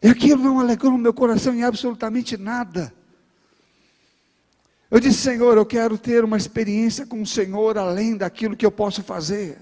E 0.00 0.08
aquilo 0.08 0.42
não 0.42 0.60
alegrou 0.60 0.96
meu 0.96 1.12
coração 1.12 1.52
em 1.54 1.64
absolutamente 1.64 2.36
nada. 2.36 2.94
Eu 4.92 5.00
disse, 5.00 5.22
Senhor, 5.22 5.56
eu 5.56 5.64
quero 5.64 5.96
ter 5.96 6.22
uma 6.22 6.36
experiência 6.36 7.06
com 7.06 7.22
o 7.22 7.26
Senhor 7.26 7.78
além 7.78 8.14
daquilo 8.14 8.54
que 8.54 8.66
eu 8.66 8.70
posso 8.70 9.02
fazer. 9.02 9.58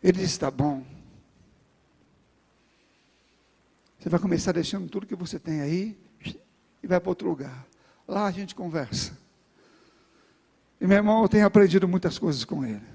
Ele 0.00 0.12
disse: 0.12 0.34
está 0.34 0.48
bom. 0.48 0.86
Você 3.98 4.08
vai 4.08 4.20
começar 4.20 4.52
deixando 4.52 4.88
tudo 4.88 5.08
que 5.08 5.16
você 5.16 5.40
tem 5.40 5.60
aí 5.60 5.98
e 6.80 6.86
vai 6.86 7.00
para 7.00 7.10
outro 7.10 7.28
lugar. 7.28 7.66
Lá 8.06 8.26
a 8.26 8.30
gente 8.30 8.54
conversa. 8.54 9.18
E 10.80 10.86
meu 10.86 10.98
irmão, 10.98 11.20
eu 11.22 11.28
tenho 11.28 11.44
aprendido 11.44 11.88
muitas 11.88 12.16
coisas 12.16 12.44
com 12.44 12.64
ele. 12.64 12.86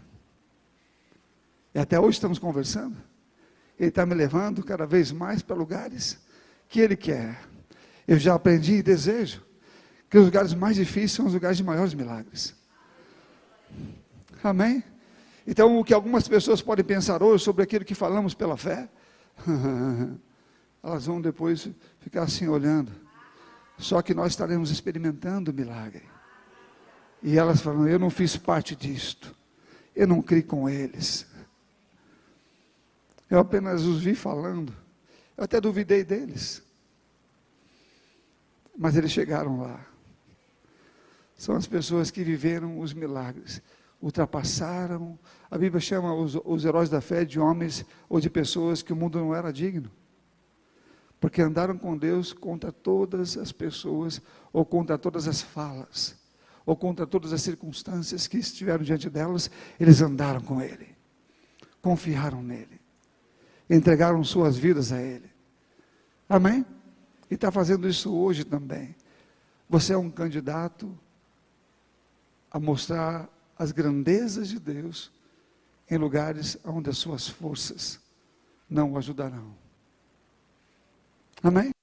E 1.75 1.79
até 1.79 1.99
hoje 1.99 2.15
estamos 2.19 2.39
conversando. 2.39 2.95
Ele 3.77 3.89
está 3.89 4.05
me 4.05 4.15
levando 4.15 4.63
cada 4.63 4.85
vez 4.85 5.11
mais 5.11 5.41
para 5.41 5.57
lugares 5.57 6.17
que 6.69 6.79
ele 6.79 6.95
quer. 6.95 7.51
Eu 8.07 8.19
já 8.19 8.35
aprendi 8.35 8.75
e 8.75 8.83
desejo 8.83 9.41
que 10.09 10.17
os 10.17 10.25
lugares 10.25 10.53
mais 10.53 10.75
difíceis 10.75 11.11
são 11.11 11.25
os 11.25 11.33
lugares 11.33 11.57
de 11.57 11.63
maiores 11.63 11.93
milagres. 11.93 12.55
Amém? 14.43 14.83
Então, 15.45 15.77
o 15.77 15.83
que 15.83 15.93
algumas 15.93 16.27
pessoas 16.27 16.61
podem 16.61 16.85
pensar 16.85 17.21
hoje 17.21 17.43
sobre 17.43 17.63
aquilo 17.63 17.83
que 17.83 17.95
falamos 17.95 18.33
pela 18.33 18.55
fé, 18.55 18.89
elas 20.81 21.05
vão 21.05 21.19
depois 21.21 21.69
ficar 21.99 22.23
assim 22.23 22.47
olhando. 22.47 22.91
Só 23.77 24.01
que 24.01 24.13
nós 24.13 24.31
estaremos 24.31 24.71
experimentando 24.71 25.51
o 25.51 25.53
milagre. 25.53 26.03
E 27.21 27.37
elas 27.37 27.61
falam: 27.61 27.87
Eu 27.87 27.99
não 27.99 28.09
fiz 28.09 28.37
parte 28.37 28.75
disto. 28.75 29.35
Eu 29.95 30.07
não 30.07 30.21
criei 30.21 30.43
com 30.43 30.69
eles. 30.69 31.27
Eu 33.29 33.39
apenas 33.39 33.83
os 33.83 34.01
vi 34.01 34.15
falando. 34.15 34.73
Eu 35.35 35.43
até 35.43 35.59
duvidei 35.59 36.03
deles. 36.03 36.62
Mas 38.77 38.95
eles 38.95 39.11
chegaram 39.11 39.59
lá. 39.59 39.85
São 41.35 41.55
as 41.55 41.67
pessoas 41.67 42.09
que 42.09 42.23
viveram 42.23 42.79
os 42.79 42.93
milagres, 42.93 43.61
ultrapassaram. 44.01 45.17
A 45.49 45.57
Bíblia 45.57 45.79
chama 45.79 46.13
os, 46.13 46.35
os 46.43 46.65
heróis 46.65 46.89
da 46.89 47.01
fé 47.01 47.25
de 47.25 47.39
homens 47.39 47.85
ou 48.09 48.19
de 48.19 48.29
pessoas 48.29 48.81
que 48.81 48.93
o 48.93 48.95
mundo 48.95 49.19
não 49.19 49.35
era 49.35 49.51
digno. 49.51 49.91
Porque 51.19 51.41
andaram 51.41 51.77
com 51.77 51.97
Deus 51.97 52.33
contra 52.33 52.71
todas 52.71 53.37
as 53.37 53.51
pessoas, 53.51 54.21
ou 54.51 54.65
contra 54.65 54.97
todas 54.97 55.27
as 55.27 55.41
falas, 55.41 56.17
ou 56.65 56.75
contra 56.75 57.07
todas 57.07 57.31
as 57.31 57.41
circunstâncias 57.41 58.27
que 58.27 58.37
estiveram 58.37 58.83
diante 58.83 59.09
delas, 59.09 59.49
eles 59.79 60.01
andaram 60.01 60.41
com 60.41 60.61
Ele, 60.61 60.89
confiaram 61.81 62.43
nele, 62.43 62.79
entregaram 63.69 64.21
suas 64.23 64.57
vidas 64.57 64.91
a 64.91 65.01
Ele. 65.01 65.29
Amém? 66.27 66.65
E 67.33 67.35
está 67.35 67.51
fazendo 67.51 67.89
isso 67.89 68.15
hoje 68.15 68.43
também. 68.43 68.95
Você 69.67 69.91
é 69.91 69.97
um 69.97 70.11
candidato 70.11 70.95
a 72.51 72.59
mostrar 72.59 73.27
as 73.57 73.71
grandezas 73.71 74.49
de 74.49 74.59
Deus 74.59 75.11
em 75.89 75.97
lugares 75.97 76.59
onde 76.63 76.91
as 76.91 76.97
suas 76.99 77.27
forças 77.27 77.99
não 78.69 78.91
o 78.91 78.99
ajudarão. 78.99 79.51
Amém? 81.41 81.73